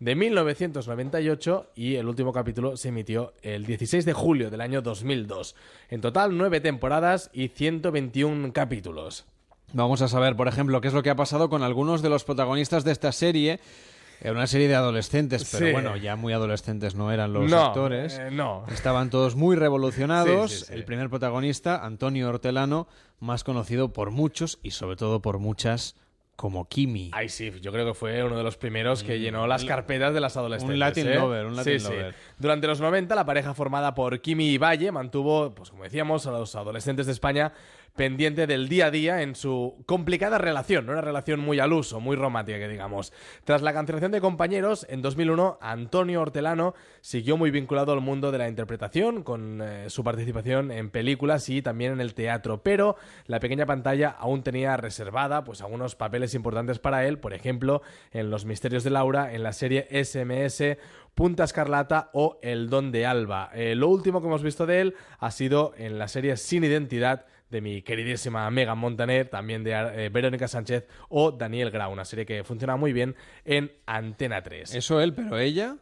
[0.00, 5.54] de 1998 y el último capítulo se emitió el 16 de julio del año 2002.
[5.88, 9.24] En total, nueve temporadas y 121 capítulos.
[9.72, 12.24] Vamos a saber, por ejemplo, qué es lo que ha pasado con algunos de los
[12.24, 13.60] protagonistas de esta serie.
[14.20, 15.72] Era una serie de adolescentes, pero Sí.
[15.72, 18.18] bueno, ya muy adolescentes no eran los No, actores.
[18.18, 18.64] eh, no.
[18.72, 20.50] Estaban todos muy revolucionados.
[20.50, 20.72] Sí, sí, sí.
[20.74, 22.86] El primer protagonista, Antonio Hortelano,
[23.20, 25.96] más conocido por muchos y sobre todo por muchas
[26.36, 27.10] como Kimi.
[27.12, 30.20] Ay, sí, yo creo que fue uno de los primeros que llenó las carpetas de
[30.20, 30.74] las adolescentes.
[30.74, 31.14] un Latin ¿eh?
[31.14, 31.92] lover, un Latin Sí, sí.
[31.92, 32.14] lover.
[32.38, 36.32] Durante los 90, la pareja formada por Kimi y Valle mantuvo, pues como decíamos, a
[36.32, 37.52] los adolescentes de España
[37.94, 42.16] pendiente del día a día en su complicada relación, una relación muy al uso, muy
[42.16, 43.12] romántica, que digamos.
[43.44, 48.38] Tras la cancelación de compañeros, en 2001, Antonio Hortelano siguió muy vinculado al mundo de
[48.38, 52.96] la interpretación, con eh, su participación en películas y también en el teatro, pero
[53.26, 58.28] la pequeña pantalla aún tenía reservada pues algunos papeles importantes para él, por ejemplo, en
[58.28, 60.78] Los Misterios de Laura, en la serie SMS,
[61.14, 63.50] Punta Escarlata o El Don de Alba.
[63.54, 67.26] Eh, lo último que hemos visto de él ha sido en la serie Sin Identidad
[67.54, 72.26] de mi queridísima Megan Montaner, también de eh, Verónica Sánchez o Daniel Grau, una serie
[72.26, 73.14] que funciona muy bien
[73.44, 74.74] en Antena 3.
[74.74, 75.76] Eso él, pero ella...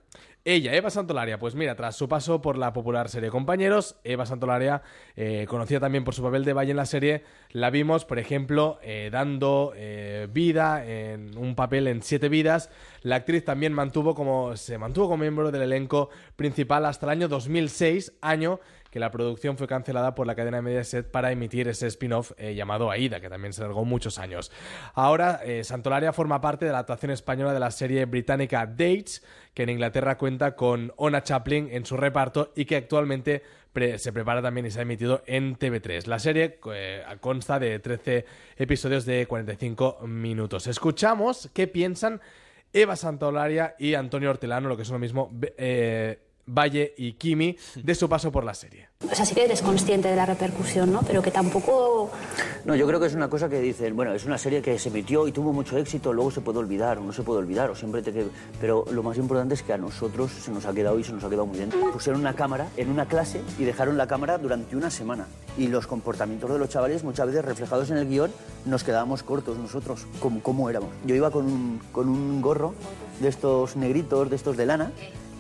[0.45, 4.83] Ella, Eva Santolaria, pues mira, tras su paso por la popular serie Compañeros, Eva Santolaria,
[5.15, 7.23] eh, conocida también por su papel de Valle en la serie,
[7.53, 12.71] la vimos, por ejemplo, eh, dando eh, vida en un papel en Siete Vidas.
[13.03, 17.29] La actriz también mantuvo como, se mantuvo como miembro del elenco principal hasta el año
[17.29, 18.59] 2006, año
[18.93, 22.91] que la producción fue cancelada por la cadena Mediaset para emitir ese spin-off eh, llamado
[22.91, 24.53] Aida, que también se alargó muchos años.
[24.93, 29.25] Ahora, eh, Santolaria forma parte de la actuación española de la serie británica Dates,
[29.55, 33.43] que en Inglaterra cuenta con Ona Chaplin en su reparto y que actualmente
[33.97, 36.05] se prepara también y se ha emitido en TV3.
[36.05, 38.27] La serie eh, consta de 13
[38.59, 40.67] episodios de 45 minutos.
[40.67, 42.21] Escuchamos qué piensan
[42.75, 45.31] Eva Santolaria y Antonio Hortelano, lo que es lo mismo,
[46.47, 48.89] Valle y Kimi, de su paso por la serie.
[49.11, 51.03] O sea, sí que eres consciente de la repercusión, ¿no?
[51.03, 52.11] Pero que tampoco...
[52.65, 54.89] No, yo creo que es una cosa que dicen, bueno, es una serie que se
[54.89, 57.75] emitió y tuvo mucho éxito, luego se puede olvidar o no se puede olvidar, o
[57.75, 58.27] siempre te que...
[58.61, 61.25] Pero lo más importante es que a nosotros se nos ha quedado y se nos
[61.25, 61.71] ha quedado muy bien.
[61.93, 65.27] Pusieron una cámara en una clase y dejaron la cámara durante una semana.
[65.59, 68.31] Y los comportamientos de los chavales, muchas veces reflejados en el guion,
[68.65, 70.91] nos quedábamos cortos nosotros, como, como éramos.
[71.05, 72.75] Yo iba con un, con un gorro
[73.21, 74.93] de estos negritos, de estos de lana,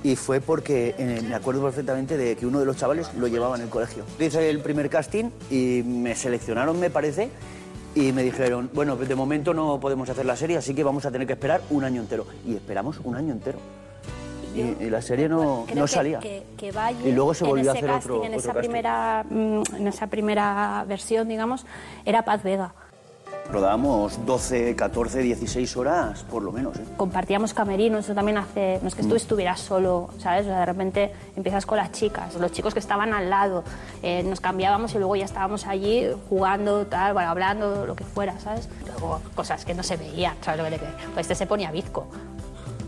[0.03, 3.57] y fue porque eh, me acuerdo perfectamente de que uno de los chavales lo llevaba
[3.57, 4.05] en el colegio.
[4.19, 7.31] Hice el primer casting y me seleccionaron, me parece,
[7.95, 11.11] y me dijeron, bueno, de momento no podemos hacer la serie, así que vamos a
[11.11, 12.27] tener que esperar un año entero.
[12.47, 13.59] Y esperamos un año entero.
[14.55, 16.19] Y, y la serie no, Creo no que- salía.
[16.19, 18.61] Que, que Valle, Y luego se volvió a hacer casting, otro- en otro esa casting.
[18.71, 21.65] primera mm, en esa primera versión, digamos,
[22.05, 22.75] era Paz Vega.
[23.51, 26.77] Rodábamos 12, 14, 16 horas por lo menos.
[26.77, 26.85] ¿eh?
[26.97, 30.47] Compartíamos camerinos, eso también hace, no es que tú estuvieras solo, ¿sabes?
[30.47, 33.63] O sea, de repente empiezas con las chicas, los chicos que estaban al lado,
[34.03, 38.39] eh, nos cambiábamos y luego ya estábamos allí jugando, tal, bueno, hablando, lo que fuera,
[38.41, 38.69] ¿sabes?
[39.03, 40.87] o cosas que no se veían, ¿sabes lo que te?
[41.13, 42.07] Pues este se ponía bizco.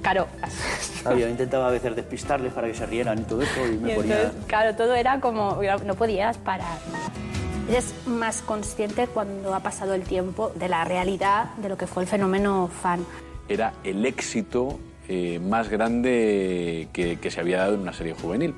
[0.03, 0.27] Claro,
[1.07, 3.93] Ah, yo intentaba a veces despistarles para que se rieran y todo eso y me
[3.93, 4.17] y ponía...
[4.17, 6.79] entonces, claro, todo era como, no podías parar.
[7.69, 12.03] Eres más consciente cuando ha pasado el tiempo de la realidad de lo que fue
[12.03, 13.05] el fenómeno fan.
[13.49, 14.79] Era el éxito
[15.09, 18.55] eh, más grande que, que se había dado en una serie juvenil.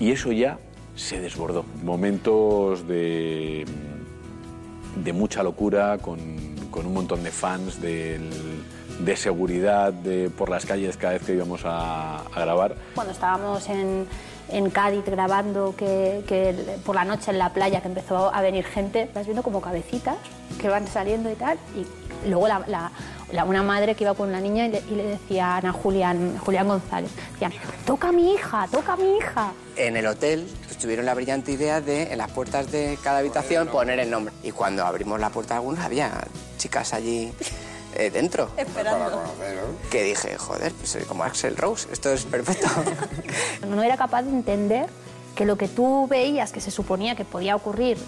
[0.00, 0.58] Y eso ya
[0.96, 1.64] se desbordó.
[1.82, 3.66] Momentos de,
[5.04, 6.18] de mucha locura, con,
[6.70, 8.30] con un montón de fans, del-
[8.98, 12.74] de seguridad de, por las calles cada vez que íbamos a, a grabar.
[12.96, 14.06] Cuando estábamos en,
[14.50, 16.54] en Cádiz grabando, que, que
[16.84, 20.16] por la noche en la playa, que empezó a venir gente, vas viendo como cabecitas
[20.60, 22.90] que van saliendo y tal, y luego la- la-
[23.32, 26.38] la- una madre que iba con una niña y le, y le decían a Julián,
[26.38, 27.52] Julián González, decían,
[27.86, 29.52] toca a mi hija, toca a mi hija.
[29.76, 33.68] En el hotel pues, tuvieron la brillante idea de en las puertas de cada habitación
[33.68, 34.32] poner el nombre.
[34.42, 36.10] Y cuando abrimos la puerta de algunos había
[36.56, 37.32] chicas allí
[37.94, 38.50] eh, dentro.
[38.56, 39.22] Esperando.
[39.90, 42.68] Que dije, joder, pues soy como Axel Rose, esto es perfecto.
[43.68, 44.88] No era capaz de entender
[45.34, 47.98] que lo que tú veías que se suponía que podía ocurrir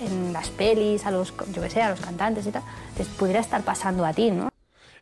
[0.00, 2.62] en las pelis, a los, yo qué sé, a los cantantes y tal,
[2.96, 4.49] te pudiera estar pasando a ti, ¿no?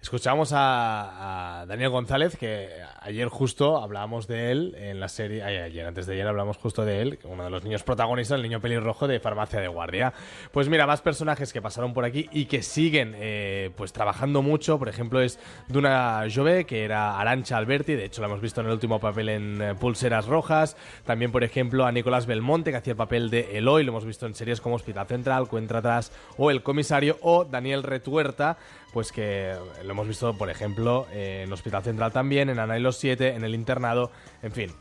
[0.00, 2.68] Escuchamos a, Daniel González, que
[3.00, 6.84] ayer justo hablábamos de él en la serie, ay, ayer, antes de ayer hablamos justo
[6.84, 10.14] de él, uno de los niños protagonistas, el niño pelirrojo de Farmacia de Guardia.
[10.52, 14.78] Pues mira, más personajes que pasaron por aquí y que siguen eh, pues trabajando mucho,
[14.78, 18.68] por ejemplo es Duna Jove, que era Arancha Alberti, de hecho la hemos visto en
[18.68, 22.92] el último papel en eh, Pulseras Rojas, también por ejemplo a Nicolás Belmonte, que hacía
[22.92, 26.52] el papel de Eloy, lo hemos visto en series como Hospital Central, Cuenta Atrás o
[26.52, 28.58] El Comisario, o Daniel Retuerta,
[28.98, 29.54] pues que
[29.84, 33.36] lo hemos visto, por ejemplo, eh, en Hospital Central también, en Ana y los Siete,
[33.36, 34.10] en El Internado,
[34.42, 34.72] en fin.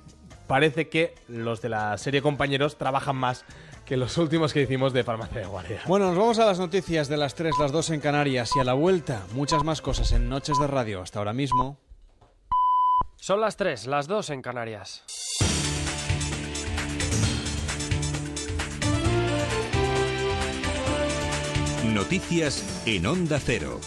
[0.47, 3.45] Parece que los de la serie Compañeros trabajan más
[3.85, 5.81] que los últimos que hicimos de Farmacia de Guardia.
[5.85, 8.63] Bueno, nos vamos a las noticias de las 3, las 2 en Canarias y a
[8.63, 11.03] la vuelta muchas más cosas en Noches de Radio.
[11.03, 11.77] Hasta ahora mismo.
[13.17, 15.03] Son las 3, las 2 en Canarias.
[21.93, 23.79] Noticias en Onda Cero.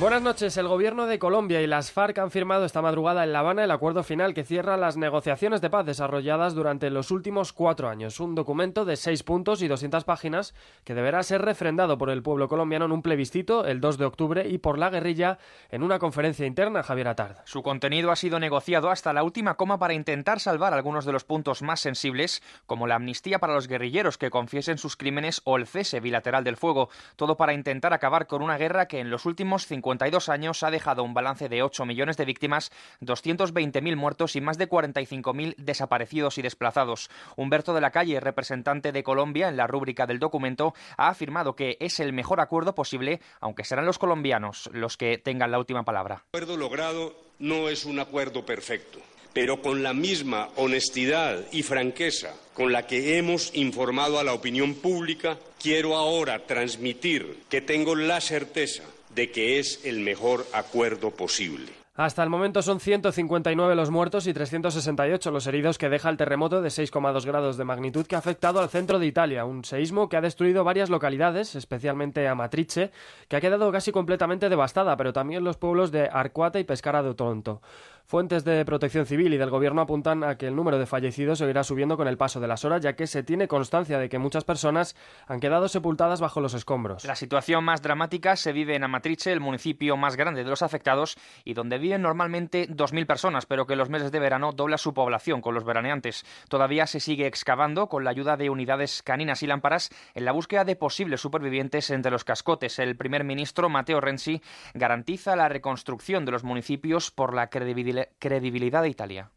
[0.00, 0.56] Buenas noches.
[0.56, 3.70] El gobierno de Colombia y las FARC han firmado esta madrugada en La Habana el
[3.72, 8.20] acuerdo final que cierra las negociaciones de paz desarrolladas durante los últimos cuatro años.
[8.20, 10.54] Un documento de seis puntos y 200 páginas
[10.84, 14.48] que deberá ser refrendado por el pueblo colombiano en un plebiscito el 2 de octubre
[14.48, 15.38] y por la guerrilla
[15.68, 17.38] en una conferencia interna, Javier Atard.
[17.44, 21.24] Su contenido ha sido negociado hasta la última coma para intentar salvar algunos de los
[21.24, 25.66] puntos más sensibles, como la amnistía para los guerrilleros que confiesen sus crímenes o el
[25.66, 29.66] cese bilateral del fuego, todo para intentar acabar con una guerra que en los últimos
[29.88, 32.70] 52 años ha dejado un balance de 8 millones de víctimas,
[33.00, 37.08] 220.000 muertos y más de 45.000 desaparecidos y desplazados.
[37.36, 41.78] Humberto de la Calle, representante de Colombia en la rúbrica del documento, ha afirmado que
[41.80, 46.24] es el mejor acuerdo posible, aunque serán los colombianos los que tengan la última palabra.
[46.32, 48.98] El acuerdo logrado no es un acuerdo perfecto,
[49.32, 54.74] pero con la misma honestidad y franqueza con la que hemos informado a la opinión
[54.74, 58.82] pública, quiero ahora transmitir que tengo la certeza
[59.18, 61.72] de que es el mejor acuerdo posible.
[61.96, 66.62] Hasta el momento son 159 los muertos y 368 los heridos que deja el terremoto
[66.62, 70.16] de 6,2 grados de magnitud que ha afectado al centro de Italia, un seísmo que
[70.16, 72.92] ha destruido varias localidades, especialmente Amatrice,
[73.26, 77.12] que ha quedado casi completamente devastada, pero también los pueblos de Arcuata y Pescara de
[77.14, 77.60] Toronto.
[78.10, 81.62] Fuentes de protección civil y del gobierno apuntan a que el número de fallecidos seguirá
[81.62, 84.44] subiendo con el paso de las horas, ya que se tiene constancia de que muchas
[84.44, 87.04] personas han quedado sepultadas bajo los escombros.
[87.04, 91.18] La situación más dramática se vive en Amatrice, el municipio más grande de los afectados
[91.44, 94.94] y donde viven normalmente 2.000 personas, pero que en los meses de verano dobla su
[94.94, 96.24] población con los veraneantes.
[96.48, 100.64] Todavía se sigue excavando con la ayuda de unidades caninas y lámparas en la búsqueda
[100.64, 102.78] de posibles supervivientes entre los cascotes.
[102.78, 104.40] El primer ministro Matteo Renzi
[104.72, 109.30] garantiza la reconstrucción de los municipios por la credibil- credibilidad de Italia.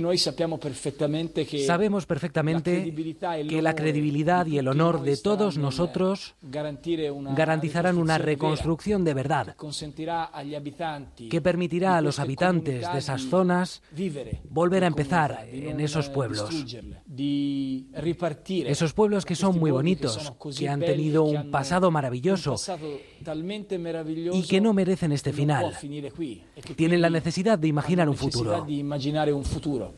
[1.66, 2.94] Sabemos perfectamente
[3.48, 9.56] que la credibilidad y el honor de todos nosotros garantizarán una reconstrucción de verdad
[11.30, 13.82] que permitirá a los habitantes de esas zonas
[14.50, 16.50] volver a empezar en esos pueblos.
[18.66, 22.56] Esos pueblos que son muy bonitos, que han tenido un pasado maravilloso
[24.34, 25.78] y que no merecen este final.
[26.76, 28.51] Tienen la necesidad de imaginar un futuro.
[28.52, 29.94] possibilità di immaginare un futuro.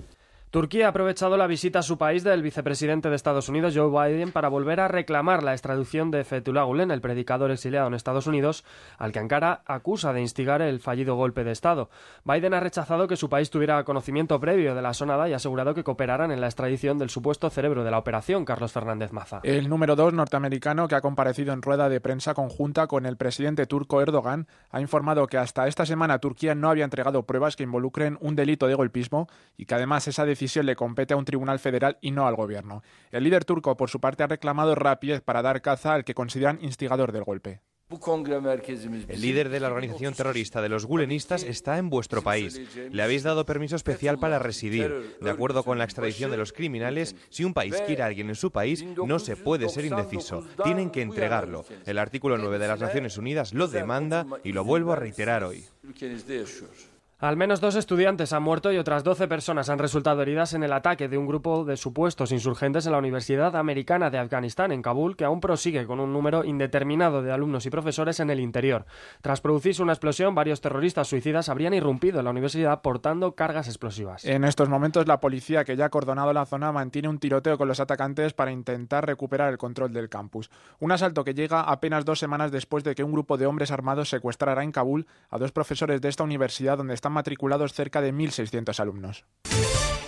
[0.53, 4.31] Turquía ha aprovechado la visita a su país del vicepresidente de Estados Unidos, Joe Biden,
[4.31, 8.63] para volver a reclamar la extradición de Fethullah Gulen, el predicador exiliado en Estados Unidos,
[8.99, 11.89] al que Ankara acusa de instigar el fallido golpe de Estado.
[12.23, 15.73] Biden ha rechazado que su país tuviera conocimiento previo de la sonada y ha asegurado
[15.73, 19.39] que cooperaran en la extradición del supuesto cerebro de la operación, Carlos Fernández Maza.
[19.41, 23.65] El número dos norteamericano, que ha comparecido en rueda de prensa conjunta con el presidente
[23.65, 28.19] turco Erdogan, ha informado que hasta esta semana Turquía no había entregado pruebas que involucren
[28.21, 29.27] un delito de golpismo
[29.57, 32.83] y que además esa decisión le compete a un tribunal federal y no al gobierno.
[33.11, 36.59] El líder turco, por su parte, ha reclamado rapidez para dar caza al que consideran
[36.61, 37.61] instigador del golpe.
[37.89, 42.59] El líder de la organización terrorista de los gulenistas está en vuestro país.
[42.91, 45.17] Le habéis dado permiso especial para residir.
[45.21, 48.35] De acuerdo con la extradición de los criminales, si un país quiere a alguien en
[48.35, 50.43] su país, no se puede ser indeciso.
[50.63, 51.65] Tienen que entregarlo.
[51.85, 55.65] El artículo 9 de las Naciones Unidas lo demanda y lo vuelvo a reiterar hoy.
[57.23, 60.73] Al menos dos estudiantes han muerto y otras 12 personas han resultado heridas en el
[60.73, 65.15] ataque de un grupo de supuestos insurgentes en la Universidad Americana de Afganistán, en Kabul,
[65.15, 68.85] que aún prosigue con un número indeterminado de alumnos y profesores en el interior.
[69.21, 74.25] Tras producirse una explosión, varios terroristas suicidas habrían irrumpido en la universidad portando cargas explosivas.
[74.25, 77.69] En estos momentos, la policía, que ya ha acordonado la zona, mantiene un tiroteo con
[77.69, 80.51] los atacantes para intentar recuperar el control del campus.
[80.81, 84.09] Un asalto que llega apenas dos semanas después de que un grupo de hombres armados
[84.09, 88.79] secuestrara en Kabul a dos profesores de esta universidad donde están matriculados cerca de 1.600
[88.79, 89.25] alumnos.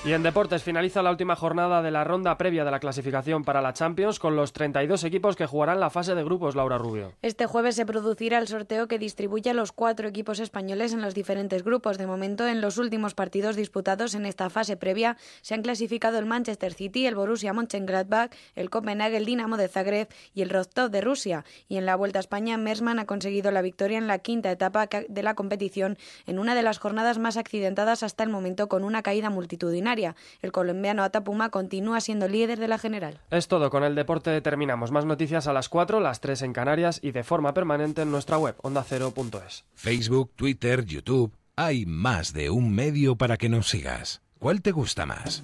[0.06, 3.64] Y en deportes finaliza la última jornada de la ronda previa de la clasificación para
[3.64, 7.14] la Champions con los 32 equipos que jugarán la fase de grupos, Laura Rubio.
[7.24, 11.16] Este jueves se producirá el sorteo que distribuye a los cuatro equipos españoles en los
[11.16, 11.98] diferentes grupos.
[11.98, 16.28] De momento, en los últimos partidos disputados en esta fase previa se han clasificado el
[16.28, 21.02] Manchester City, el Borussia Mönchengladbach, el Copenhague, el Dinamo de Zagreb y el Rostov de
[21.02, 21.46] Rusia.
[21.68, 24.86] Y en la Vuelta a España, Mersman ha conseguido la victoria en la quinta etapa
[24.86, 29.02] de la competición en una de las jornadas más accidentadas hasta el momento con una
[29.02, 29.95] caída multitudinaria.
[30.42, 33.20] El colombiano Atapuma continúa siendo líder de la general.
[33.32, 34.92] Es todo, con el deporte terminamos.
[34.92, 38.38] Más noticias a las 4, las 3 en Canarias y de forma permanente en nuestra
[38.38, 39.66] web ondacero.es.
[39.74, 41.34] Facebook, Twitter, YouTube.
[41.56, 44.22] Hay más de un medio para que nos sigas.
[44.40, 45.44] ¿Cuál te gusta más?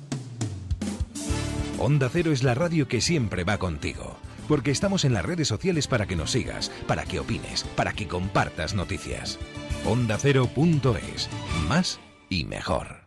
[1.79, 4.17] Onda Cero es la radio que siempre va contigo.
[4.47, 8.07] Porque estamos en las redes sociales para que nos sigas, para que opines, para que
[8.07, 9.39] compartas noticias.
[9.85, 11.29] OndaCero.es.
[11.67, 11.99] Más
[12.29, 13.00] y mejor.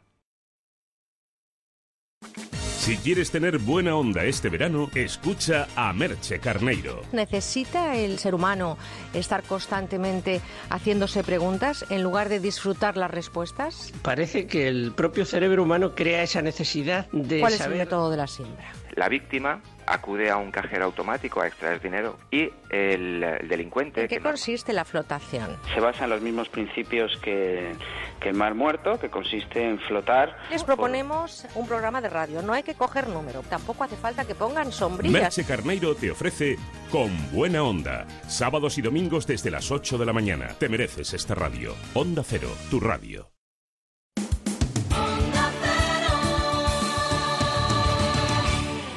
[2.84, 7.00] Si quieres tener buena onda este verano, escucha a Merche Carneiro.
[7.12, 8.76] ¿Necesita el ser humano
[9.14, 13.90] estar constantemente haciéndose preguntas en lugar de disfrutar las respuestas?
[14.02, 17.76] Parece que el propio cerebro humano crea esa necesidad de ¿Cuál saber...
[17.76, 18.70] es el método de la siembra?
[18.96, 24.02] La víctima acude a un cajero automático a extraer dinero y el, el delincuente...
[24.02, 25.56] ¿En qué que no- consiste la flotación?
[25.74, 27.72] Se basa en los mismos principios que,
[28.20, 30.36] que el mar muerto, que consiste en flotar.
[30.50, 32.42] Les proponemos un programa de radio.
[32.42, 33.42] No hay que coger número.
[33.42, 35.20] Tampoco hace falta que pongan sombrillas.
[35.22, 36.56] Merche Carneiro te ofrece
[36.90, 38.06] Con Buena Onda.
[38.28, 40.48] Sábados y domingos desde las 8 de la mañana.
[40.58, 41.74] Te mereces esta radio.
[41.94, 43.33] Onda Cero, tu radio.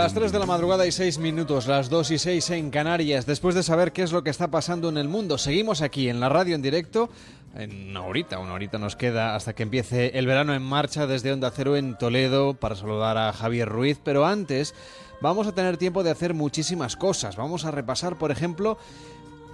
[0.00, 3.26] Las 3 de la madrugada y 6 minutos, las 2 y 6 en Canarias.
[3.26, 6.20] Después de saber qué es lo que está pasando en el mundo, seguimos aquí en
[6.20, 7.10] la radio en directo.
[7.54, 11.52] En una una horita nos queda hasta que empiece el verano en marcha desde Onda
[11.54, 14.00] Cero en Toledo para saludar a Javier Ruiz.
[14.02, 14.74] Pero antes
[15.20, 17.36] vamos a tener tiempo de hacer muchísimas cosas.
[17.36, 18.78] Vamos a repasar, por ejemplo,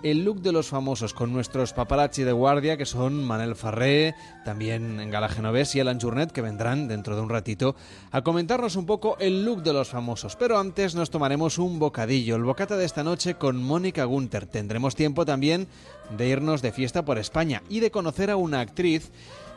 [0.02, 4.14] el look de los famosos con nuestros paparazzi de guardia que son Manel Farré,
[4.44, 7.77] también Gala Genovés y Alan Journet que vendrán dentro de un ratito
[8.10, 10.36] a comentarnos un poco el look de los famosos.
[10.36, 14.47] Pero antes nos tomaremos un bocadillo, el bocata de esta noche con Mónica Gunter.
[14.47, 15.68] Tendremos tiempo también
[16.16, 19.10] de irnos de fiesta por España y de conocer a una actriz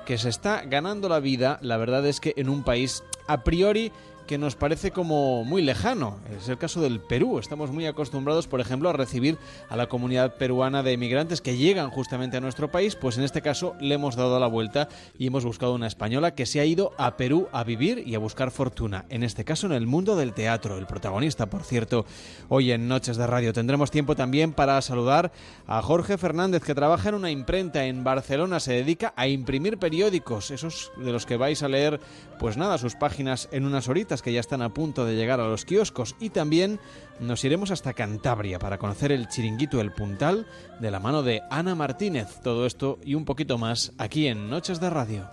[0.06, 3.92] que se está ganando la vida, la verdad es que en un país a priori
[4.30, 6.20] que nos parece como muy lejano.
[6.38, 7.40] Es el caso del Perú.
[7.40, 9.40] Estamos muy acostumbrados, por ejemplo, a recibir
[9.70, 12.96] a la comunidad peruana de emigrantes que llegan justamente a nuestro país.
[12.96, 14.88] Pues en este caso le hemos dado la vuelta
[15.18, 18.20] y hemos buscado una española que se ha ido a Perú a vivir y a
[18.20, 19.06] buscar fortuna.
[19.10, 20.78] En este caso en el mundo del teatro.
[20.78, 22.06] El protagonista, por cierto,
[22.50, 23.52] hoy en Noches de Radio.
[23.52, 25.32] Tendremos tiempo también para saludar
[25.66, 28.60] a Jorge Fernández, que trabaja en una imprenta en Barcelona.
[28.60, 32.00] Se dedica a imprimir periódicos, esos de los que vais a leer,
[32.38, 35.48] pues nada, sus páginas en unas horitas que ya están a punto de llegar a
[35.48, 36.80] los kioscos y también
[37.20, 40.48] nos iremos hasta Cantabria para conocer el chiringuito El Puntal
[40.80, 42.40] de la mano de Ana Martínez.
[42.44, 45.30] Todo esto y un poquito más aquí en Noches de Radio.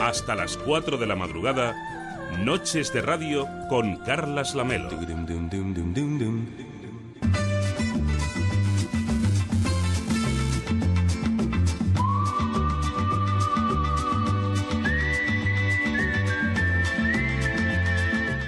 [0.00, 1.74] Hasta las 4 de la madrugada,
[2.38, 4.90] Noches de Radio con Carlas Lamelo.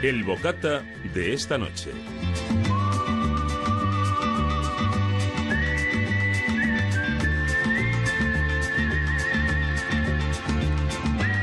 [0.06, 0.74] El bocata
[1.14, 1.90] de esta noche.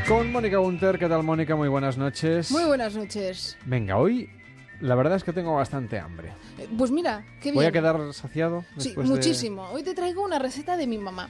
[0.07, 1.55] Con Mónica Gunter, ¿qué tal Mónica?
[1.55, 2.51] Muy buenas noches.
[2.51, 3.57] Muy buenas noches.
[3.65, 4.29] Venga, hoy
[4.81, 6.33] la verdad es que tengo bastante hambre.
[6.59, 7.55] Eh, Pues mira, qué bien.
[7.55, 8.65] ¿Voy a quedar saciado?
[8.77, 9.63] Sí, después de- muchísimo.
[9.69, 11.29] Hoy te traigo una receta de mi mamá.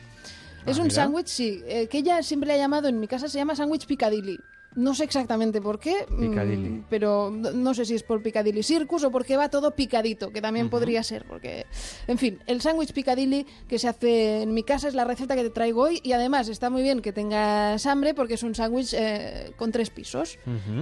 [0.66, 0.96] Es Ah, un mira.
[0.96, 3.86] sándwich, sí, eh, que ella siempre le ha llamado, en mi casa se llama sándwich
[3.86, 4.40] Piccadilly.
[4.76, 6.84] No sé exactamente por qué, mm, Piccadilly.
[6.90, 10.70] pero no, sé si es por Piccadilly Circus o porque va todo picadito, que también
[10.70, 11.66] podría ser, porque...
[12.08, 15.44] En fin, el sándwich Piccadilly que se hace en mi casa es la receta que
[15.44, 18.94] te traigo hoy y además está muy bien que tengas hambre porque es un sándwich
[18.94, 20.38] eh, con tres pisos.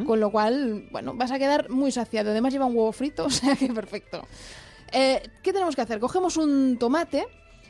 [0.05, 2.31] Con lo cual, bueno, vas a quedar muy saciado.
[2.31, 4.25] Además lleva un huevo frito, o sea que perfecto.
[4.91, 5.99] Eh, ¿Qué tenemos que hacer?
[5.99, 7.25] Cogemos un tomate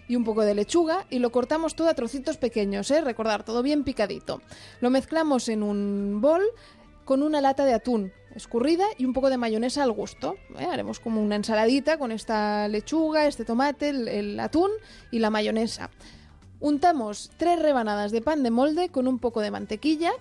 [0.07, 3.01] y un poco de lechuga y lo cortamos todo a trocitos pequeños, ¿eh?
[3.01, 4.41] Recordar, todo bien picadito.
[4.79, 6.41] Lo mezclamos en un bol
[7.05, 10.35] con una lata de atún escurrida y un poco de mayonesa al gusto.
[10.57, 10.65] ¿eh?
[10.65, 14.71] Haremos como una ensaladita con esta lechuga, este tomate, el, el atún
[15.11, 15.89] y la mayonesa.
[16.59, 20.11] Untamos tres rebanadas de pan de molde con un poco de mantequilla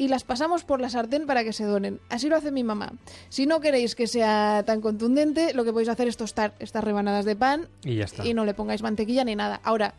[0.00, 2.00] y las pasamos por la sartén para que se doren.
[2.08, 2.94] Así lo hace mi mamá.
[3.28, 7.26] Si no queréis que sea tan contundente, lo que podéis hacer es tostar estas rebanadas
[7.26, 8.26] de pan Y ya está.
[8.26, 9.60] y no le pongáis mantequilla ni nada.
[9.62, 9.92] Ahora,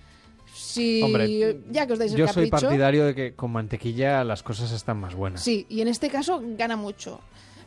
[0.53, 4.41] si Hombre, ya que os dais el Yo soy partidario de que con mantequilla las
[4.41, 5.44] cosas están más buenas.
[5.44, 7.19] sí, y en este caso gana mucho.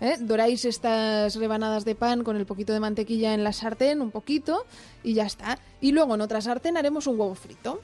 [0.05, 0.17] ¿Eh?
[0.21, 4.67] Doráis estas rebanadas de pan con el poquito de mantequilla en la sartén, un poquito,
[5.03, 5.59] y ya está.
[5.81, 7.81] Y luego en otra sartén haremos un huevo frito.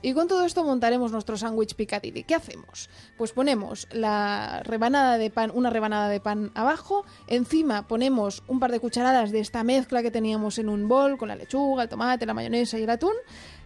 [0.00, 2.24] Y con todo esto montaremos nuestro sándwich Piccadilly.
[2.24, 2.88] ¿Qué hacemos?
[3.18, 8.72] Pues ponemos la rebanada de pan, una rebanada de pan abajo, encima ponemos un par
[8.72, 12.24] de cucharadas de esta mezcla que teníamos en un bol con la lechuga, el tomate,
[12.24, 13.14] la mayonesa y el atún.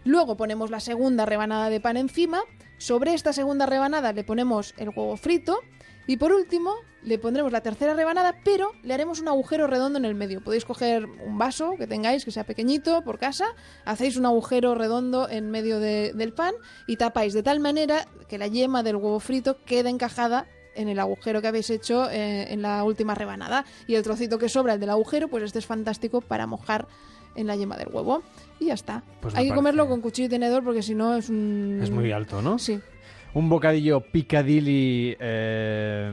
[0.05, 2.41] Luego ponemos la segunda rebanada de pan encima.
[2.79, 5.61] Sobre esta segunda rebanada le ponemos el huevo frito.
[6.09, 6.75] Y por último,
[7.07, 10.43] le pondremos la tercera rebanada, pero le haremos un agujero redondo en el medio.
[10.43, 13.47] Podéis coger un vaso que tengáis, que sea pequeñito, por casa,
[13.85, 16.53] hacéis un agujero redondo en medio de- del pan
[16.89, 20.99] y tapáis de tal manera que la yema del huevo frito quede encajada en el
[20.99, 23.65] agujero que habéis hecho eh, en la última rebanada.
[23.87, 26.87] Y el trocito que sobra, el del agujero, pues este es fantástico para mojar
[27.37, 28.23] en la yema del huevo.
[28.59, 29.03] Y ya está.
[29.21, 31.79] Pues Hay que parece- comerlo con cuchillo y tenedor porque si no es un...
[31.83, 32.59] Es muy alto, ¿no?
[32.59, 32.81] Sí.
[33.33, 36.11] Un bocadillo Piccadilly eh,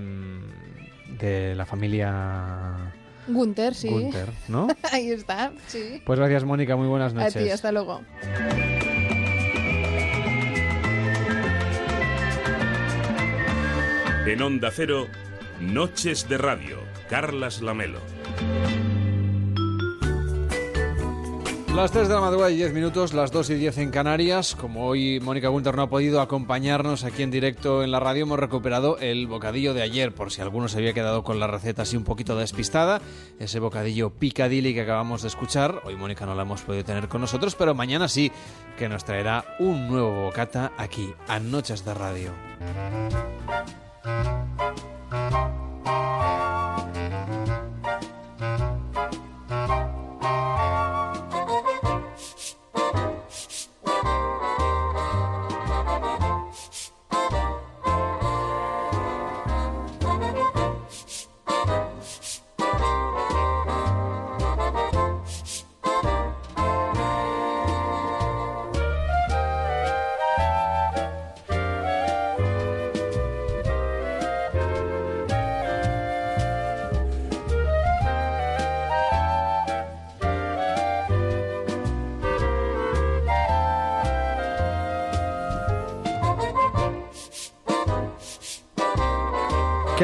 [1.20, 2.92] de la familia
[3.28, 3.88] Gunter, sí.
[3.90, 4.68] Gunter, ¿no?
[4.92, 6.02] Ahí está, sí.
[6.06, 6.76] Pues gracias, Mónica.
[6.76, 7.44] Muy buenas A noches.
[7.44, 8.02] ti, hasta luego.
[14.26, 15.08] En Onda Cero,
[15.60, 16.78] Noches de Radio,
[17.10, 18.00] Carlas Lamelo.
[21.76, 24.56] Las 3 de la madrugada y 10 minutos, las 2 y 10 en Canarias.
[24.56, 28.40] Como hoy Mónica Gunter no ha podido acompañarnos aquí en directo en la radio, hemos
[28.40, 31.98] recuperado el bocadillo de ayer, por si alguno se había quedado con la receta así
[31.98, 33.02] un poquito despistada.
[33.40, 35.82] Ese bocadillo Piccadilly que acabamos de escuchar.
[35.84, 38.32] Hoy Mónica no la hemos podido tener con nosotros, pero mañana sí
[38.78, 42.32] que nos traerá un nuevo bocata aquí, a Noches de Radio.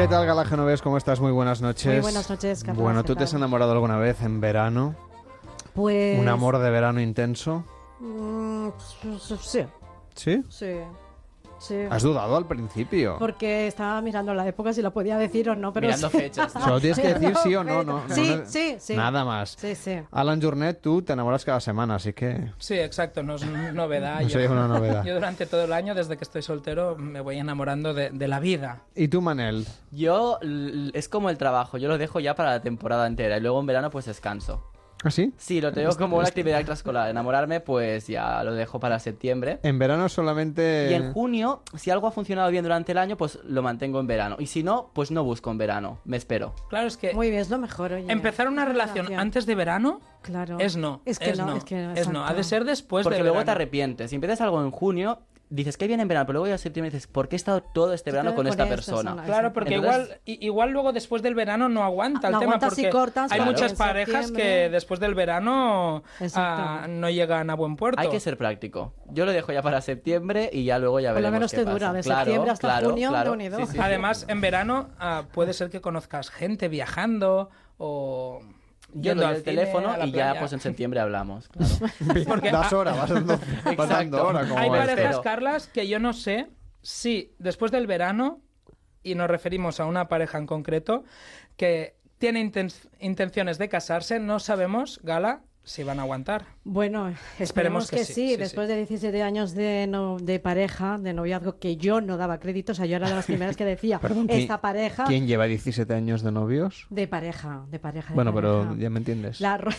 [0.00, 0.80] ¿Qué tal, Gala Genovés?
[0.80, 1.20] ¿Cómo estás?
[1.20, 1.92] Muy buenas noches.
[1.92, 4.94] Muy buenas noches, Carlos, Bueno, ¿qué ¿tú te has enamorado alguna vez en verano?
[5.74, 6.18] Pues...
[6.18, 7.64] ¿Un amor de verano intenso?
[7.98, 8.68] Mm,
[9.42, 9.66] sí.
[10.14, 10.42] ¿Sí?
[10.48, 10.76] Sí.
[11.60, 11.76] Sí.
[11.90, 13.16] ¿Has dudado al principio?
[13.18, 16.16] Porque estaba mirando la época si la podía decir o no, pero Mirando sí.
[16.18, 16.60] fechas, ¿no?
[16.62, 18.02] Solo tienes que decir sí o no, no.
[18.08, 18.96] Sí, no- sí, sí.
[18.96, 19.56] Nada más.
[19.60, 20.00] Sí, sí.
[20.10, 22.50] Alan Journet, tú te enamoras cada semana, así que...
[22.58, 24.22] Sí, exacto, no es novedad.
[24.22, 25.04] No Yo- una novedad.
[25.04, 28.40] Yo durante todo el año, desde que estoy soltero, me voy enamorando de, de la
[28.40, 28.82] vida.
[28.96, 29.66] ¿Y tú, Manel?
[29.92, 30.38] Yo,
[30.94, 33.66] es como el trabajo, yo lo dejo ya para la temporada entera y luego en
[33.66, 34.69] verano pues descanso.
[35.02, 35.32] ¿Ah, sí?
[35.38, 37.08] Sí, lo tengo como una actividad extraescolar.
[37.08, 39.58] Enamorarme pues ya lo dejo para septiembre.
[39.62, 40.88] En verano solamente...
[40.90, 44.06] Y en junio, si algo ha funcionado bien durante el año, pues lo mantengo en
[44.06, 44.36] verano.
[44.38, 46.54] Y si no, pues no busco en verano, me espero.
[46.68, 48.10] Claro, es que Muy bien, es lo mejor, oye.
[48.12, 50.58] empezar una relación antes de verano Claro.
[50.60, 51.00] es no.
[51.06, 52.26] Es que no, es que no, es no.
[52.26, 54.10] Ha de ser después Porque de luego te arrepientes.
[54.10, 55.20] Si empiezas algo en junio,
[55.50, 57.62] dices que viene en verano, pero luego ya en septiembre dices, ¿por qué he estado
[57.62, 59.22] todo este verano con, esta persona?
[59.24, 62.56] Claro, porque Entonces, igual, igual luego después del verano no aguanta el No tema.
[62.56, 63.52] y porque cortas, hay claro.
[63.52, 66.02] muchas parejas que después del verano
[66.34, 68.00] ah, no llegan a buen puerto.
[68.00, 68.94] Hay que ser práctico.
[69.12, 71.56] Yo lo dejo ya para septiembre y ya luego ya Por lo veremos menos qué
[71.58, 71.72] te pasa.
[71.74, 73.30] dura, de Claro, septiembre hasta claro, junio, claro.
[73.30, 73.58] de unido.
[73.58, 73.78] Sí, sí, sí.
[73.80, 78.40] Además, en verano ah, puede ser que conozcas gente viajando o
[78.92, 81.48] yendo al teléfono y ya pues en septiembre hablamos.
[81.48, 82.24] claro.
[82.26, 83.38] Porque Das ha- hora, vas dando,
[83.76, 84.46] vas dando hora.
[84.48, 84.76] Como Hay es.
[84.76, 86.48] parejas, Carlas, que yo no sé
[86.82, 88.40] si después del verano,
[89.02, 91.04] y nos referimos a una pareja en concreto,
[91.56, 96.46] que tiene inten- intenciones de casarse, no sabemos, Gala, si van a aguantar.
[96.64, 98.28] Bueno, esperemos que que, sí, sí.
[98.30, 102.40] sí, Después de 17 años de, no- de pareja, de noviazgo, que yo no daba
[102.40, 105.04] crédito, o sea, yo era de las primeras que decía, Perdón, ¿quién- esta pareja...
[105.04, 106.86] ¿Quién lleva 17 años de novios?
[106.90, 108.08] De pareja, de pareja.
[108.08, 109.40] de Bueno, pero ya me entiendes.
[109.40, 109.70] La Ro-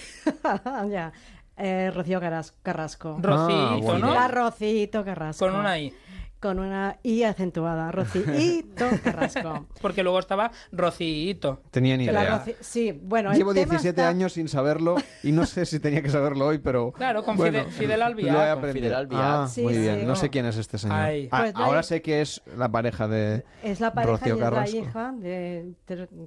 [0.89, 1.11] ya.
[1.57, 3.18] Eh, Rocío Carras- Carrasco.
[3.22, 4.07] Rocito, bueno.
[4.07, 4.13] ¿no?
[4.13, 5.45] La Rocito Carrasco.
[5.45, 5.93] Con una I.
[6.41, 7.91] Con una I acentuada.
[7.91, 9.68] Rocito Carrasco.
[9.81, 11.61] Porque luego estaba Rocito.
[11.69, 12.43] Tenía ni La idea.
[12.45, 16.01] Roci- Sí, bueno, Llevo tema 17 está- años sin saberlo y no sé si tenía
[16.01, 16.91] que saberlo hoy, pero...
[16.93, 18.34] Claro, con bueno, Fide- Fidel Albiac.
[18.34, 18.85] lo he aprendido.
[18.85, 19.22] Fidel Albiac.
[19.23, 20.07] Ah, Sí, muy sí, bien.
[20.07, 20.15] No oh.
[20.15, 20.97] sé quién es este señor.
[20.97, 21.30] Ay.
[21.31, 24.27] Ah, Pues no ahora hay- sé que es la pareja de Es la pareja Rocío
[24.30, 24.77] y es la Carrasco.
[24.77, 25.73] hija de...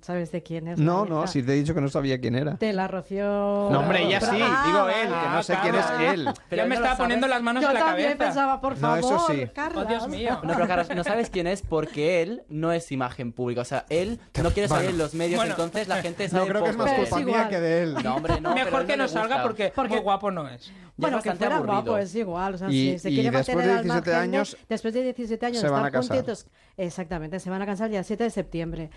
[0.02, 0.78] ¿Sabes de quién es?
[0.78, 2.52] No, no, si te he dicho que no sabía quién era.
[2.52, 3.24] De la Rocío...
[3.24, 6.28] No, hombre, ella sí, Ah, digo él, que no sé quién es él.
[6.48, 8.24] Pero ya me no estaba poniendo las manos Yo en la también cabeza.
[8.26, 9.46] pensaba, por No, favor, eso sí.
[9.54, 10.03] Carlas.
[10.06, 10.40] Dios mío.
[10.42, 13.60] No, pero Carlos, no sabes quién es porque él no es imagen pública.
[13.60, 15.52] O sea, él no quiere salir en los medios, Bueno.
[15.52, 17.94] entonces la gente sabe No creo que es más culpa mía que de él.
[18.02, 18.52] No, hombre, no.
[18.54, 20.70] pero Mejor él que no salga porque, Porque- muy guapo no es.
[20.96, 21.82] Ya Bueno, es que fuera aburrido.
[21.82, 22.54] guapo, es igual.
[22.54, 24.94] O sea, Y- si se y quiere después mantener de al 17 margen años, después
[24.94, 26.08] de 17 años se van a casar.
[26.16, 26.46] contentos.
[26.76, 28.90] Exactamente, se van a casar el día 7 de septiembre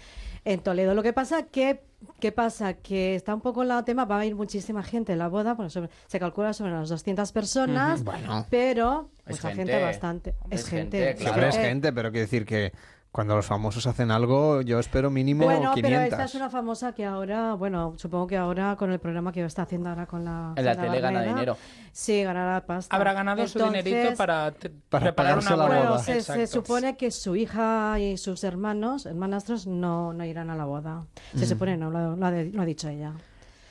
[0.46, 0.94] en Toledo.
[0.94, 1.82] Lo que pasa que
[2.20, 2.76] ¿Qué pasa?
[2.76, 5.72] Que está un poco el tema, va a ir muchísima gente en la boda, bueno,
[5.72, 8.46] sobre- se calcula sobre unas 200 personas, Ujú, bueno.
[8.52, 9.72] pero Es mucha gente.
[9.74, 10.36] gente, bastante.
[10.44, 11.04] Hombre, Es gente.
[11.08, 11.48] gente, claro.
[11.48, 12.72] es gente, pero quiero decir que
[13.18, 15.82] cuando los famosos hacen algo, yo espero mínimo Bueno, 500.
[15.82, 19.44] pero esta es una famosa que ahora, bueno, supongo que ahora con el programa que
[19.44, 20.54] está haciendo ahora con la...
[20.56, 21.58] En la tele gana Barrera, dinero.
[21.92, 22.96] Sí, ganará pasta.
[22.96, 25.80] Habrá ganado su dinerito para, te- Para preparar una la boda.
[25.98, 30.66] Bueno, se, supone que su hija y sus hermanos, hermanastros, no, no irán a la
[30.66, 31.08] boda.
[31.36, 31.50] Se Mm.
[31.50, 33.14] supone, no, lo, lo ha, de- lo ha dicho ella.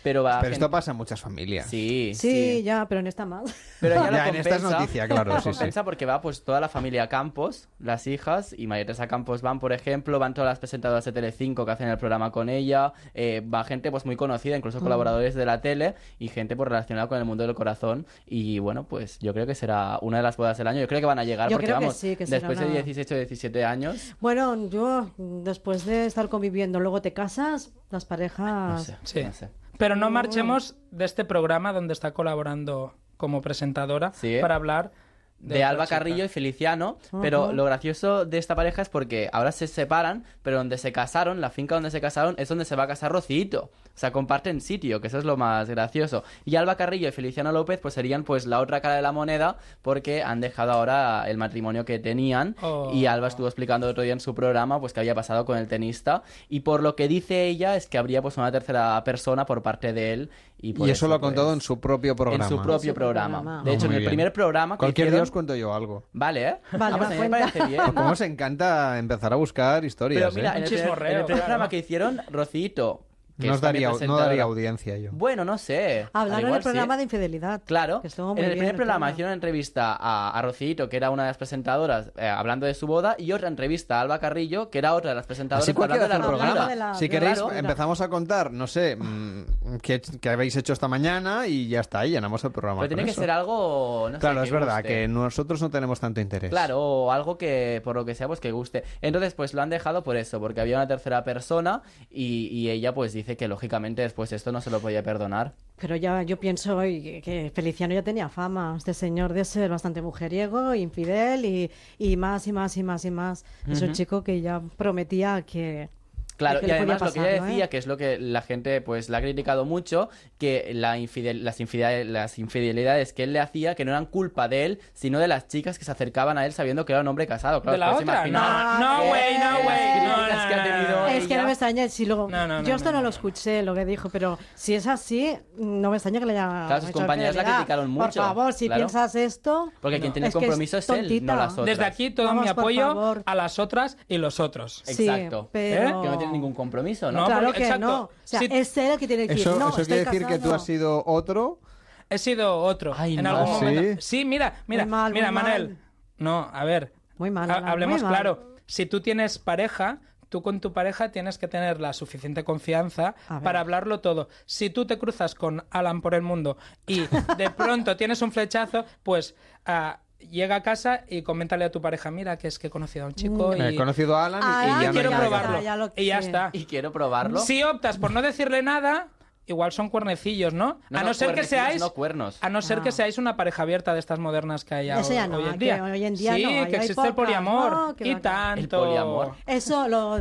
[0.06, 1.66] Pero va Pero gente- esto pasa en muchas familias.
[1.66, 3.52] Sí, Sí, ya, pero en esta más.
[3.80, 4.78] Pero ya, lo Ya, en esta es compensa.
[4.78, 5.50] noticia, claro, Lo sí, sí.
[5.50, 9.58] compensa porque va pues toda la familia Campos, las hijas, y María Teresa Campos van,
[9.58, 13.42] por ejemplo, van todas las presentadoras de Telecinco que hacen el programa con ella, eh,
[13.52, 14.82] va gente pues muy conocida, incluso Mm.
[14.84, 18.84] colaboradores de la tele y gente pues relacionada con el mundo del corazón y bueno,
[18.84, 21.18] pues yo creo que será una de las bodas del año, yo creo que van
[21.18, 23.18] a llegar Yo porque creo que vamos, sí, que será después de una- 18 o
[23.18, 28.46] 17 años, Bueno, yo, después de estar conviviendo, luego te casas, las parejas...
[28.46, 29.24] no sé, Sí.
[29.24, 29.48] no sé.
[29.78, 34.38] Pero no marchemos de este programa donde está colaborando como presentadora Sí.
[34.40, 34.92] para hablar
[35.38, 35.86] de, Alba.
[35.86, 40.56] Carrillo y Feliciano, pero lo gracioso de esta pareja es porque ahora se separan, pero
[40.58, 43.70] donde se casaron, la finca donde se casaron, es donde se va a casar Rocito.
[43.86, 46.22] O sea, comparten sitio, que eso es lo más gracioso.
[46.44, 49.56] Y Alba Carrillo y Feliciano López pues serían pues la otra cara de la moneda
[49.80, 52.90] porque han dejado ahora el matrimonio que tenían Oh.
[52.92, 55.68] y Alba estuvo explicando otro día en su programa pues que había pasado con el
[55.68, 59.62] tenista y por lo que dice ella es que habría pues una tercera persona por
[59.62, 62.44] parte de él y, eso lo ha pues, contado en su propio programa.
[62.44, 63.40] en su propio su programa.
[63.40, 63.62] programa.
[63.64, 64.08] De hecho, en el bien.
[64.10, 66.04] primer programa que Cualquier día hicieron- os cuento yo algo.
[66.12, 66.56] Vale, ¿eh?
[66.72, 67.82] Vale, pues va, a mí me parece bien.
[67.94, 70.22] ¿Cómo os encanta empezar a buscar historias?
[70.22, 70.64] Pero mira, eh?
[70.66, 73.04] en el, en el programa que hicieron, Rocito,
[73.38, 75.10] que no, daría, no daría audiencia yo.
[75.12, 76.08] Bueno, no sé.
[76.12, 76.98] Hablaron igual del programa sí.
[76.98, 77.62] de infidelidad.
[77.64, 81.10] Claro, que en el primer el programa hicieron una entrevista a, a Rocito, que era
[81.10, 84.70] una de las presentadoras, eh, hablando de su boda, y otra entrevista a Alba Carrillo,
[84.70, 86.68] que era otra de las presentadoras hablando el de la programa.
[86.68, 87.52] de la- Si queréis, Claro.
[87.52, 91.46] empezamos a contar, no sé, mm, ¿qué, qué habéis hecho esta mañana?
[91.46, 92.80] Y ya está, y llenamos el programa.
[92.80, 93.20] Pero tiene que eso.
[93.20, 94.08] ser algo.
[94.10, 94.88] No sé, Claro, que es verdad guste.
[94.88, 96.50] que nosotros no tenemos tanto interés.
[96.50, 98.84] Claro, o algo que por lo que sea pues que guste.
[99.02, 102.94] Entonces pues lo han dejado por eso, porque había una tercera persona y, y ella
[102.94, 105.54] pues dice que lógicamente después esto no se lo podía perdonar.
[105.80, 110.74] Pero ya yo pienso que Feliciano ya tenía fama, este señor de ser bastante mujeriego,
[110.74, 113.44] infidel y, y más y más y más y más.
[113.68, 115.88] Es un chico que ya prometía que...
[116.36, 117.68] Claro, y además lo que pasar, ella ¿no, decía, eh?
[117.68, 120.08] que es lo que la gente pues la ha criticado mucho,
[120.38, 124.48] que la infidel- las, infidel- las infidelidades que él le hacía, que no eran culpa
[124.48, 127.08] de él, sino de las chicas que se acercaban a él sabiendo que era un
[127.08, 127.62] hombre casado.
[127.62, 128.26] Claro, ¿De la pues otra?
[128.26, 131.16] No, no, güey, no, güey.
[131.16, 132.28] Es que ella- no me extraña si luego...
[132.30, 134.86] No, no, no, yo esto no, no, lo escuché, lo que dijo, pero si es
[134.86, 138.52] así, no me extraña que le haya Claro, sus compañeras la criticaron Por mucho, favor,
[138.52, 138.80] si claro.
[138.80, 139.72] piensas esto...
[139.80, 141.66] Porque quien tiene es compromiso es él, no las otras.
[141.66, 143.22] Desde aquí todo mi por apoyo favor.
[143.24, 144.82] a las otras y los otros.
[144.86, 145.48] Exacto.
[145.52, 147.20] pero- no tiene ningún compromiso, ¿no?
[147.20, 147.86] No, claro porque- que exacto.
[147.86, 148.02] no.
[148.04, 148.48] O sea, Sí.
[148.50, 150.64] es él el que tiene que Eso, decir, no, eso quiere decir que tú has
[150.64, 151.60] sido otro.
[152.08, 152.94] He sido otro.
[152.96, 153.30] Ay, en no.
[153.36, 154.00] algún ¿Ah, momento.
[154.00, 154.18] sí?
[154.18, 155.68] Sí, mira, mira, Muy mal, mira, muy Manel.
[155.68, 155.78] mal.
[156.18, 156.92] No, a ver.
[157.18, 158.12] Muy mal, ha- hablemos muy mal.
[158.12, 158.54] claro.
[158.66, 163.60] Si tú tienes pareja, tú con tu pareja tienes que tener la suficiente confianza para
[163.60, 164.28] hablarlo todo.
[164.44, 167.00] Si tú te cruzas con Alan por el mundo y
[167.36, 169.34] de pronto tienes un flechazo, pues
[169.66, 173.04] ah, llega a casa y coméntale a tu pareja, mira, que es que he conocido
[173.04, 173.60] a un chico y...
[173.60, 175.60] He conocido a Alan y- y, Alan, ya no quiero que probarlo.
[175.62, 176.50] ya y ya está.
[176.52, 177.38] Y quiero probarlo.
[177.40, 179.08] Si optas por no decirle nada,
[179.46, 180.80] igual son cuernecillos, ¿no?
[180.90, 182.38] No, a no, no ser que seáis no cuernos.
[182.42, 182.92] a no ser que Ah.
[182.92, 185.84] seáis una pareja abierta de estas modernas que hay Eso hoy, no, en que día.
[185.84, 187.94] hoy en día sí, no, que existe el poliamor ¿no?
[188.00, 188.60] Y tanto.
[188.60, 189.34] El poliamor.
[189.46, 190.20] Eso lo...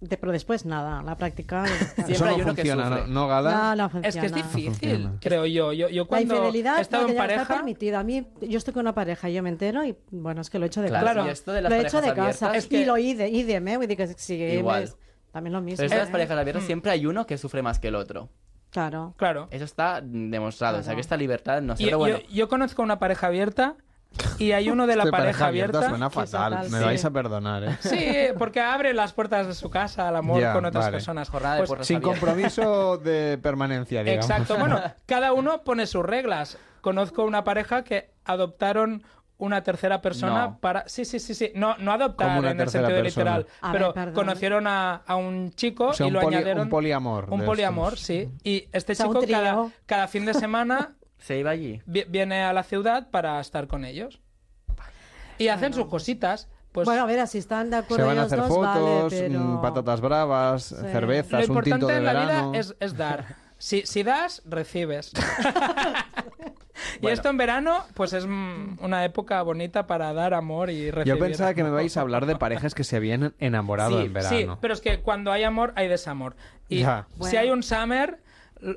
[0.00, 1.64] de- pero después nada, la práctica...
[1.94, 3.12] Siempre Eso no hay uno que funciona, ¿no, sufre.
[3.12, 3.74] ¿no, Gala?
[3.76, 5.12] No, no Es que es difícil, funciona.
[5.20, 5.72] creo yo.
[5.72, 7.54] Yo, yo La cuando infidelidad he estado no, en que ya está pareja...
[7.54, 8.00] permitida.
[8.00, 10.58] A mí, yo estoy con una pareja y yo me entero y, bueno, es que
[10.58, 11.26] lo he hecho de Claro, casa.
[11.26, 12.54] y esto de las lo he hecho de casa.
[12.56, 13.96] Es que- Y lo ide, idem, eh?
[13.96, 14.84] Que si Igual.
[14.84, 14.96] és
[15.32, 15.76] también lo mismo.
[15.78, 16.12] Pero estas eh?
[16.12, 16.66] parejas abiertas Mm.
[16.66, 18.28] siempre hay uno que sufre más que el otro.
[18.70, 19.14] Claro.
[19.16, 19.48] Claro.
[19.50, 20.78] Eso está demostrado.
[20.78, 21.82] O sea, que esta libertad no sé.
[21.82, 23.76] Yo, Pero bueno, yo- yo conozco una pareja abierta
[24.38, 25.88] y hay uno de la Esto de pareja abierta...
[25.88, 26.52] suena fatal.
[26.54, 26.84] fatal, Me sí.
[26.84, 27.76] vais a perdonar, ¿eh?
[27.80, 30.96] Sí, porque abre las puertas de su casa al amor con otras vale.
[30.96, 31.28] personas.
[31.28, 32.20] Jornada de Pues, puertas Sin abiertas.
[32.20, 34.28] compromiso de permanencia, digamos.
[34.30, 34.56] Exacto.
[34.58, 36.58] Bueno, cada uno pone sus reglas.
[36.80, 39.02] Conozco una pareja que adoptaron
[39.40, 40.58] una tercera persona No.
[40.58, 40.88] para...
[40.88, 41.52] Sí, sí, sí, sí.
[41.54, 43.36] No, no adoptar en el tercera sentido persona.
[43.38, 43.46] literal.
[43.60, 46.62] A pero ver, conocieron a, a un chico O sea, y un lo poli- añadieron...
[46.64, 48.00] un poliamor Un de poliamor, estos.
[48.06, 48.28] sí.
[48.42, 51.82] Y este O sea, un chico cada, cada fin de semana se iba allí.
[51.86, 54.20] vi- viene a la ciudad para estar con ellos.
[55.38, 56.48] Y hacen sus cositas.
[56.72, 59.12] Pues Bueno, a ver, si están de Se acuerdo van a ellos hacer dos, fotos,
[59.12, 59.40] vale, pero...
[59.40, 62.50] mm, patatas bravas, lo cervezas, un tinto importante de en la verano.
[62.50, 63.24] vida es, es dar.
[63.56, 65.12] Si, si das, recibes.
[66.98, 67.14] y Bueno.
[67.14, 71.14] esto en verano, pues es mm, una época bonita para dar amor y recibir.
[71.18, 74.12] Yo pensaba que me vais a hablar de parejas que se habían enamorado sí, en
[74.12, 74.36] verano.
[74.36, 76.36] Sí, pero es que cuando hay amor, hay desamor.
[76.68, 77.06] Y Ya.
[77.14, 77.38] si Bueno.
[77.40, 78.20] hay un summer,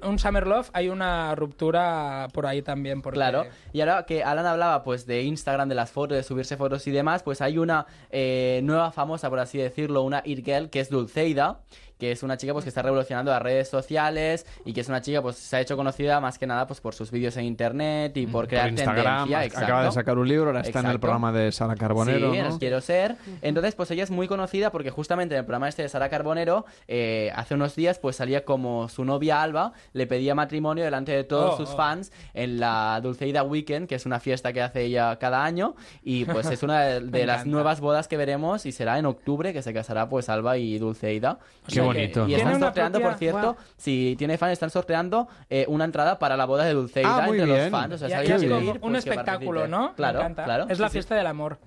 [0.01, 3.01] un summer love, hay una ruptura por ahí también.
[3.01, 3.17] Porque...
[3.17, 6.85] Claro, y ahora que Alan hablaba pues de Instagram, de las fotos, de subirse fotos
[6.87, 10.79] y demás, pues hay una eh, nueva famosa, por así decirlo, una It Girl, que
[10.79, 11.61] es Dulceida,
[12.01, 15.01] que es una chica pues que está revolucionando las redes sociales y que es una
[15.01, 18.17] chica pues se ha hecho conocida más que nada pues por sus vídeos en internet
[18.17, 19.45] y por crear Por Instagram, tendencia.
[19.45, 19.65] exacto.
[19.65, 22.57] acaba de sacar un libro, ahora está en el programa de Sara Carbonero, Sí, ¿no?
[22.57, 23.17] Quiero Ser.
[23.43, 26.65] Entonces, pues ella es muy conocida porque justamente en el programa este de Sara Carbonero,
[26.87, 31.23] eh, hace unos días, pues salía como su novia Alba, le pedía matrimonio delante de
[31.23, 31.77] todos Oh, sus oh.
[31.77, 36.25] fans en la Dulceida Weekend, que es una fiesta que hace ella cada año, y
[36.25, 39.71] pues es una de, las nuevas bodas que veremos y será en octubre que se
[39.73, 41.37] casará pues Alba y Dulceida.
[41.67, 42.37] Qué O sea bonito, Y ¿no?
[42.37, 43.55] están sorteando, propia- por cierto, Guau.
[43.77, 47.37] si tiene fans, están sorteando eh, una entrada para la boda de Dulceida Ah, muy
[47.39, 47.59] entre bien.
[47.59, 47.93] los fans.
[47.93, 49.67] O sea, es quiere como ir, un pues que espectáculo.
[49.67, 49.89] ¿no?
[49.89, 50.43] Me Claro, encanta.
[50.43, 50.65] claro.
[50.69, 50.93] Es la Sí, sí.
[50.93, 51.59] fiesta del amor.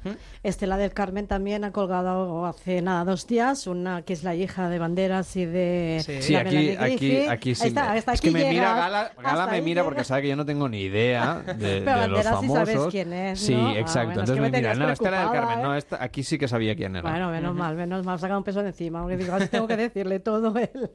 [0.42, 4.68] Estela del Carmen también ha colgado hace nada dos días una que es la hija
[4.68, 6.22] de Banderas y de Sí.
[6.22, 7.70] Sí, aquí, aquí, aquí sí.
[7.70, 10.36] Me- hasta es que aquí me mira Gala, Gala me mira porque sabe que yo
[10.36, 12.68] no tengo ni idea de, de los Banderas sí famosos.
[12.68, 13.68] sabes quién es, Sí, ¿no?
[13.68, 14.06] Ah, exacto.
[14.08, 15.62] bueno, es Entonces que me me mira, no, Estela del Carmen, ¿eh?
[15.62, 17.08] no, esta- aquí sí que sabía quién era.
[17.10, 20.13] Bueno, menos mal, menos mal, saca un peso de encima, porque digo, tengo que decirle
[20.20, 20.90] todo el,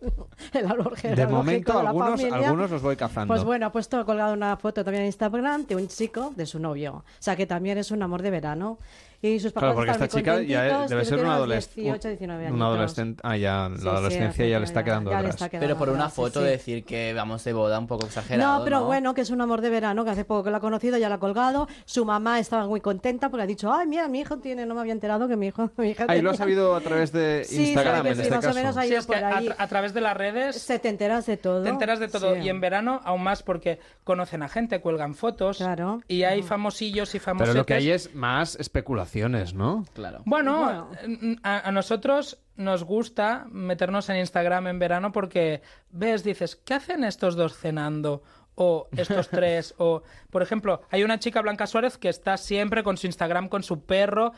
[0.54, 2.48] el árbol de momento, de la algunos, familia.
[2.48, 3.34] algunos los voy cazando.
[3.34, 6.60] Pues bueno, ha puesto colgado una foto también en Instagram de un chico de su
[6.60, 6.94] novio.
[6.96, 8.80] O sea, que también es un amor de verano.
[9.22, 11.82] Y sus papás Claro, porque están esta chica ya debe ser una adolescente.
[11.82, 12.68] 18, 19 Una añitos.
[12.68, 13.22] adolescente.
[13.26, 15.36] Ah, ya, Sí, la sí, adolescencia ya le está quedando ya le atrás.
[15.36, 16.46] está quedando Pero por una foto sí.
[16.48, 18.60] decir que vamos de boda un poco exagerado.
[18.60, 18.86] No, pero ¿no?
[18.86, 21.10] bueno, que es un amor de verano, que hace poco que lo ha conocido, ya
[21.10, 21.68] lo ha colgado.
[21.86, 24.80] Su mamá estaba muy contenta porque ha dicho, ay, mira, mi hijo tiene, no me
[24.82, 25.70] había enterado que mi hijo...
[25.78, 26.32] Mi hija Ahí lo tenía".
[26.32, 28.56] has sabido a través de Instagram, sí, en sí, este más o caso.
[28.60, 29.48] menos ahí es que a, ahí.
[29.50, 31.64] tra- a través de las redes Se te enteras de todo.
[31.64, 32.36] te enteras de todo.
[32.36, 32.42] Sí.
[32.44, 35.58] Y en verano aún más porque conocen a gente, cuelgan fotos.
[35.58, 36.02] Claro.
[36.08, 37.50] Y hay famosillos y famosos.
[37.50, 39.09] Pero lo que hay es más especulación.
[39.54, 39.86] ¿No?
[39.94, 40.22] Claro.
[40.26, 40.90] Bueno,
[41.44, 45.62] a, a nosotros nos gusta meternos en Instagram en verano porque
[45.92, 48.22] ves, dices, ¿qué hacen estos dos cenando?
[48.56, 52.98] O estos tres, o por ejemplo, hay una chica Blanca Suárez que está siempre con
[52.98, 54.34] su Instagram, con su perro,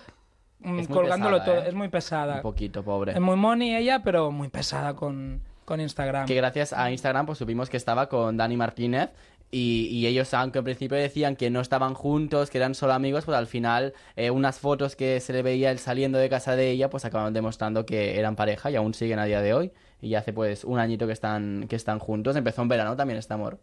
[0.60, 1.66] mm, colgándolo pesada, todo.
[1.66, 1.70] ¿eh?
[1.70, 2.36] Es muy pesada.
[2.36, 3.14] Un poquito, pobre.
[3.14, 6.28] Es muy money ella, pero muy pesada con, con Instagram.
[6.28, 9.10] Que gracias a Instagram pues supimos que estaba con Dani Martínez
[9.52, 13.26] y, y ellos, aunque al principio decían que no estaban juntos, que eran solo amigos,
[13.26, 16.72] pues al final eh, unas fotos que se le veía él saliendo de casa de
[16.72, 19.72] ella, pues acaban demostrando que eran pareja y aún siguen a día de hoy.
[20.02, 22.36] Y ya hace pues un añito que están, que están juntos.
[22.36, 23.60] Empezó en verano también este amor.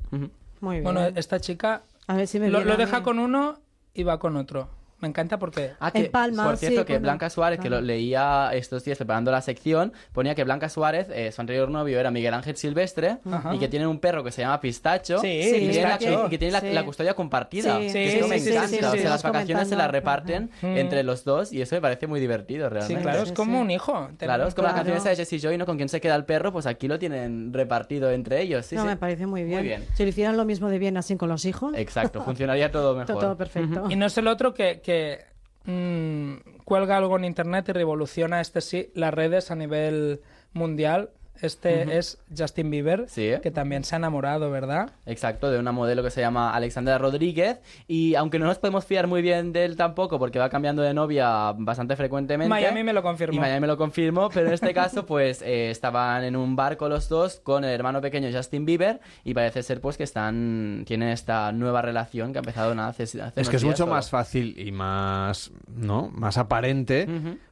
[0.60, 0.84] Muy bien.
[0.84, 3.58] Bueno, esta chica A ver si me lo, deja con uno
[3.94, 4.68] y va con otro.
[5.00, 5.72] Me encanta porque...
[5.78, 9.92] Ah, que, por cierto, que Blanca Suárez, que lo leía estos días preparando la sección,
[10.12, 13.54] ponía que Blanca Suárez, eh, su anterior novio era Miguel Ángel Silvestre, Ajá.
[13.54, 16.26] y que tienen un perro que se llama Pistacho, Sí, y, que tiene la, Pistacho.
[16.26, 16.72] y que tiene la, Sí.
[16.72, 17.76] la custodia compartida.
[17.78, 18.68] Sí, que sí, esto sí, me sí, encanta.
[18.68, 20.76] sí, sí, o sí, sea, las vacaciones se las reparten Mm.
[20.76, 23.02] entre los dos, y eso me parece muy divertido, Sí, realmente.
[23.02, 24.08] claro, es como un hijo.
[24.18, 24.84] Claro, es como la Claro.
[24.86, 25.66] canción esa de Jessie Joy, ¿no?
[25.66, 28.66] Con quien se queda el perro, pues aquí lo tienen repartido entre ellos.
[28.66, 28.88] Sí, no, sí.
[28.88, 29.58] me parece muy bien.
[29.58, 29.84] Muy bien.
[29.94, 31.72] Si lo hicieran lo mismo de bien así con los hijos.
[31.76, 33.18] Exacto, funcionaría todo mejor.
[33.18, 33.84] Todo perfecto.
[33.88, 35.26] Y no es el otro que, que,
[35.66, 40.22] mm, cuelga algo en internet y revoluciona este sí las redes a nivel
[40.54, 41.10] mundial.
[41.40, 43.30] Este es Justin Bieber, Sí.
[43.42, 44.90] que también se ha enamorado, ¿verdad?
[45.06, 47.60] Exacto, de una modelo que se llama Alexandra Rodríguez.
[47.86, 50.94] Y aunque no nos podemos fiar muy bien de él tampoco, porque va cambiando de
[50.94, 52.48] novia bastante frecuentemente.
[52.48, 53.34] Miami me lo confirmó.
[53.36, 56.88] Y Miami me lo confirmó, pero en este caso, pues eh, estaban en un barco
[56.88, 59.00] los dos con el hermano pequeño Justin Bieber.
[59.24, 60.84] Y parece ser, pues, que están.
[60.86, 63.64] Tienen esta nueva relación que ha empezado nada, hace, hace Es unos que es días
[63.80, 66.08] mucho más fácil y más, ¿no?
[66.08, 67.06] Más aparente.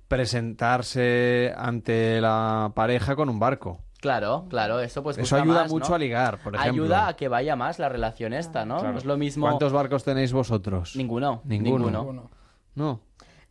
[0.09, 3.81] Presentarse ante la pareja con un barco.
[4.01, 5.95] Claro, claro, eso pues Eso ayuda más, mucho ¿no?
[5.97, 6.85] a ligar, por ejemplo.
[6.85, 8.77] Ayuda a que vaya más la relación esta, ¿no?
[8.77, 8.93] Claro.
[8.93, 9.47] No es lo mismo...
[9.47, 10.95] ¿Cuántos barcos tenéis vosotros?
[10.97, 11.41] Ninguno.
[11.45, 11.87] Ninguno.
[11.87, 12.31] Ninguno.
[12.75, 13.01] No.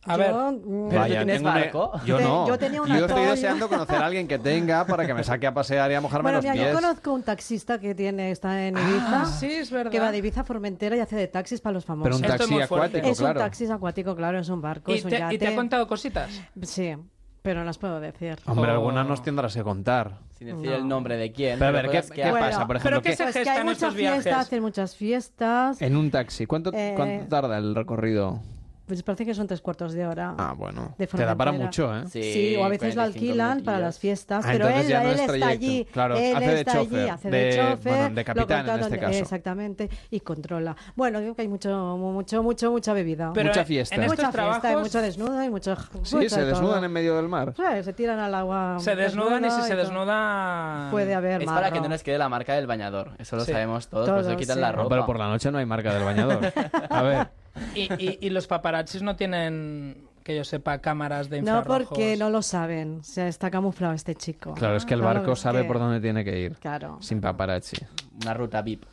[0.06, 1.92] A ver, mm, Pero tú tienes tengo una- barco.
[2.04, 2.46] Yo no.
[2.48, 3.30] yo tenía un estoy atollo.
[3.30, 6.22] deseando conocer a alguien que tenga para que me saque a pasear y a mojarme
[6.22, 6.66] Bueno, los mira, pies.
[6.68, 9.24] yo conozco un taxista que tiene está en Ibiza.
[9.26, 9.90] sí, es verdad.
[9.90, 12.04] Que va de Ibiza a Formentera y hace de taxis para los famosos.
[12.04, 12.74] Pero un Esto es taxi fuerte.
[12.74, 13.40] acuático, es claro.
[13.40, 15.34] un taxi acuático, claro, es un barco, ¿Y es un te, yate.
[15.34, 16.30] y te ha contado cositas?
[16.62, 16.94] Sí,
[17.42, 18.36] pero no las puedo decir.
[18.46, 18.74] Hombre, Oh.
[18.74, 20.18] algunas nos tendrás que contar.
[20.38, 20.76] Sin decir No.
[20.76, 21.58] el nombre de quién.
[21.58, 22.66] Pero a ver, ¿qué, pasa?
[22.66, 24.22] Por ¿Pero ejemplo, qué que se Pues que gesta hay en muchas estos viajes?
[24.24, 25.80] fiestas, hacen muchas fiestas.
[25.82, 28.40] en un taxi, ¿cuánto, Eh, cuánto tarda el recorrido?
[28.86, 30.34] Pues parece que son tres cuartos de hora.
[30.38, 30.94] Ah, bueno.
[30.96, 32.04] de Te da para mucho, ¿eh?
[32.08, 35.02] Sí, Sí, o a veces lo 45 alquilan para las fiestas, Ah, pero él, ya
[35.02, 37.56] no él es está allí, Claro, él hace de está chofer, allí, hace de- de,
[37.56, 39.18] chofer, bueno, de capitán en este caso.
[39.18, 40.76] Exactamente, y controla.
[40.94, 43.32] Bueno, digo que hay mucho, mucho, mucho, mucha bebida.
[43.34, 43.94] Pero Mucha fiesta.
[43.96, 45.74] En estos mucha fiesta, hay mucho desnudo y mucho...
[46.04, 46.84] Sí, mucho se de desnudan todo.
[46.84, 47.54] en medio del mar.
[47.56, 48.76] Sí, se tiran al agua.
[48.78, 49.78] se desnudan y si se todo.
[49.78, 50.88] desnuda...
[50.92, 53.12] Puede haber Es para que no les quede la marca del bañador.
[53.18, 54.88] Eso lo sabemos todos, por eso quitan la ropa.
[54.90, 56.52] pero por la noche no hay marca del bañador.
[56.90, 57.28] A ver.
[57.74, 61.88] Y, y- y los paparazzis no tienen, que yo sepa, cámaras de No, infrarrojos.
[61.88, 63.02] porque no lo saben.
[63.04, 64.54] Se está camuflado este chico.
[64.54, 66.54] Claro, es que el Claro, barco sabe que- por dónde tiene que ir.
[66.56, 66.98] Claro.
[67.00, 67.76] Sin paparazzi.
[68.22, 68.84] Una ruta VIP.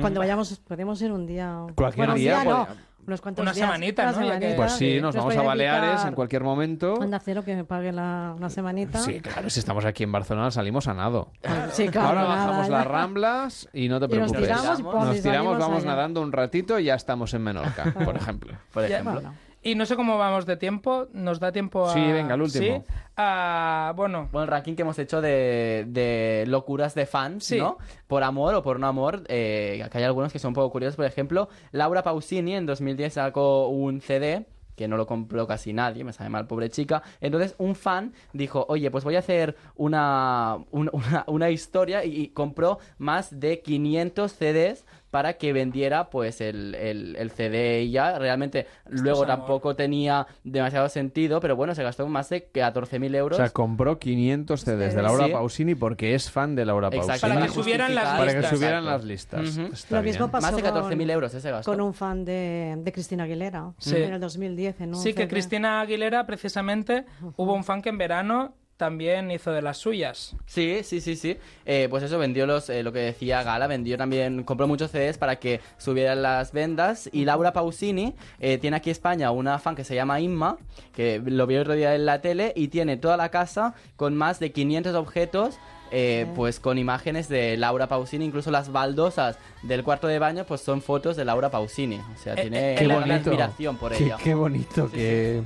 [0.00, 1.66] Cuando vayamos, podemos ir un día.
[1.74, 3.66] Cualquier Bueno, día, no, pues- unos cuantos Una días.
[3.66, 4.18] semanita, Una ¿no?
[4.18, 4.56] Semanita.
[4.56, 7.00] Pues sí, nos Les vamos a Baleares en cualquier momento.
[7.00, 8.98] Anda cero que me pague la, una semanita.
[9.00, 11.30] Sí, claro, si estamos aquí en Barcelona salimos a nado.
[11.72, 14.42] Sí, claro, Ahora nada, bajamos las ramblas y no te Y nos preocupes.
[14.62, 15.86] tiramos y Nos tiramos, vamos allá.
[15.86, 18.54] nadando un ratito y ya estamos en Menorca, por ejemplo.
[18.72, 19.12] Por Ya- ejemplo.
[19.14, 19.34] Bueno.
[19.64, 21.08] Y no sé cómo vamos de tiempo.
[21.14, 21.92] ¿Nos da tiempo a...?
[21.94, 22.84] Sí, venga, el último.
[22.86, 22.92] ¿Sí?
[23.16, 27.58] Ah, bueno, Bueno, el ranking que hemos hecho de, de locuras de fans, Sí.
[27.58, 27.78] ¿no?
[28.06, 29.22] Por amor o por no amor.
[29.28, 30.96] Eh, acá hay algunos que son un poco curiosos.
[30.96, 34.46] Por ejemplo, Laura Pausini en 2010 sacó un CD
[34.76, 37.00] que no lo compró casi nadie, me sabe mal, pobre chica.
[37.20, 42.22] Entonces un fan dijo, oye, pues voy a hacer una, un- una, una historia y,
[42.22, 44.84] y compró más de 500 CDs
[45.14, 50.88] para que vendiera pues el, el, el CD y ya realmente luego tampoco tenía demasiado
[50.88, 53.36] sentido, pero bueno, se gastó más de 14.000 O euros.
[53.36, 55.30] sea, compró 500 CDs de Laura Sí.
[55.32, 57.10] Pausini porque es fan de Laura Exacto.
[57.28, 57.32] Pausini.
[57.34, 58.50] Para que subieran las Para que listas.
[58.50, 58.90] subieran Exacto.
[58.98, 59.90] las listas.
[59.92, 60.30] Lo mismo bien.
[60.32, 61.70] pasó Más de 14.000 con- euros ese gasto.
[61.70, 63.70] Con un fan de, de Cristina Aguilera.
[63.78, 63.94] Sí.
[63.94, 64.80] En el 2010.
[64.80, 65.28] En un sí que.
[65.28, 67.04] Cristina Aguilera, precisamente,
[67.36, 70.34] hubo un fan que en verano también hizo de las suyas.
[70.46, 71.36] Sí, sí, sí, sí.
[71.64, 75.16] Eh, pues eso, vendió los, eh, lo que decía Gala, vendió también, compró muchos CDs
[75.18, 77.08] para que subieran las vendas.
[77.12, 80.58] Y Laura Pausini eh, tiene aquí en España una fan que se llama Inma,
[80.92, 84.14] que lo vi el otro día en la tele, y tiene toda la casa con
[84.16, 85.58] más de 500 objetos.
[85.96, 90.60] eh, pues con imágenes de Laura Pausini, incluso las baldosas del cuarto de baño, pues
[90.60, 92.00] son fotos de Laura Pausini.
[92.14, 94.16] O sea, Eh, tiene eh, Qué admiración por Qué- ella.
[94.20, 95.40] Qué, bonito, qué,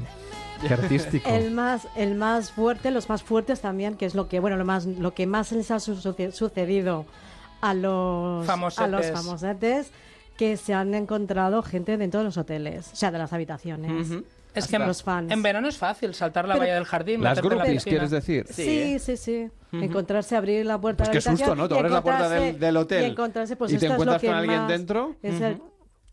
[0.67, 1.29] qué artístico.
[1.29, 4.65] El más, el más fuerte, los más fuertes también, que es lo que, bueno, lo
[4.65, 7.05] más, lo que más les ha su- suce- sucedido
[7.61, 8.85] a los, Famosetes.
[8.85, 9.91] a los famosetes,
[10.37, 14.23] que se han encontrado gente dentro de los hoteles, o sea, de las habitaciones.
[14.55, 15.31] Es que en, los fans.
[15.31, 17.23] en verano es fácil saltar la Pero- valla del jardín.
[17.23, 17.85] Las la groupies.
[17.85, 18.47] ¿quieres decir?
[18.51, 19.51] Sí, sí, sí.
[19.73, 21.69] Encontrarse, abrir la puerta Pues de qué la habitación susto, ¿no?
[21.69, 23.91] Tú y abres la puerta del, del hotel y encontrarse, pues y te esto es
[23.91, 25.15] lo encuentras que con alguien más dentro.
[25.23, 25.61] Es el-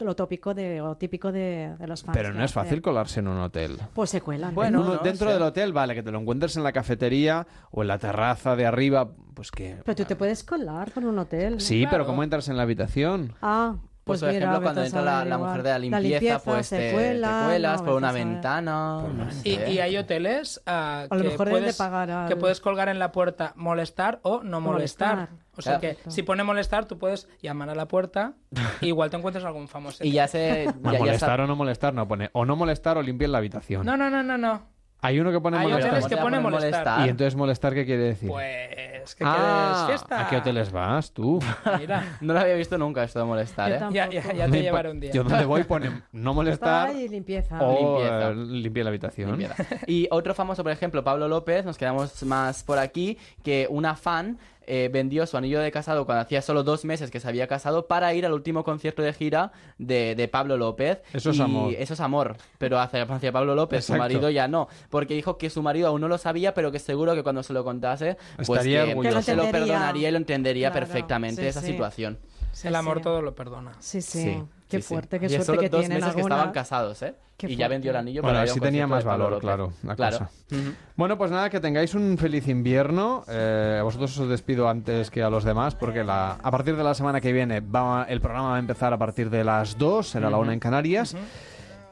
[0.03, 2.17] lo tópico de, o típico de, de los fans.
[2.17, 3.77] Pero no es fácil colarse en un hotel.
[3.93, 4.53] Pues se cuelan.
[4.59, 7.87] En uno- dentro del hotel, vale, que te lo encuentres en la cafetería o en
[7.87, 9.77] la terraza de arriba, pues que...
[9.85, 11.61] Pero tú te puedes colar por un hotel.
[11.61, 13.33] Sí, pero ¿cómo entras en la habitación?
[13.41, 16.69] Ah, Pues, pues, por ejemplo, cuando entra la, la mujer de la limpieza, limpieza pues
[16.69, 19.03] te, cuela, te cuelas no, por una ventana.
[19.43, 23.11] Y, hay hoteles A lo que, mejor puedes, pagar al- que puedes colgar en la
[23.11, 25.15] puerta molestar o no molestar.
[25.15, 25.45] Molestar.
[25.57, 25.97] O sea Claro.
[26.03, 28.33] que si pone molestar, tú puedes llamar a la puerta
[28.79, 30.03] y igual te encuentras algún famoso.
[30.03, 30.67] Y ya se...
[30.67, 32.29] A ya- ya molestar o no molestar, no pone.
[32.33, 33.85] O no molestar o limpiar la habitación.
[33.87, 34.67] No, no, no, no, no.
[35.01, 35.91] Hay uno que pone Hay molestar.
[35.91, 37.05] hoteles que pone molestar.
[37.05, 38.29] ¿Y entonces molestar qué quiere decir?
[38.29, 40.21] Pues que Ah, quieres fiesta.
[40.25, 41.39] ¿A qué hoteles vas tú?
[41.79, 42.17] Mira.
[42.21, 43.89] No lo había visto nunca esto de molestar, Yo ¿eh?
[43.91, 45.11] Ya, ya, ya te llevaré un día.
[45.11, 47.59] Yo donde voy pone no molestar Ay, limpieza.
[47.61, 48.29] o Limpieza.
[48.31, 49.37] eh, limpia la habitación.
[49.37, 49.63] Limpieza.
[49.85, 54.39] Y otro famoso, por ejemplo, Pablo López, nos quedamos más por aquí, que una fan
[54.67, 57.87] eh, vendió su anillo de casado cuando hacía solo dos meses que se había casado
[57.87, 61.01] para ir al último concierto de gira de, de Pablo López.
[61.13, 61.73] Eso es Y amor.
[61.77, 65.49] Eso es amor, pero hacia, hacia Pablo López, su marido ya no, porque dijo que
[65.49, 68.49] su marido aún no lo sabía, pero que seguro que cuando se lo contase, pues
[68.49, 71.67] Estaría que se lo perdonaría y lo entendería Claro, perfectamente sí, esa sí.
[71.67, 72.17] situación.
[72.55, 73.03] Sí, El amor sí.
[73.03, 73.73] todo lo perdona.
[73.79, 74.21] Sí, sí.
[74.23, 74.93] Sí, Qué sí, sí.
[74.93, 76.35] fuerte, qué Y suerte que dos tienen meses que alguna.
[76.35, 77.13] estaban casados, ¿eh?
[77.35, 80.19] Qué y ya vendió el anillo Bueno, para un tenía más valor, claro, la Claro.
[80.19, 80.31] cosa.
[80.51, 80.71] Ujú.
[80.95, 83.25] Bueno, pues nada, que tengáis un feliz invierno.
[83.27, 86.83] Eh, a vosotros os despido antes que a los demás, porque la, a partir de
[86.83, 90.07] la semana que viene va, el programa va a empezar a partir de las 2,
[90.07, 90.43] será la Ujú.
[90.45, 91.15] 1 en Canarias.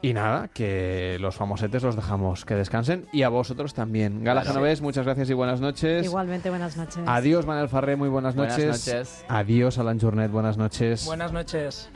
[0.04, 4.22] Y nada, que los famosetes los dejamos que descansen y a vosotros también.
[4.22, 4.54] Gala Claro.
[4.56, 6.04] Genovés, muchas gracias y buenas noches.
[6.04, 6.98] Igualmente, buenas noches.
[7.06, 8.86] Adiós, Manel Farré, muy buenas Buenas noches.
[8.86, 9.24] noches.
[9.28, 11.06] Adiós, Alan Journet, buenas noches.
[11.06, 11.88] Buenas noches.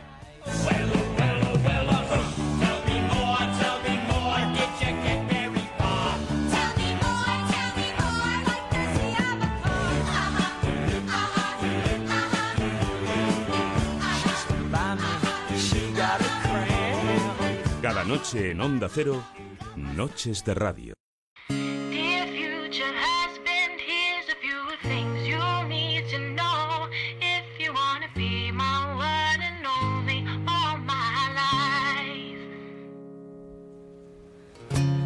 [17.80, 19.22] Cada noche en Onda Cero,
[19.76, 20.94] Noches de Radio.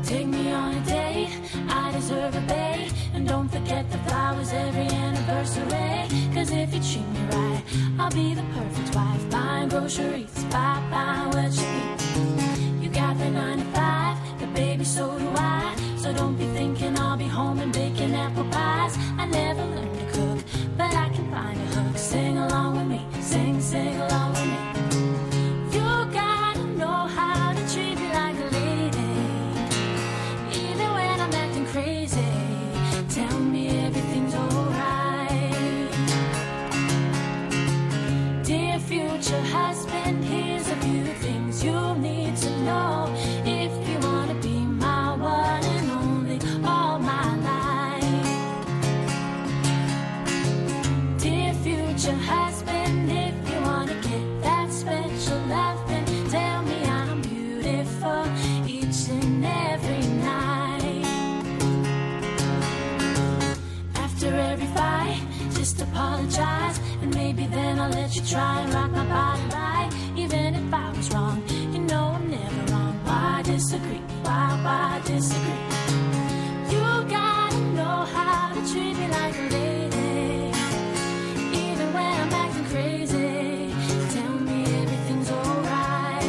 [0.03, 1.29] Take me on a date,
[1.69, 3.02] I deserve a bay.
[3.23, 6.09] And don't forget the flowers every anniversary.
[6.35, 7.63] Cause if you treat me right,
[7.97, 9.31] I'll be the perfect wife.
[9.31, 12.83] Buying groceries, buy, buy what you eat.
[12.83, 15.73] You got the 9 to 5, but baby, so do I.
[15.99, 18.97] So don't be thinking I'll be home and baking apple pies.
[19.17, 20.45] I never learned to cook,
[20.77, 21.97] but I can find a hook.
[21.97, 24.72] Sing along with me, sing, sing along with me.
[39.33, 43.11] Future husband, here's a few things you need to know
[43.47, 48.05] if you wanna be my one and only all my life.
[51.19, 58.25] Dear future husband, if you wanna get that special loving, tell me I'm beautiful
[58.67, 61.07] each and every night.
[63.95, 65.23] After every fight,
[65.55, 66.79] just apologize,
[67.35, 69.91] maybe then I'll let you try and rock my body right.
[70.17, 71.43] Even if I was wrong,
[71.73, 72.95] you know I'm never wrong.
[73.05, 74.03] Why disagree?
[74.23, 75.63] Why, why disagree?
[76.73, 80.53] You gotta know how to treat me like a lady.
[81.63, 83.75] Even when I'm acting crazy,
[84.15, 86.25] tell me everything's alright.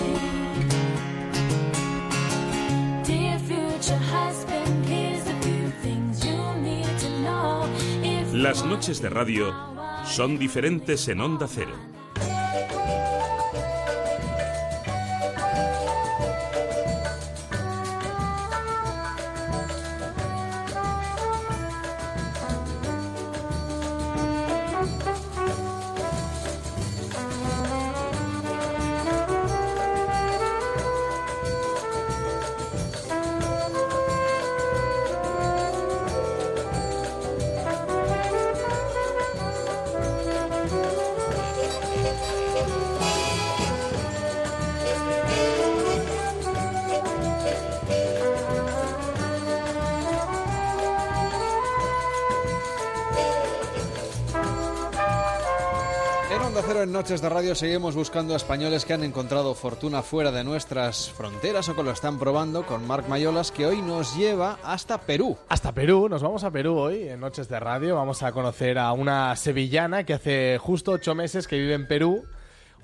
[3.06, 7.70] Dear future husband, here's a few things you need to know.
[8.32, 9.73] Las noches de radio
[10.14, 12.03] son diferentes en Onda Cero.
[56.94, 61.68] Noches de Radio seguimos buscando a españoles que han encontrado fortuna fuera de nuestras fronteras
[61.68, 65.36] o que lo están probando con Marc Mayolas, que hoy nos lleva hasta Perú.
[65.49, 67.95] Hasta Perú, nos vamos a Perú hoy en Noches de Radio.
[67.95, 72.26] Vamos a conocer a una sevillana que hace justo ocho meses que vive en Perú.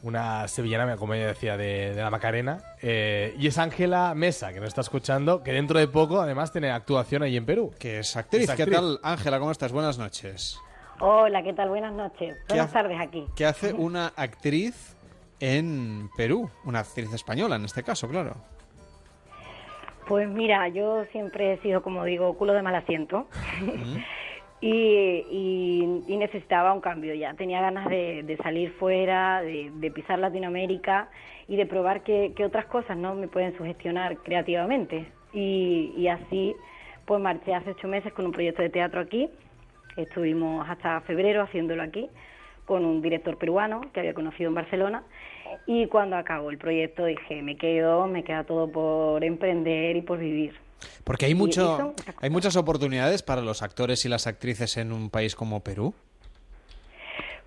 [0.01, 2.63] Una sevillana, como ella decía, de, de la Macarena.
[2.81, 6.71] Eh, y es Ángela Mesa, que nos está escuchando, que dentro de poco además tiene
[6.71, 7.75] actuación ahí en Perú.
[7.77, 8.49] Que es actriz.
[8.49, 9.37] Es ¿Qué tal, Ángela?
[9.37, 9.71] ¿Cómo estás?
[9.71, 10.57] Buenas noches.
[11.01, 11.69] Hola, ¿qué tal?
[11.69, 12.35] Buenas noches.
[12.47, 13.25] Buenas tardes aquí.
[13.35, 14.95] ¿Qué hace una actriz
[15.39, 16.49] en Perú?
[16.65, 18.35] Una actriz española, en este caso, claro.
[20.07, 23.27] Pues mira, yo siempre he sido, como digo, culo de mal asiento.
[24.61, 27.33] y, y- y necesitaba un cambio ya.
[27.35, 31.09] Tenía ganas de, de salir fuera, de, de pisar Latinoamérica
[31.47, 35.09] y de probar qué, qué otras cosas no me pueden sugestionar creativamente.
[35.31, 36.55] Y, y así,
[37.05, 39.29] pues marché hace ocho meses con un proyecto de teatro aquí.
[40.01, 42.09] Estuvimos hasta febrero haciéndolo aquí
[42.65, 45.03] con un director peruano que había conocido en Barcelona.
[45.65, 50.19] Y cuando acabó el proyecto dije, me quedo, me queda todo por emprender y por
[50.19, 50.53] vivir.
[51.03, 55.35] Porque hay, mucho, hay muchas oportunidades para los actores y las actrices en un país
[55.35, 55.93] como Perú.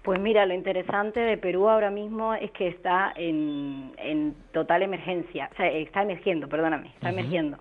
[0.03, 5.49] Pues mira, lo interesante de Perú ahora mismo es que está en, en total emergencia,
[5.53, 7.59] o sea, está emergiendo, perdóname, está emergiendo.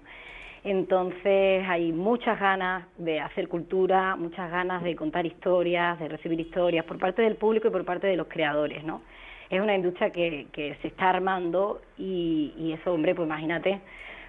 [0.64, 6.86] Entonces hay muchas ganas de hacer cultura, muchas ganas de contar historias, de recibir historias
[6.86, 9.02] por parte del público y por parte de los creadores, ¿no?
[9.50, 13.82] Es una industria que, que se está armando y, y eso, hombre, pues imagínate,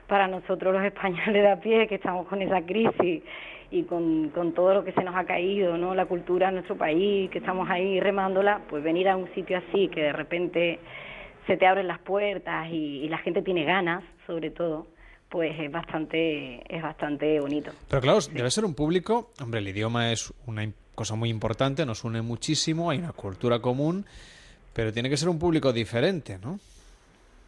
[0.06, 3.22] para nosotros los españoles de a pie que estamos con esa crisis
[3.70, 5.94] y con, todo lo que se nos ha caído, ¿no?
[5.94, 9.88] La cultura en nuestro país, que estamos ahí remándola, pues venir a un sitio así
[9.88, 10.78] que de repente
[11.46, 14.86] se te abren las puertas y, y la gente tiene ganas, sobre todo,
[15.32, 17.72] pues es bastante es bastante bonito.
[17.88, 22.04] Pero claro, debe ser un público, hombre, el idioma es una cosa muy importante, nos
[22.04, 24.04] une muchísimo, hay una cultura común,
[24.74, 26.60] pero tiene que ser un público diferente, ¿no?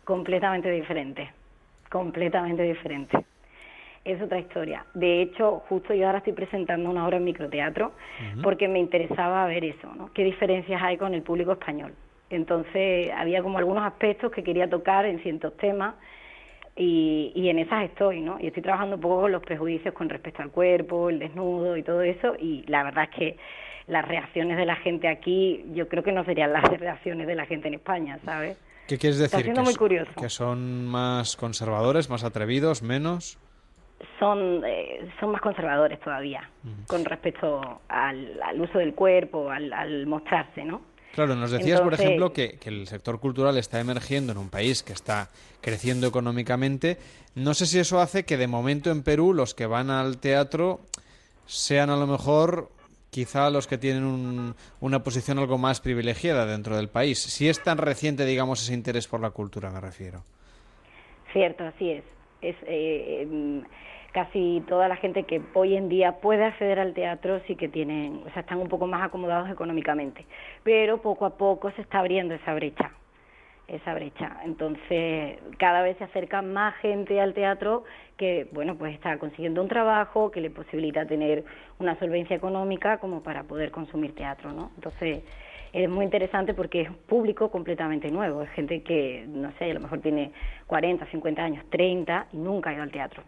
[0.04, 1.30] completamente diferente,
[1.90, 3.24] completamente diferente.
[4.04, 4.84] Es otra historia.
[4.92, 7.92] De hecho, justo yo ahora estoy presentando una obra en microteatro
[8.42, 10.12] porque me interesaba ver eso, ¿no?
[10.12, 11.94] ¿Qué diferencias hay con el público español?
[12.28, 15.94] Entonces, había como algunos aspectos que quería tocar en ciertos temas
[16.76, 18.38] y, y en esas estoy, ¿no?
[18.40, 21.82] Y estoy trabajando un poco con los prejuicios con respecto al cuerpo, el desnudo y
[21.82, 23.36] todo eso y la verdad es que
[23.86, 27.46] las reacciones de la gente aquí yo creo que no serían las reacciones de la
[27.46, 28.58] gente en España, ¿sabes?
[28.88, 29.52] ¿Qué quieres Está decir?
[29.52, 30.10] siendo ¿Que muy curioso.
[30.20, 33.38] ¿Que son más conservadores, más atrevidos, menos?
[34.18, 36.48] son, eh, son más conservadores todavía
[36.88, 40.82] con respecto al, al uso del cuerpo, al, al mostrarse, ¿no?
[41.14, 44.82] Claro, nos decías, por ejemplo, que, que el sector cultural está emergiendo en un país
[44.82, 45.30] que está
[45.60, 46.98] creciendo económicamente.
[47.34, 50.80] No sé si eso hace que de momento en Perú los que van al teatro
[51.46, 52.70] sean a lo mejor
[53.10, 57.20] quizá los que tienen un- una posición algo más privilegiada dentro del país.
[57.20, 60.24] Si es tan reciente, digamos, ese interés por la cultura, me refiero.
[61.32, 62.04] Cierto, así es.
[62.42, 63.62] Es eh, em,
[64.14, 68.22] casi toda la gente que hoy en día puede acceder al teatro sí que tienen,
[68.24, 70.24] o sea, están un poco más acomodados económicamente,
[70.62, 72.92] pero poco a poco se está abriendo esa brecha,
[73.66, 74.36] esa brecha.
[74.44, 77.82] Entonces, cada vez se acerca más gente al teatro
[78.16, 81.44] que, bueno, pues está consiguiendo un trabajo que le posibilita tener
[81.80, 84.70] una solvencia económica como para poder consumir teatro, ¿no?
[84.76, 85.24] Entonces,
[85.72, 89.80] es muy interesante porque es público completamente nuevo, es gente que, no sé, a lo
[89.80, 90.30] mejor tiene
[90.68, 93.24] 40, 50 años, 30 y nunca ha ido al teatro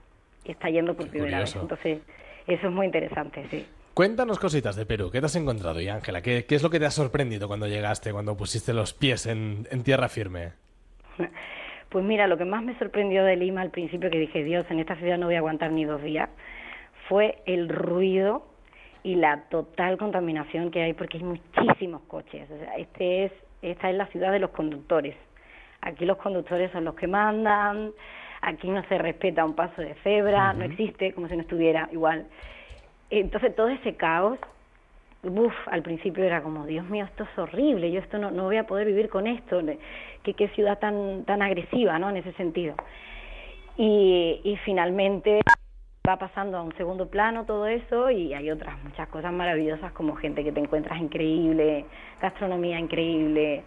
[0.47, 1.56] y está yendo por primera vez.
[1.56, 2.01] Entonces,
[2.47, 3.66] eso es muy interesante, sí.
[3.94, 5.10] Cuéntanos cositas de Perú.
[5.10, 6.20] ¿Qué te has encontrado, y Ángela?
[6.20, 9.66] ¿Qué, qué es lo que te ha sorprendido cuando llegaste, cuando pusiste los pies en,
[9.70, 10.52] en tierra firme?
[11.89, 14.81] Pues mira, lo que más me sorprendió de Lima al principio, que dije, Dios, en
[14.81, 16.28] esta ciudad no voy a aguantar ni dos días,
[17.09, 18.44] fue el ruido
[19.02, 22.51] y la total contaminación que hay, porque hay muchísimos coches.
[22.51, 23.32] O sea, este es,
[23.62, 25.14] esta es la ciudad de los conductores.
[25.81, 27.93] Aquí los conductores son los que mandan,
[28.47, 32.27] aquí no se respeta un paso de cebra, no existe, como si no estuviera igual.
[33.10, 34.39] Entonces todo ese caos,
[35.24, 38.56] uf, al principio era como, Dios mío, esto es horrible, yo esto no, no voy
[38.56, 39.60] a poder vivir con esto,
[40.23, 42.09] qué, qué ciudad tan, tan agresiva, ¿no?
[42.09, 42.77] En ese sentido.
[43.77, 45.40] Y, y finalmente
[46.09, 50.14] va pasando a un segundo plano todo eso y hay otras muchas cosas maravillosas como
[50.14, 51.85] gente que te encuentras increíble,
[52.23, 53.64] gastronomía increíble,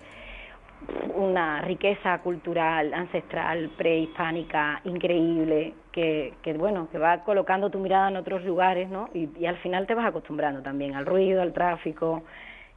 [1.16, 8.16] una riqueza cultural, ancestral, prehispánica increíble, que, que bueno, que va colocando tu mirada en
[8.16, 9.10] otros lugares, ¿no?
[9.14, 12.24] Y, y al final te vas acostumbrando también al ruido, al tráfico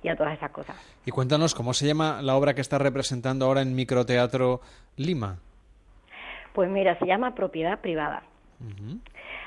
[0.03, 0.77] y a todas esas cosas.
[1.07, 4.61] Y cuéntanos, ¿cómo se llama la obra que estás representando ahora en Microteatro
[4.97, 5.39] Lima?
[6.53, 8.25] Pues mira, se llama Propiedad Privada.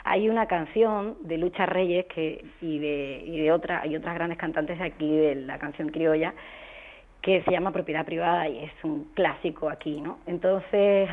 [0.03, 4.38] Hay una canción de Lucha Reyes que, y, de, y de otra, hay otras grandes
[4.38, 6.34] cantantes de aquí, de la canción criolla,
[7.22, 10.20] que se llama propiedad privada y es un clásico aquí, ¿no?
[10.28, 11.10] Entonces,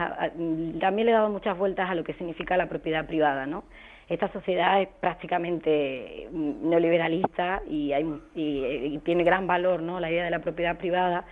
[0.81, 3.65] también le he dado muchas vueltas a lo que significa la propiedad privada, ¿no?
[4.09, 8.05] Esta sociedad es prácticamente mm, neoliberalista y, hay,
[8.35, 10.01] y, y tiene gran valor, ¿no?
[10.01, 11.25] La idea de la propiedad privada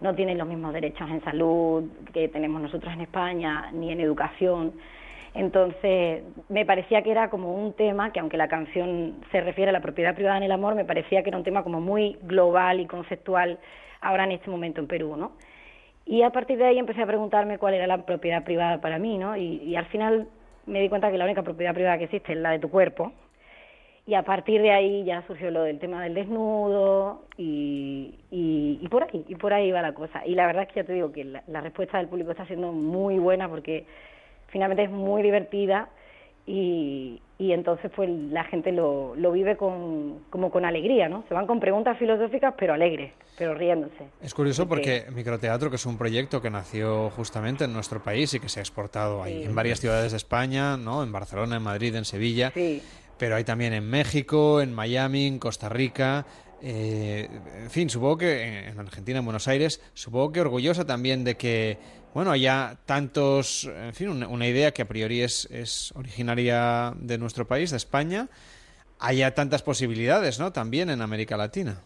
[0.00, 4.72] no tiene los mismos derechos en salud que tenemos nosotros en España, ni en educación.
[5.34, 9.72] Entonces, me parecía que era como un tema que, aunque la canción se refiere a
[9.72, 12.80] la propiedad privada en el amor, me parecía que era un tema como muy global
[12.80, 13.58] y conceptual
[14.02, 15.32] ahora en este momento en Perú, ¿no?
[16.04, 19.18] Y a partir de ahí empecé a preguntarme cuál era la propiedad privada para mí,
[19.18, 19.36] ¿no?
[19.36, 20.28] Y, al final
[20.66, 23.12] me di cuenta que la única propiedad privada que existe es la de tu cuerpo.
[24.04, 29.24] Y a partir de ahí ya surgió lo del tema del desnudo y, por ahí,
[29.28, 30.26] y por ahí va la cosa.
[30.26, 32.72] Y la verdad es que ya te digo que la respuesta del público está siendo
[32.72, 33.86] muy buena porque
[34.48, 35.88] finalmente es muy divertida
[36.46, 41.24] y, y entonces pues la gente lo, lo vive con, como con alegría, ¿no?
[41.28, 44.08] Se van con preguntas filosóficas pero alegres, pero riéndose.
[44.20, 48.34] Es curioso Porque- porque Microteatro, que es un proyecto que nació justamente en nuestro país
[48.34, 51.02] y que se ha exportado ahí en varias ciudades de España, ¿no?
[51.02, 52.52] En Barcelona, en Madrid, en Sevilla.
[53.18, 56.26] Pero hay también en México, en Miami, en Costa Rica.
[56.64, 57.28] eh,
[57.62, 61.76] en fin, supongo que en Argentina, en Buenos Aires, supongo que orgullosa también de que,
[62.14, 67.18] bueno, haya tantos, en fin, una, una idea que a priori es, es originaria de
[67.18, 68.28] nuestro país, de España,
[68.98, 70.52] haya tantas posibilidades, ¿no?
[70.52, 71.76] También en América Latina.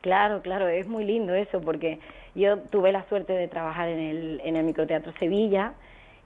[0.00, 1.98] Claro, claro, es muy lindo eso porque
[2.34, 5.74] yo tuve la suerte de trabajar en el, en el Microteatro Sevilla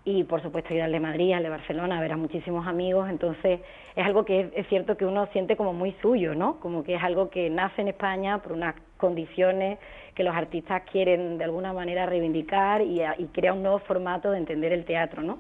[0.05, 3.09] y por supuesto ir al de Madrid, al de Barcelona, a ver a muchísimos amigos,
[3.09, 3.61] entonces
[3.95, 6.59] es algo que es, cierto que uno siente como muy suyo, ¿no?
[6.61, 8.75] Como que es algo que nace en España por unas
[9.07, 9.79] condiciones
[10.15, 14.39] que los artistas quieren de alguna manera reivindicar y, y crea un nuevo formato de
[14.39, 15.39] entender el teatro, ¿no?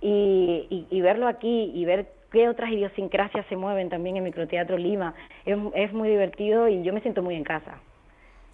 [0.00, 4.78] y, y, y verlo aquí y ver qué otras idiosincrasias se mueven también en Microteatro
[4.78, 7.80] Lima es, es muy divertido y yo me siento muy en casa.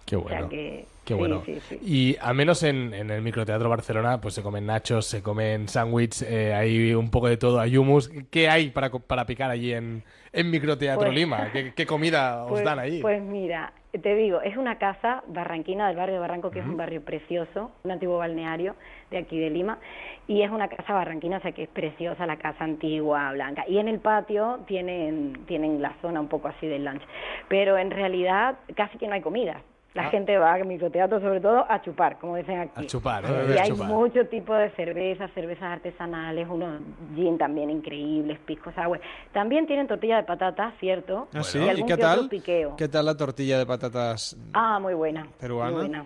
[0.07, 0.49] Qué O sea bueno.
[0.49, 1.41] que- Qué sí, bueno.
[1.45, 1.79] sí, sí.
[1.81, 6.21] Y al menos en, en el Microteatro Barcelona, pues se comen nachos, se comen sándwich,
[6.23, 8.09] eh, hay un poco de todo, hay hummus.
[8.29, 10.03] ¿Qué hay para, para picar allí en,
[10.33, 11.49] en Microteatro Pues- Lima?
[11.53, 13.01] ¿Qué, qué comida os Pues- dan allí?
[13.01, 13.71] Pues mira,
[14.01, 17.71] te digo, es una casa barranquina del barrio de Barranco, que es un barrio precioso,
[17.85, 18.75] un antiguo balneario
[19.09, 19.79] de aquí de Lima,
[20.27, 23.63] y es una casa barranquina, o sea que es preciosa la casa antigua, blanca.
[23.69, 27.01] Y en el patio tienen, tienen la zona un poco así del lunch,
[27.47, 29.61] pero en realidad casi que no hay comida.
[29.93, 30.09] La Ah.
[30.11, 32.83] gente va al microteatro sobre todo a chupar, como dicen aquí.
[32.83, 33.87] A chupar, hay chupar.
[33.87, 36.81] mucho tipo de cervezas, cervezas artesanales, unos
[37.15, 38.99] gin también increíbles, pisco sour.
[39.33, 41.27] También tienen tortilla de patata, ¿cierto?
[41.33, 41.57] ¿Ah, sí?
[41.59, 42.29] Y ¿Y algún qué tal?
[42.29, 42.75] piqueo.
[42.75, 45.27] ¿Qué tal la tortilla de patatas Ah, muy buena.
[45.39, 45.71] peruana?
[45.71, 46.05] Muy buena.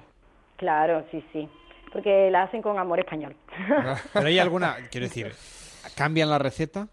[0.57, 1.49] Claro, sí, sí.
[1.91, 3.35] Porque la hacen con amor español.
[4.13, 5.33] Pero hay alguna, quiero decir,
[5.97, 6.87] ¿cambian la receta?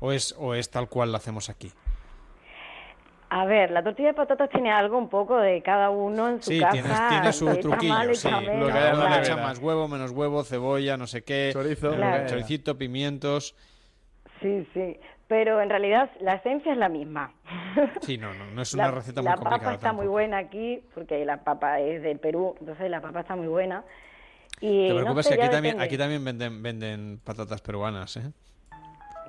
[0.00, 1.70] ¿O es, o es tal cual la hacemos aquí?
[3.38, 6.50] A ver, la tortilla de patatas tiene algo un poco de cada uno en su
[6.52, 6.72] Sí, casa.
[6.72, 8.28] tiene, tiene su truquillo, más, le sí.
[8.28, 9.08] menos, Lo que la claro.
[9.10, 11.50] le echa más huevo, menos huevo, cebolla, no sé qué.
[11.52, 11.94] Chorizo.
[11.94, 12.26] Claro.
[12.28, 13.54] Choricito, pimientos.
[14.40, 14.98] Sí, sí.
[15.28, 17.32] Pero en realidad la esencia es la misma.
[18.00, 19.60] Sí, no, no, no es una la, receta muy la complicada.
[19.60, 20.12] papa está muy tampoco.
[20.12, 23.84] buena aquí, porque la papa es del Perú, entonces la papa está muy buena.
[24.60, 25.84] Y Te no preocupes sé, que aquí también, depende.
[25.84, 28.22] aquí también venden, venden patatas peruanas, ¿eh?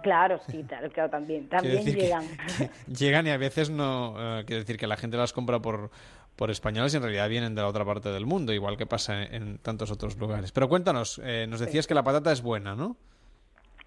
[0.02, 1.48] Claro, sí, claro, claro, también.
[1.49, 2.24] También que- llegan.
[2.88, 4.15] Llegan y a veces no...
[4.40, 5.90] eh, quiero decir que la gente las compra por,
[6.36, 9.24] por españoles y en realidad vienen de la otra parte del mundo, igual que pasa
[9.24, 10.52] en, en tantos otros lugares.
[10.52, 12.95] Pero cuéntanos, eh, nos decías que la patata es buena, ¿no?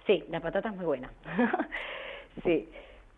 [0.07, 1.11] Sí, la patata es muy buena.
[2.45, 2.69] sí.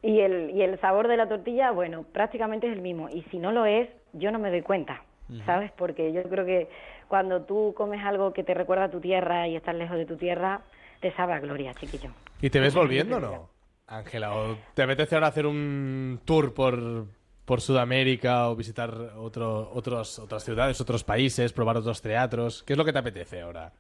[0.02, 3.08] Y el, y el sabor de la tortilla, bueno, prácticamente es el mismo.
[3.08, 5.02] Y si no lo es, yo no me doy cuenta,
[5.46, 5.70] ¿sabes?
[5.72, 6.68] Porque yo creo que
[7.08, 10.16] cuando tú comes algo que te recuerda a tu tierra y estás lejos de tu
[10.16, 10.60] tierra,
[11.02, 12.10] te sabe a gloria, chiquillo.
[12.40, 13.50] ¿Y te ves volviendo o no,
[13.88, 14.34] Ángela?
[14.34, 17.06] ¿O te apetece ahora hacer un tour por,
[17.44, 22.62] por Sudamérica o visitar otro, otros, otras ciudades, otros países, probar otros teatros?
[22.62, 23.72] ¿Qué es lo que te apetece ahora?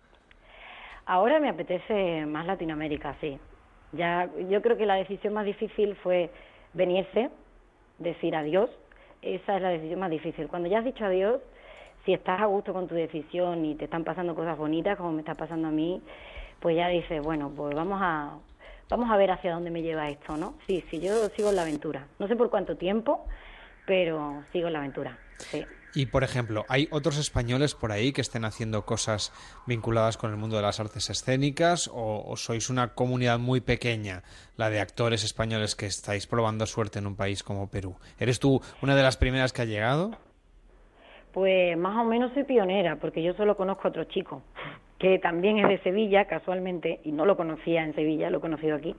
[1.06, 3.38] Ahora me apetece más Latinoamérica, sí.
[3.92, 6.30] Ya, yo creo que la decisión más difícil fue
[6.72, 7.30] venirse,
[7.98, 8.68] decir adiós.
[9.20, 10.48] Esa es la decisión más difícil.
[10.48, 11.40] Cuando ya has dicho adiós,
[12.04, 15.20] si estás a gusto con tu decisión y te están pasando cosas bonitas, como me
[15.20, 16.02] está pasando a mí,
[16.62, 18.38] pues ya dices, bueno, pues vamos a,
[18.88, 20.54] vamos a ver hacia dónde me lleva esto, ¿no?
[20.66, 22.06] Sí, sí, yo sigo en la aventura.
[22.20, 23.26] No sé por cuánto tiempo,
[23.84, 25.66] pero sigo en la aventura, sí.
[25.94, 29.30] Y, por ejemplo, ¿hay otros españoles por ahí que estén haciendo cosas
[29.66, 34.22] vinculadas con el mundo de las artes escénicas o, o sois una comunidad muy pequeña,
[34.56, 37.96] la de actores españoles que estáis probando suerte en un país como Perú?
[38.18, 40.12] ¿Eres tú una de las primeras que ha llegado?
[41.32, 44.42] Pues más o menos soy pionera, porque yo solo conozco a otro chico,
[45.02, 48.76] que también es de Sevilla, casualmente, y no lo conocía en Sevilla, lo he conocido
[48.76, 48.94] aquí,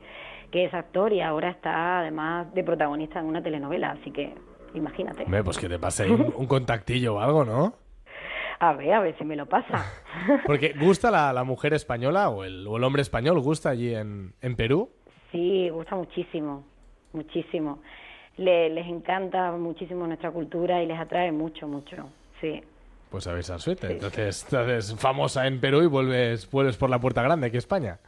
[0.52, 4.34] que es actor y ahora está además de protagonista en una telenovela, así que
[4.76, 5.24] imagínate.
[5.24, 7.74] Hombre, pues que te pase un, un contactillo o algo, ¿no?
[8.60, 9.86] A ver, a ver si me lo pasa.
[10.46, 13.40] Porque ¿gusta la, la mujer española o el, o el hombre español?
[13.40, 14.90] ¿Gusta allí en, en Perú?
[15.32, 16.66] Sí, gusta muchísimo,
[17.14, 17.80] muchísimo.
[18.38, 22.10] Le- les encanta muchísimo nuestra cultura y les atrae mucho, mucho.
[22.42, 22.62] Sí.
[23.14, 23.92] Pues a ver esa suerte.
[23.92, 28.00] Entonces, entonces, famosa en Perú y vuelves, vuelves por la puerta grande aquí a España.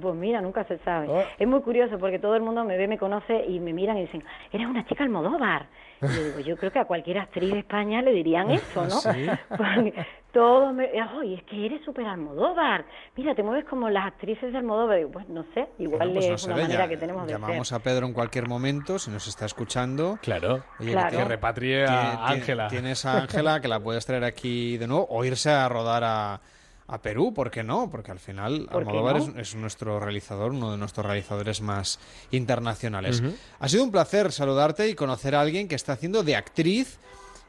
[0.00, 1.08] Pues mira, nunca se sabe.
[1.10, 1.24] Oh.
[1.36, 4.02] Es muy curioso porque todo el mundo me ve, me conoce y me miran y
[4.02, 5.66] dicen, eres una chica Almodóvar.
[6.00, 9.00] Y yo digo, yo creo que a cualquier actriz de España le dirían eso, ¿no?
[9.00, 9.26] ¿Sí?
[10.36, 12.84] Todos me, ay, es que eres súper Almodóvar.
[13.16, 14.98] Mira, te mueves como las actrices de Almodóvar.
[14.98, 17.32] Digo, pues no sé, igual Pues no es una ve, manera ya- que tenemos de
[17.32, 17.76] Llamamos ser.
[17.78, 20.18] a Pedro en cualquier momento, si nos está escuchando.
[20.20, 20.62] Claro.
[20.78, 21.16] Claro.
[21.16, 22.68] Que repatrie a Ángela.
[22.68, 26.40] Tienes a Ángela que la puedes traer aquí de nuevo o irse a rodar a,
[26.88, 27.88] a Perú, ¿por qué no?
[27.90, 29.22] Porque al final ¿Por qué Almodóvar no?
[29.22, 31.98] es, es nuestro realizador, uno de nuestros realizadores más
[32.30, 33.22] internacionales.
[33.58, 37.00] Ha sido un placer saludarte y conocer a alguien que está haciendo de actriz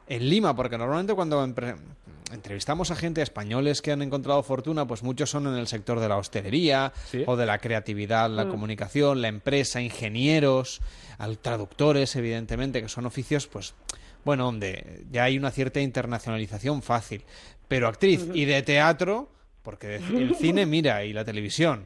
[0.10, 1.44] en Lima, porque normalmente cuando
[2.32, 6.10] entrevistamos a gente españoles que han encontrado fortuna, pues muchos son en el sector de
[6.10, 6.92] la hostelería
[7.26, 8.50] o de la creatividad, la Mm.
[8.50, 10.82] comunicación, la empresa, ingenieros,
[11.18, 13.76] al traductores, evidentemente, que son oficios, pues,
[14.26, 17.24] bueno, donde ya hay una cierta internacionalización fácil.
[17.68, 19.30] Pero actriz y de teatro,
[19.64, 21.86] porque el cine mira y la televisión,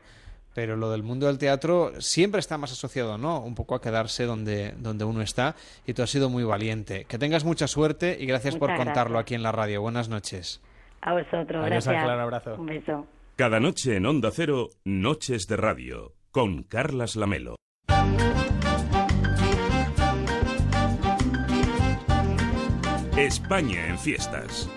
[0.53, 3.39] pero lo del mundo del teatro siempre está más asociado, ¿no?
[3.41, 5.55] Un poco a quedarse donde, donde uno está
[5.85, 7.05] y tú has sido muy valiente.
[7.05, 9.21] Que tengas mucha suerte y gracias por contarlo gracias.
[9.21, 9.81] aquí en la radio.
[9.81, 10.61] Buenas noches.
[11.01, 11.95] A vosotros, Adiós, gracias.
[11.95, 12.55] Ángela, un abrazo.
[12.57, 13.07] Un beso.
[13.35, 17.55] Cada noche en Onda Cero, Noches de Radio, con Carlas Lamelo.
[23.17, 24.69] España en fiestas.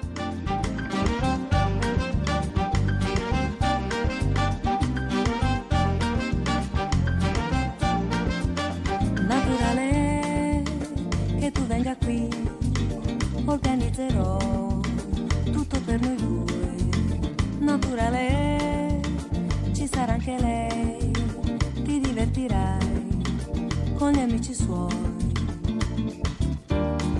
[11.94, 12.28] Venga qui,
[13.44, 14.80] organizzerò
[15.52, 16.74] tutto per noi due.
[17.58, 19.00] Naturale
[19.72, 21.10] ci sarà anche lei,
[21.84, 23.22] ti divertirai
[23.94, 25.13] con gli amici suoi.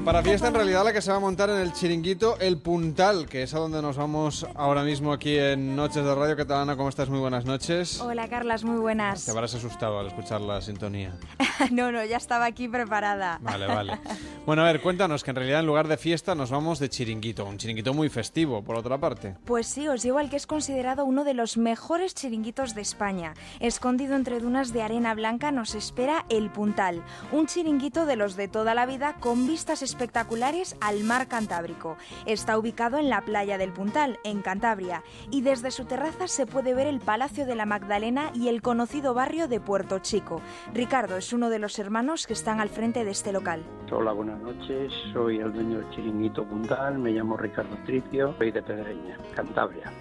[0.05, 3.27] Para fiesta, en realidad, la que se va a montar en el chiringuito El Puntal,
[3.27, 6.77] que es a donde nos vamos ahora mismo aquí en Noches de Radio Catalana.
[6.77, 7.09] ¿Cómo estás?
[7.09, 8.03] Muy buenas noches.
[8.03, 9.25] Hola Carlas, muy buenas.
[9.25, 11.15] Te habrás asustado al escuchar la sintonía.
[11.71, 13.39] no, no, ya estaba aquí preparada.
[13.41, 13.99] Vale, vale.
[14.45, 17.47] Bueno, a ver, cuéntanos que en realidad en lugar de fiesta nos vamos de chiringuito.
[17.47, 19.37] Un chiringuito muy festivo, por otra parte.
[19.47, 23.33] Pues sí, os llevo al que es considerado uno de los mejores chiringuitos de España.
[23.59, 27.03] Escondido entre dunas de arena blanca nos espera El Puntal,
[27.33, 31.97] un chiringuito de los de toda la vida con vistas espectaculares al mar Cantábrico.
[32.27, 36.75] Está ubicado en la playa del Puntal, en Cantabria, y desde su terraza se puede
[36.75, 40.43] ver el Palacio de la Magdalena y el conocido barrio de Puerto Chico.
[40.73, 43.63] Ricardo es uno de los hermanos que están al frente de este local.
[43.93, 44.93] Hola, buenas noches.
[45.13, 46.99] Soy el dueño del Chiringuito Puntal.
[46.99, 48.35] Me llamo Ricardo Tricio.
[48.37, 49.93] Soy de Pedreña, Cantabria.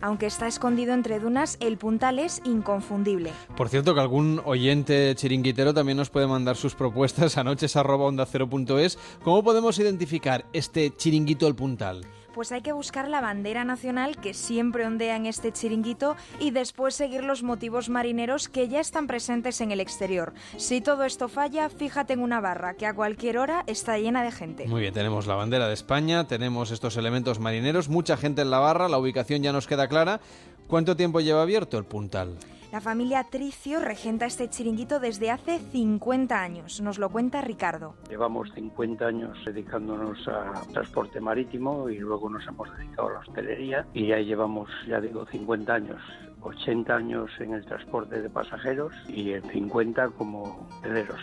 [0.00, 3.32] Aunque está escondido entre dunas, el Puntal es inconfundible.
[3.56, 8.98] Por cierto, que algún oyente chiringuitero también nos puede mandar sus propuestas a noches.onda0.es.
[9.22, 12.02] ¿Cómo podemos identificar este chiringuito El Puntal?
[12.34, 16.94] Pues hay que buscar la bandera nacional que siempre ondea en este chiringuito y después
[16.94, 20.32] seguir los motivos marineros que ya están presentes en el exterior.
[20.56, 24.32] Si todo esto falla, fíjate en una barra que a cualquier hora está llena de
[24.32, 24.66] gente.
[24.66, 28.58] Muy bien, tenemos la bandera de España, tenemos estos elementos marineros, mucha gente en la
[28.58, 30.20] barra, la ubicación ya nos queda clara.
[30.66, 32.36] ¿Cuánto tiempo lleva abierto el Puntal?
[32.70, 37.94] La familia Tricio regenta este chiringuito desde hace 50 años, nos lo cuenta Ricardo.
[38.10, 43.86] Llevamos 50 años dedicándonos a transporte marítimo y luego nos hemos dedicado a la hostelería
[43.94, 46.02] y ya llevamos, ya digo, 50 años.
[46.42, 51.20] 80 años en el transporte de pasajeros y en 50 como hoteleros.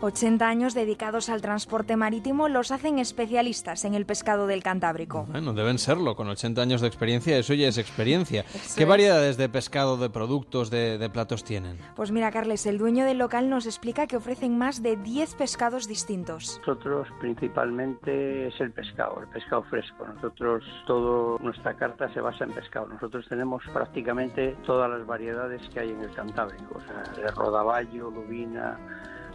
[0.00, 5.26] 80 años dedicados al transporte marítimo los hacen especialistas en el pescado del Cantábrico.
[5.30, 8.44] Bueno, deben serlo, con 80 años de experiencia, eso ya es experiencia.
[8.54, 8.88] Eso ¿Qué es.
[8.88, 11.78] variedades de pescado, de productos, de, de platos tienen?
[11.96, 15.86] Pues mira, Carles, el dueño del local nos explica que ofrecen más de 10 pescados
[15.86, 16.58] distintos.
[16.60, 20.06] Nosotros principalmente es el pescado, el pescado fresco.
[20.06, 22.86] Nosotros, toda nuestra carta se basa en pescado.
[22.88, 28.10] Nosotros tenemos prácticamente todas las variedades que hay en el Cantábrico, o sea, de rodaballo,
[28.10, 28.78] lubina,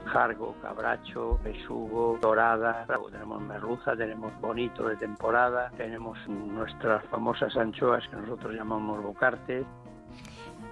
[0.05, 8.15] jargo, cabracho, besugo, dorada, tenemos merluza, tenemos bonito de temporada, tenemos nuestras famosas anchoas que
[8.15, 9.65] nosotros llamamos bocartes.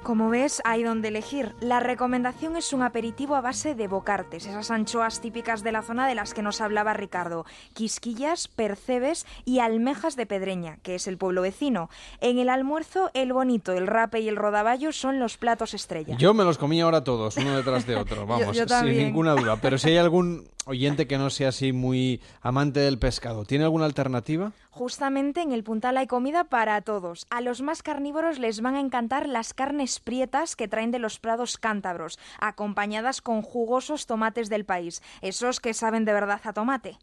[0.03, 1.55] Como ves, hay donde elegir.
[1.61, 6.09] La recomendación es un aperitivo a base de bocartes, esas anchoas típicas de la zona
[6.09, 11.17] de las que nos hablaba Ricardo, quisquillas, percebes y almejas de Pedreña, que es el
[11.17, 11.89] pueblo vecino.
[12.19, 16.17] En el almuerzo, el bonito, el rape y el rodaballo son los platos estrella.
[16.17, 19.55] Yo me los comí ahora todos, uno detrás de otro, vamos, yo sin ninguna duda.
[19.61, 23.85] Pero si hay algún oyente que no sea así muy amante del pescado, ¿tiene alguna
[23.85, 24.53] alternativa?
[24.69, 27.27] Justamente en el Puntal hay comida para todos.
[27.29, 31.19] A los más carnívoros les van a encantar las carnes prietas que traen de los
[31.19, 36.97] prados cántabros, acompañadas con jugosos tomates del país, esos que saben de verdad a tomate.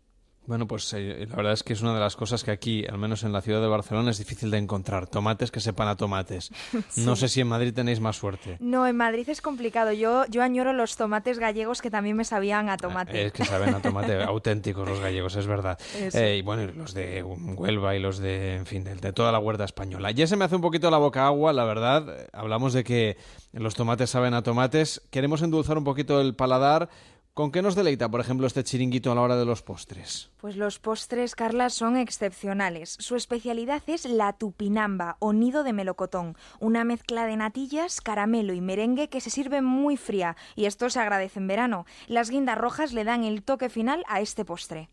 [0.51, 2.99] Bueno, pues eh, la verdad es que es una de las cosas que aquí, al
[2.99, 5.07] menos en la ciudad de Barcelona, es difícil de encontrar.
[5.07, 6.51] Tomates que sepan a tomates.
[6.97, 8.57] No sé si en Madrid tenéis más suerte.
[8.59, 9.93] No, en Madrid es complicado.
[9.93, 13.27] Yo, yo añoro los tomates gallegos que también me sabían a tomate.
[13.27, 15.79] Es que saben a tomate auténticos los gallegos, es verdad.
[15.95, 19.39] Eh, y bueno, los de Huelva y los de, en fin, de, de toda la
[19.39, 20.11] huerta española.
[20.11, 22.07] Ya se me hace un poquito la boca agua, la verdad.
[22.09, 23.17] Eh, Hablamos de que
[23.53, 25.01] los tomates saben a tomates.
[25.11, 26.89] Queremos endulzar un poquito el paladar.
[27.33, 30.33] ¿Con qué nos deleita, por ejemplo, este chiringuito a la hora de los postres?
[30.39, 32.97] Pues los postres, Carla, son excepcionales.
[32.99, 38.61] Su especialidad es la tupinamba o nido de melocotón, una mezcla de natillas, caramelo y
[38.61, 41.87] merengue que se sirve muy fría y esto se agradece en verano.
[42.09, 44.89] Las guindas rojas le dan el toque final a este postre.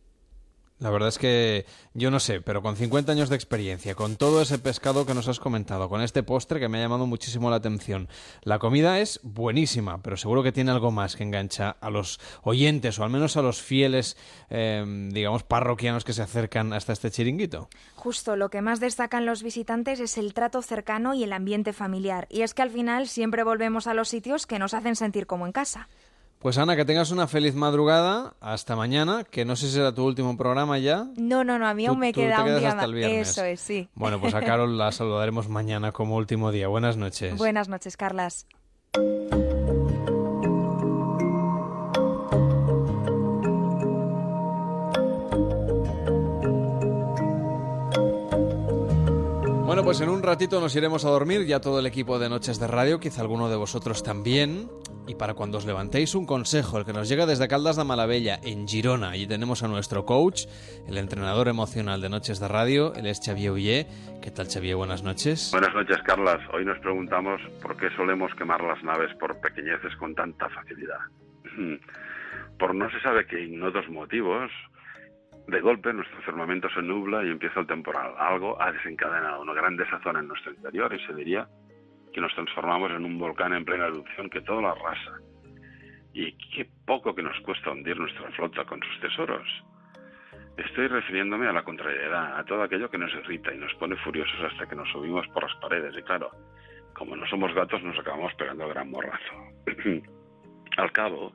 [0.80, 1.66] La verdad es que
[1.96, 5.28] yo no sé, pero con 50 años de experiencia, con todo ese pescado que nos
[5.28, 8.08] has comentado, con este postre que me ha llamado muchísimo la atención,
[8.44, 13.00] la comida es buenísima, pero seguro que tiene algo más que engancha a los oyentes
[13.00, 14.18] o al menos a los fieles,
[14.52, 17.70] eh, digamos, parroquianos que se acercan hasta este chiringuito.
[17.96, 22.28] Justo lo que más destacan los visitantes es el trato cercano y el ambiente familiar.
[22.30, 25.48] Y es que al final siempre volvemos a los sitios que nos hacen sentir como
[25.48, 25.90] en casa.
[26.40, 30.06] Pues Ana, que tengas una feliz madrugada, hasta mañana, que no sé si será tu
[30.06, 31.08] último programa ya.
[31.18, 32.86] No, no, no, a mí Tú- aún me queda un día hasta más.
[32.86, 33.30] el viernes.
[33.30, 33.90] Eso es, sí.
[33.96, 36.68] Bueno, pues a Carol la saludaremos mañana como último día.
[36.68, 37.36] Buenas noches.
[37.38, 38.46] Buenas noches, Carlas.
[49.68, 52.58] Bueno, pues en un ratito nos iremos a dormir, ya todo el equipo de Noches
[52.58, 54.70] de Radio, quizá alguno de vosotros también.
[55.10, 58.40] Y para cuando os levantéis, un consejo, el que nos llega desde Caldas de Malavella,
[58.42, 59.10] en Girona.
[59.10, 60.46] Allí tenemos a nuestro coach,
[60.88, 63.88] el entrenador emocional de Noches de Radio, él es Xavier Ullé.
[64.24, 64.78] ¿Qué tal, Xavier?
[64.78, 65.50] Buenas noches.
[65.52, 66.40] Buenas noches, Carlas.
[66.54, 71.00] Hoy nos preguntamos por qué solemos quemar las naves por pequeñeces con tanta facilidad.
[72.58, 74.50] Por no se sabe qué ignotos motivos,
[75.48, 78.14] de golpe nuestro firmamento se nubla y empieza el temporal.
[78.18, 81.48] Algo ha desencadenado una gran desazón en nuestro interior y se diría
[82.14, 85.20] que nos transformamos en un volcán en plena erupción que todo lo arrasa.
[86.14, 89.48] Y qué poco que nos cuesta hundir nuestra flota con sus tesoros.
[90.58, 94.40] Estoy refiriéndome a la contrariedad, a todo aquello que nos irrita y nos pone furiosos
[94.52, 95.96] hasta que nos subimos por las paredes.
[95.98, 96.32] Y claro,
[96.94, 99.34] como no somos gatos, nos acabamos pegando gran morrazo.
[100.78, 101.34] Al cabo,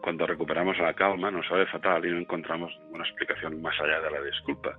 [0.00, 4.10] cuando recuperamos la calma, nos sabe fatal y no encontramos ninguna explicación más allá de
[4.10, 4.76] la disculpa.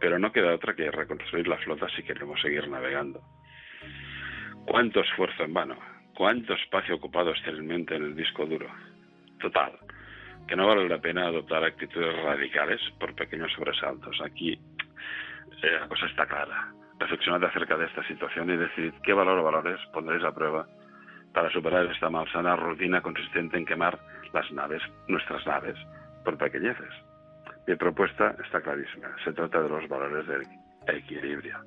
[0.00, 3.20] Pero no queda otra que reconstruir la flota si queremos seguir navegando.
[4.66, 5.76] ¿Cuánto esfuerzo en vano?
[6.14, 8.68] ¿Cuánto espacio ocupado exteriormente en el disco duro?
[9.40, 9.72] Total,
[10.46, 14.20] que no vale la pena adoptar actitudes radicales por pequeños sobresaltos.
[14.22, 16.72] Aquí eh, la cosa está clara.
[16.98, 20.66] Reflexionad acerca de esta situación y decidid qué valor o valores pondréis a prueba
[21.34, 23.98] para superar esta malsana rutina consistente en quemar
[24.36, 25.78] las naves, nuestras naves,
[26.22, 26.92] por pequeñeces.
[27.66, 29.08] Mi propuesta está clarísima.
[29.24, 30.42] Se trata de los valores del
[30.86, 31.58] equilibrio.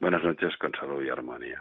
[0.00, 1.60] Buenas noches con salud y armonía.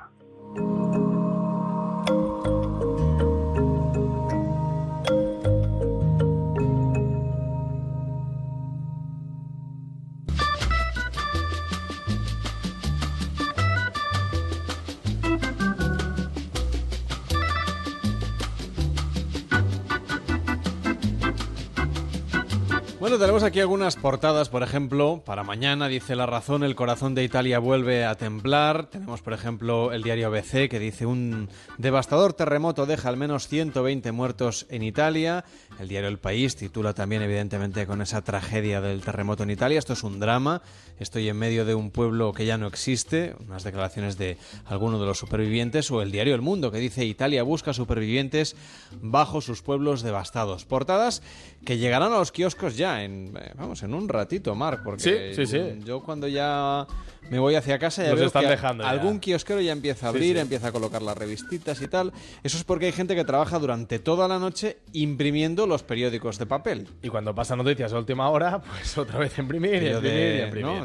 [23.22, 27.60] Tenemos aquí algunas portadas, por ejemplo, para mañana dice La Razón, el corazón de Italia
[27.60, 28.88] vuelve a temblar.
[28.88, 34.12] Tenemos, por ejemplo, el diario ABC que dice un devastador terremoto deja al menos 120
[34.12, 35.46] muertos en Italia.
[35.80, 39.78] El diario El País titula también, evidentemente, con esa tragedia del terremoto en Italia.
[39.78, 40.64] Esto es un drama.
[40.98, 43.36] Estoy en medio de un pueblo que ya no existe.
[43.48, 45.92] Unas declaraciones de alguno de los supervivientes.
[45.92, 48.56] O el diario El Mundo que dice Italia busca supervivientes
[49.00, 50.66] bajo sus pueblos devastados.
[50.66, 51.22] Portadas
[51.66, 53.04] que llegarán a los kioscos ya
[53.38, 55.80] eh, vamos, en un ratito, Marc, porque Sí, sí, sí.
[55.86, 56.86] yo cuando ya
[57.30, 58.90] me voy hacia casa ya Nos veo están que dejando ya.
[58.90, 60.40] algún kiosquero ya empieza a abrir, sí.
[60.42, 62.12] empieza a colocar las revistitas y tal.
[62.44, 66.46] Eso es porque hay gente que trabaja durante toda la noche imprimiendo los periódicos de
[66.46, 66.88] papel.
[67.02, 70.02] Y cuando pasa noticias a última hora, pues otra vez imprimir y y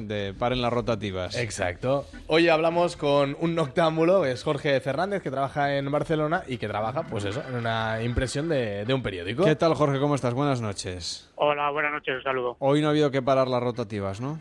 [0.06, 1.36] de paren las rotativas.
[1.36, 2.06] Exacto.
[2.26, 7.04] Hoy hablamos con un noctámbulo, es Jorge Fernández, que trabaja en Barcelona y que trabaja,
[7.04, 9.44] pues eso, en una impresión de, de un periódico.
[9.44, 9.98] ¿Qué tal, Jorge?
[9.98, 10.34] ¿Cómo estás?
[10.34, 11.28] Buenas noches.
[11.36, 12.56] Hola, buenas noches, un saludo.
[12.58, 14.40] Hoy no ha habido que parar las rotativas, ¿no?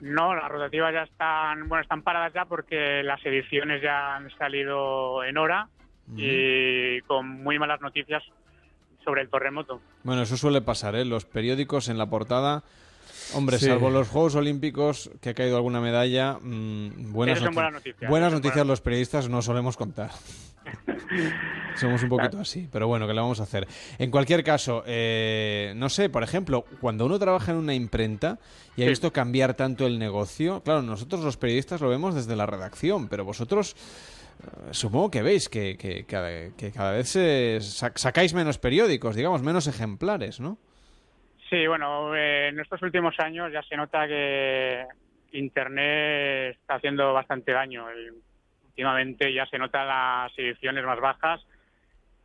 [0.00, 5.22] No, las rotativas ya están, bueno, están paradas ya porque las ediciones ya han salido
[5.24, 5.68] en hora
[6.16, 8.22] y con muy malas noticias
[9.04, 9.80] sobre el terremoto.
[10.02, 11.04] Bueno, eso suele pasar, ¿eh?
[11.04, 12.64] Los periódicos en la portada.
[13.34, 13.66] Hombre, Sí.
[13.66, 17.72] salvo los Juegos Olímpicos, que ha caído alguna medalla, mm, buenas, Esas son noti- buenas
[17.74, 20.10] noticias, buenas son noticias los periodistas no solemos contar.
[21.76, 23.66] Somos un poquito así, pero bueno, ¿qué le vamos a hacer?
[23.98, 28.38] En cualquier caso, eh, no sé, por ejemplo, cuando uno trabaja en una imprenta
[28.76, 28.90] y ha Sí.
[28.90, 33.24] visto cambiar tanto el negocio, claro, nosotros los periodistas lo vemos desde la redacción, pero
[33.24, 33.74] vosotros
[34.42, 39.14] eh, supongo que veis que, que cada, que cada vez se sac- sacáis menos periódicos,
[39.16, 40.58] digamos, menos ejemplares, ¿no?
[41.50, 44.86] Sí, bueno, eh, en estos últimos años ya se nota que
[45.32, 47.86] Internet está haciendo bastante daño.
[48.66, 51.44] Últimamente ya se notan las ediciones más bajas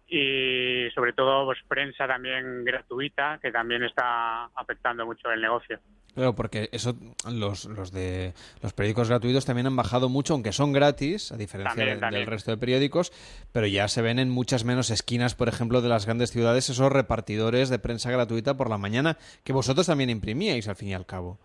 [0.08, 5.80] y sobre todo pues prensa también gratuita que también está afectando mucho el negocio.
[6.14, 6.96] Claro, porque eso
[7.30, 11.72] los, los de los periódicos gratuitos también han bajado mucho, aunque son gratis, a diferencia
[11.76, 12.22] También, de- también.
[12.22, 13.12] del resto de periódicos,
[13.52, 16.90] pero ya se ven en muchas menos esquinas, por ejemplo, de las grandes ciudades esos
[16.92, 21.06] repartidores de prensa gratuita por la mañana que vosotros también imprimíais al fin y al
[21.06, 21.38] cabo.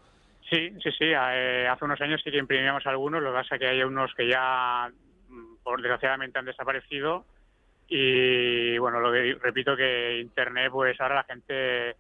[0.48, 1.04] Sí, sí, sí.
[1.06, 4.12] eh, hace unos años sí que imprimíamos algunos, lo que pasa es que hay unos
[4.14, 4.88] que ya,
[5.28, 7.24] mm, por desgraciadamente, han desaparecido.
[7.92, 11.96] Y bueno, lo que repito que Internet, pues ahora la gente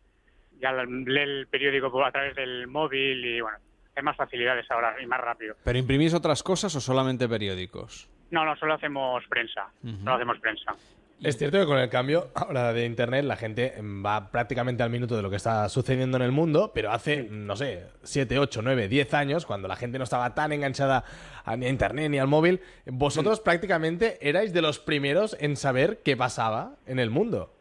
[0.60, 3.58] ya lee el periódico a través del móvil y bueno,
[3.96, 5.56] hay más facilidades ahora y más rápido.
[5.64, 8.08] ¿Pero imprimís otras cosas o solamente periódicos?
[8.30, 9.68] No, no, solo hacemos prensa.
[9.82, 9.96] Ujú.
[9.98, 10.76] Solo hacemos prensa.
[11.22, 15.16] Es cierto que con el cambio ahora de Internet la gente va prácticamente al minuto
[15.16, 18.88] de lo que está sucediendo en el mundo, pero hace, no sé, 7, 8, 9,
[18.88, 21.04] 10 años, cuando la gente no estaba tan enganchada
[21.44, 26.00] a- ni a Internet ni al móvil, vosotros prácticamente erais de los primeros en saber
[26.02, 27.52] qué pasaba en el mundo.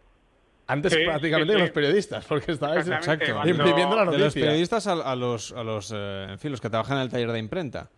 [0.65, 1.63] Antes Sí, prácticamente sí, sí.
[1.63, 5.91] los periodistas, porque estabais exacto, imprimiendo la De los periodistas a, a los, a los
[5.93, 7.89] eh, en fin, los que trabajan en el taller de imprenta.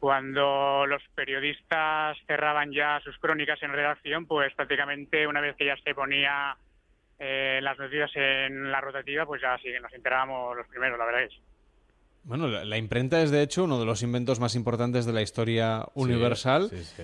[0.00, 5.76] Cuando los periodistas cerraban ya sus crónicas en redacción, pues prácticamente una vez que ya
[5.76, 6.56] se ponía
[7.18, 11.22] eh, las noticias en la rotativa, pues ya sí nos enterábamos los primeros, la verdad
[11.24, 11.32] es.
[12.24, 15.22] Bueno, la, la imprenta es de hecho uno de los inventos más importantes de la
[15.22, 16.68] historia universal.
[16.70, 17.02] sí, sí.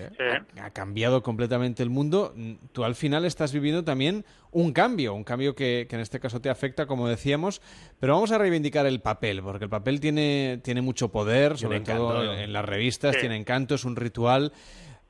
[0.59, 2.35] Ha, ha cambiado completamente el mundo.
[2.73, 6.41] Tú al final estás viviendo también un cambio, un cambio que, que en este caso
[6.41, 7.59] te afecta, como decíamos.
[7.99, 12.07] Pero vamos a reivindicar el papel, porque el papel tiene, tiene mucho poder, sobre encanto,
[12.07, 13.21] todo en, en las revistas, Sí.
[13.21, 14.53] tiene encanto, es un ritual.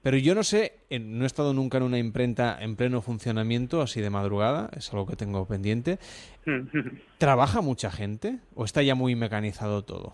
[0.05, 4.01] Pero yo no sé, no he estado nunca en una imprenta en pleno funcionamiento, así
[4.01, 5.97] de madrugada, es algo que tengo pendiente.
[7.17, 10.13] ¿Trabaja mucha gente o está ya muy mecanizado todo?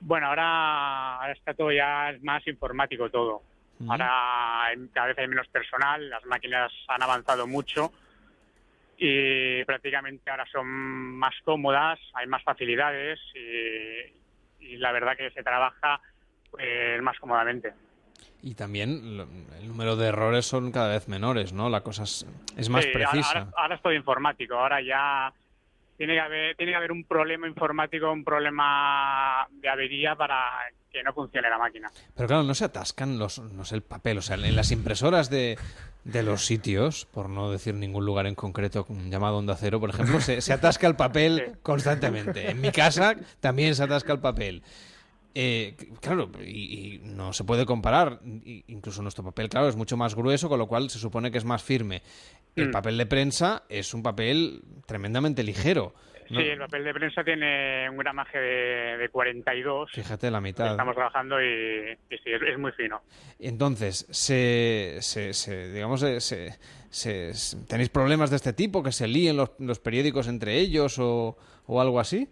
[0.00, 3.42] Bueno, ahora, ahora está todo ya más informático todo.
[3.88, 4.10] Ahora
[4.92, 7.92] cada vez hay menos personal, las máquinas han avanzado mucho
[8.96, 15.44] y prácticamente ahora son más cómodas, hay más facilidades y, y la verdad que se
[15.44, 16.00] trabaja
[16.50, 17.72] pues, más cómodamente.
[18.42, 19.26] Y también lo-
[19.58, 21.68] el número de errores son cada vez menores, ¿no?
[21.68, 22.26] La cosa es,
[22.56, 23.28] es más Sí, precisa.
[23.40, 25.32] Ahora, ahora es todo informático, ahora ya
[25.96, 30.44] tiene que haber tiene que haber un problema informático, un problema de avería para
[30.92, 31.90] que no funcione la máquina.
[32.14, 34.18] Pero claro, no se atascan los, no sé, el papel.
[34.18, 35.58] O sea, en las impresoras de,
[36.04, 40.20] de los sitios, por no decir ningún lugar en concreto llamado Onda Cero, por ejemplo,
[40.20, 42.50] se, se atasca el papel constantemente.
[42.50, 44.62] En mi casa también se atasca el papel.
[45.34, 48.20] Eh, claro, y, y no se puede comparar.
[48.24, 51.44] Incluso nuestro papel, claro, es mucho más grueso, con lo cual se supone que es
[51.44, 52.02] más firme.
[52.56, 52.72] El Mm.
[52.72, 55.94] papel de prensa es un papel tremendamente ligero.
[56.30, 56.40] ¿no?
[56.40, 59.90] Sí, el papel de prensa tiene un gramaje de, de 42.
[59.92, 60.72] Fíjate, la mitad.
[60.72, 61.46] Estamos trabajando y,
[62.10, 63.00] y sí, es, es muy fino.
[63.38, 66.58] Entonces, se, se, se- digamos, se, se-
[66.90, 68.82] se- se- ¿tenéis problemas de este tipo?
[68.82, 72.28] ¿Que se líen los, los periódicos entre ellos o, o algo así?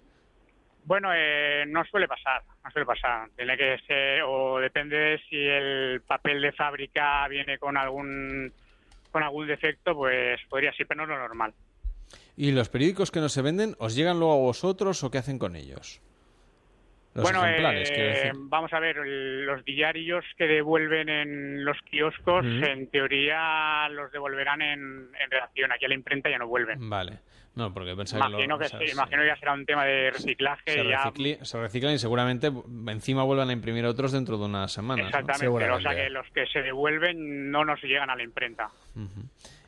[0.86, 3.28] Bueno, eh, no suele pasar, no suele pasar.
[3.36, 8.52] Tiene que ser, o depende de si el papel de fábrica viene con algún
[9.10, 11.52] con algún defecto, pues podría ser, pero no es lo normal.
[12.36, 15.40] ¿Y los periódicos que no se venden, os llegan luego a vosotros o qué hacen
[15.40, 16.00] con ellos?
[17.15, 18.32] Los bueno, ejemplares, eh, decir.
[18.36, 25.08] vamos a ver, los diarios que devuelven en los kioscos, en teoría los devolverán en,
[25.18, 25.73] en redacción.
[25.73, 26.89] Aquí a la imprenta ya no vuelven.
[26.89, 27.20] Vale.
[27.57, 29.65] No, porque pensaba Imagino que, que, lo- o sea, sí, imagino que ya será un
[29.67, 30.62] tema de reciclaje.
[30.70, 32.52] se, ya, recicli- se reciclan y seguramente
[32.89, 35.05] encima vuelvan a imprimir otros dentro de unas semanas.
[35.05, 35.09] ¿no?
[35.09, 38.68] Exactamente, pero, o sea que los que se devuelven no nos llegan a la imprenta.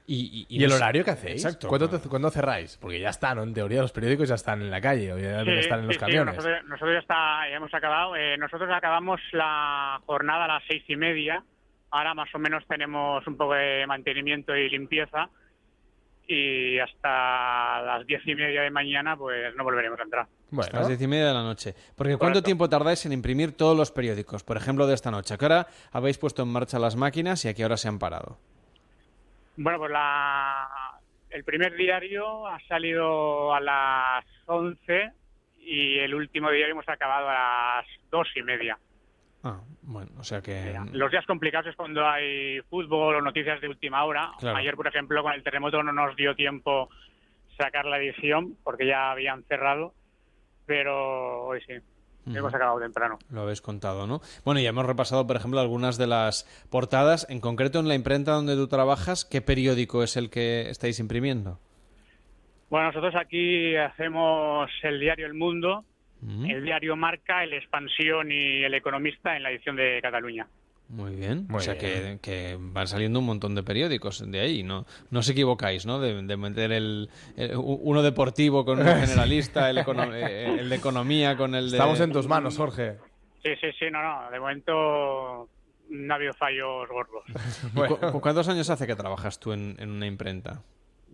[0.07, 1.45] ¿Y, ¿Y, el horario que hacéis?
[1.45, 1.69] Exacto.
[1.69, 2.79] ¿Cuándo, te- cuándo cerráis?
[2.81, 3.43] Porque ya están, ¿no?
[3.43, 5.97] En teoría los periódicos ya están en la calle, o ya Sí, estar en los
[5.97, 6.35] sí, sí, camiones.
[6.37, 8.17] nosotros, nosotros ya, está, ya hemos acabado.
[8.17, 11.43] Eh, nosotros acabamos la jornada a las seis y media.
[11.91, 15.29] Ahora más o menos tenemos un poco de mantenimiento y limpieza.
[16.31, 20.27] Y hasta las diez y media de mañana pues no volveremos a entrar.
[20.59, 21.75] Hasta las diez y media de la noche.
[21.97, 22.43] Porque ¿cuánto Correcto.
[22.43, 24.45] tiempo tardáis en imprimir todos los periódicos?
[24.45, 25.33] Por ejemplo, de esta noche.
[25.33, 27.99] ¿A qué hora habéis puesto en marcha las máquinas y a qué hora se han
[27.99, 28.39] parado?
[29.57, 30.69] Bueno, pues la,
[31.31, 35.13] el primer diario ha salido a las 11
[35.61, 38.79] y el último diario hemos acabado a las dos y media.
[39.45, 40.77] Ah, bueno, o sea que...
[40.93, 44.33] Los días complicados es cuando hay fútbol o noticias de última hora.
[44.39, 44.57] Claro.
[44.57, 46.89] Ayer, por ejemplo, con el terremoto no nos dio tiempo
[47.57, 49.95] sacar la edición porque ya habían cerrado,
[50.67, 51.75] pero hoy sí,
[52.27, 53.19] hemos acabado temprano.
[53.31, 54.21] Lo habéis contado, ¿no?
[54.45, 57.27] Bueno, ya hemos repasado, por ejemplo, algunas de las portadas.
[57.31, 61.59] En concreto, en la imprenta donde tú trabajas, ¿qué periódico es el que estáis imprimiendo?
[62.71, 65.85] Bueno, nosotros aquí hacemos el diario El Mundo,
[66.23, 70.47] el diario Marca, el Expansión y el Economista en la edición de Cataluña.
[70.89, 71.47] Muy bien.
[71.49, 72.19] Muy o sea bien.
[72.19, 74.87] que, que van saliendo un montón de periódicos de ahí, ¿no?
[75.11, 76.01] No os equivocáis, ¿no?
[76.01, 77.11] De, de meter el,
[77.57, 81.77] uno deportivo con uno generalista, el, econo- eh, el de economía con el de...
[81.77, 82.97] Estamos en tus manos, Jorge.
[83.43, 85.49] Sí, sí, sí, no, no, de momento
[85.91, 87.23] no ha habido fallos gordos.
[87.75, 90.63] ¿Y cu- cu- ¿Cuántos años hace que trabajas tú en, en una imprenta?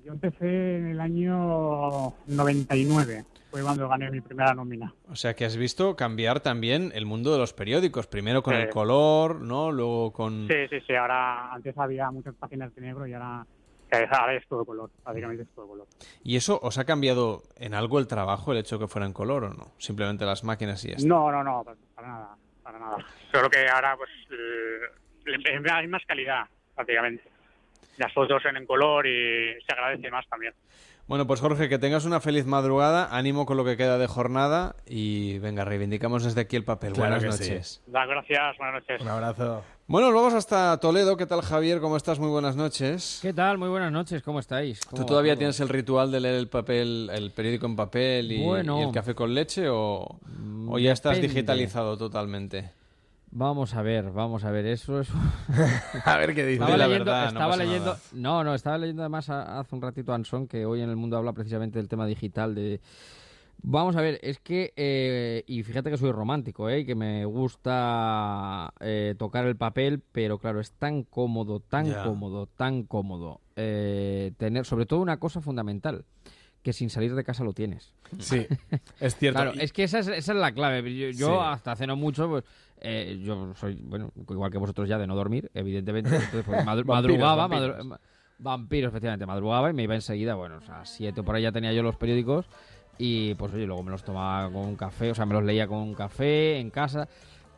[0.05, 4.93] Yo empecé en el año 99, fue cuando gané mi primera nómina.
[5.09, 8.07] O sea que has visto cambiar también el mundo de los periódicos.
[8.07, 8.61] Primero con Sí.
[8.63, 9.73] el color, ¿no?
[9.73, 10.47] Luego con...
[10.49, 13.47] Sí, sí, sí, ahora antes había muchas páginas de negro y ahora,
[14.11, 15.87] ahora es todo color, básicamente es todo color.
[16.23, 19.15] ¿Y eso os ha cambiado en algo el trabajo, el hecho de que fuera en
[19.15, 19.73] color o no?
[19.79, 21.09] Simplemente las máquinas y ya está.
[21.09, 22.97] No, no, no, para nada, para nada.
[23.33, 27.23] Solo que ahora pues eh, hay más calidad, prácticamente.
[27.99, 30.53] Las fotos en, en color y se agradece más también.
[31.07, 34.75] Bueno, pues Jorge, que tengas una feliz madrugada, ánimo con lo que queda de jornada
[34.87, 36.95] y venga, reivindicamos desde aquí el papel.
[36.95, 37.43] Claro Buenas sí.
[37.51, 37.83] noches.
[37.87, 39.03] Da, gracias, buenas noches.
[39.03, 39.63] Un abrazo.
[39.87, 41.19] Bueno, nos vamos hasta Toledo.
[41.19, 41.79] ¿Qué tal, Javier?
[41.81, 42.19] ¿Cómo estás?
[42.19, 43.19] Muy buenas noches.
[43.21, 43.59] ¿Qué tal?
[43.59, 44.81] Muy buenas noches, ¿cómo estáis?
[44.87, 45.41] ¿Cómo ¿Tú todavía todo?
[45.41, 48.81] tienes el ritual de leer el papel, el periódico en papel y, Bueno.
[48.81, 50.19] y el café con leche o,
[50.69, 52.71] o ya estás digitalizado totalmente?
[53.37, 55.09] Vamos a ver, vamos a ver, eso es...
[56.05, 56.63] A ver qué dice.
[56.63, 57.99] Estaba la leyendo, verdad, no estaba pasa leyendo, nada.
[58.13, 60.95] no, no, estaba leyendo además a- hace un ratito a Anson que hoy en el
[60.95, 62.81] mundo habla precisamente del tema digital de
[63.67, 66.81] Vamos a ver, es que, eh, y fíjate que soy romántico, ¿eh?
[66.81, 72.47] y que me gusta eh, tocar el papel, pero claro, es tan cómodo, tan cómodo,
[72.47, 76.05] tan cómodo eh, tener, sobre todo una cosa fundamental,
[76.65, 77.93] que sin salir de casa lo tienes.
[78.19, 78.47] Sí,
[78.99, 79.39] es cierto.
[79.41, 80.83] Claro, es que esa es, esa es la clave.
[80.97, 81.39] Yo, yo Sí.
[81.45, 82.45] hasta hace no mucho, pues,
[82.81, 86.09] eh, yo soy, bueno, igual que vosotros ya de no dormir, evidentemente.
[86.09, 87.77] Entonces, pues, madru- Vampiros, madrugaba, vampiros.
[87.79, 88.01] madru- ma-
[88.39, 91.73] vampiros, efectivamente, madrugaba y me iba enseguida, bueno, o sea, siete por ahí ya tenía
[91.73, 92.47] yo los periódicos
[92.99, 95.67] y pues oye, luego me los tomaba con un café, o sea, me los leía
[95.69, 97.09] con un café en casa.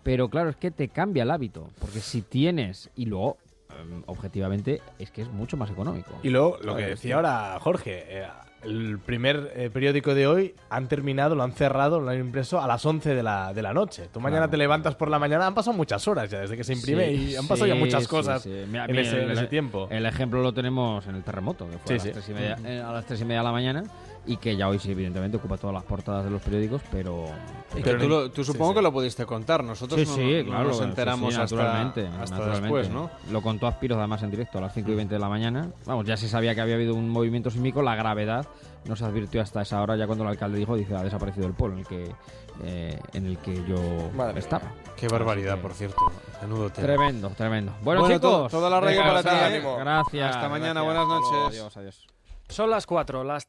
[0.02, 3.38] Pero claro, es que te cambia el hábito, porque si tienes, y luego,
[3.80, 6.12] em, objetivamente, es que es mucho más económico.
[6.22, 8.26] Y luego, lo que decía ahora Jorge, eh,
[8.62, 12.66] el primer eh, periódico de hoy han terminado, lo han cerrado, lo han impreso a
[12.66, 14.08] las 11 de la, de la noche.
[14.12, 14.50] Tú mañana Claro.
[14.50, 17.30] te levantas por la mañana, han pasado muchas horas ya desde que se imprime Sí,
[17.32, 18.50] y han pasado ya muchas cosas sí.
[18.68, 19.86] Mira, en, ese, en ese tiempo.
[19.90, 22.10] El ejemplo lo tenemos en el terremoto, que fue a, las sí.
[22.12, 23.84] tres y media, eh, a las tres y media de la mañana
[24.26, 27.26] y que ya hoy sí, evidentemente, ocupa todas las portadas de los periódicos, pero...
[27.72, 28.76] Pero- que tú, lo- tú Sí, supongo sí.
[28.76, 29.62] que lo pudiste contar.
[29.62, 30.68] Nosotros Sí, no, sí, no claro.
[30.68, 32.62] nos sí, enteramos sí, hasta, naturalmente, hasta naturalmente.
[32.62, 33.10] después, ¿no?
[33.30, 35.70] Lo contó Aspiros además en directo a las 5 y 20 de la mañana.
[35.84, 38.46] Vamos, ya se sabía que había habido un movimiento sísmico, la gravedad
[38.86, 41.54] no se advirtió hasta esa hora, ya cuando el alcalde dijo, dice, ha desaparecido el
[41.54, 42.14] pueblo en el que,
[42.62, 44.72] eh, en el que yo Madre estaba.
[44.96, 45.96] Qué barbaridad, por cierto.
[46.40, 46.86] Menudo tema.
[46.86, 47.72] Tremendo, tremendo.
[47.82, 49.28] Bueno, Bueno, chicos, to- toda la radio para ti.
[49.56, 49.62] ¿eh?
[49.78, 50.36] Gracias.
[50.36, 50.84] Hasta mañana, gracias.
[50.84, 51.48] buenas noches.
[51.58, 52.06] adiós, adiós.
[52.48, 53.44] Son las 4, las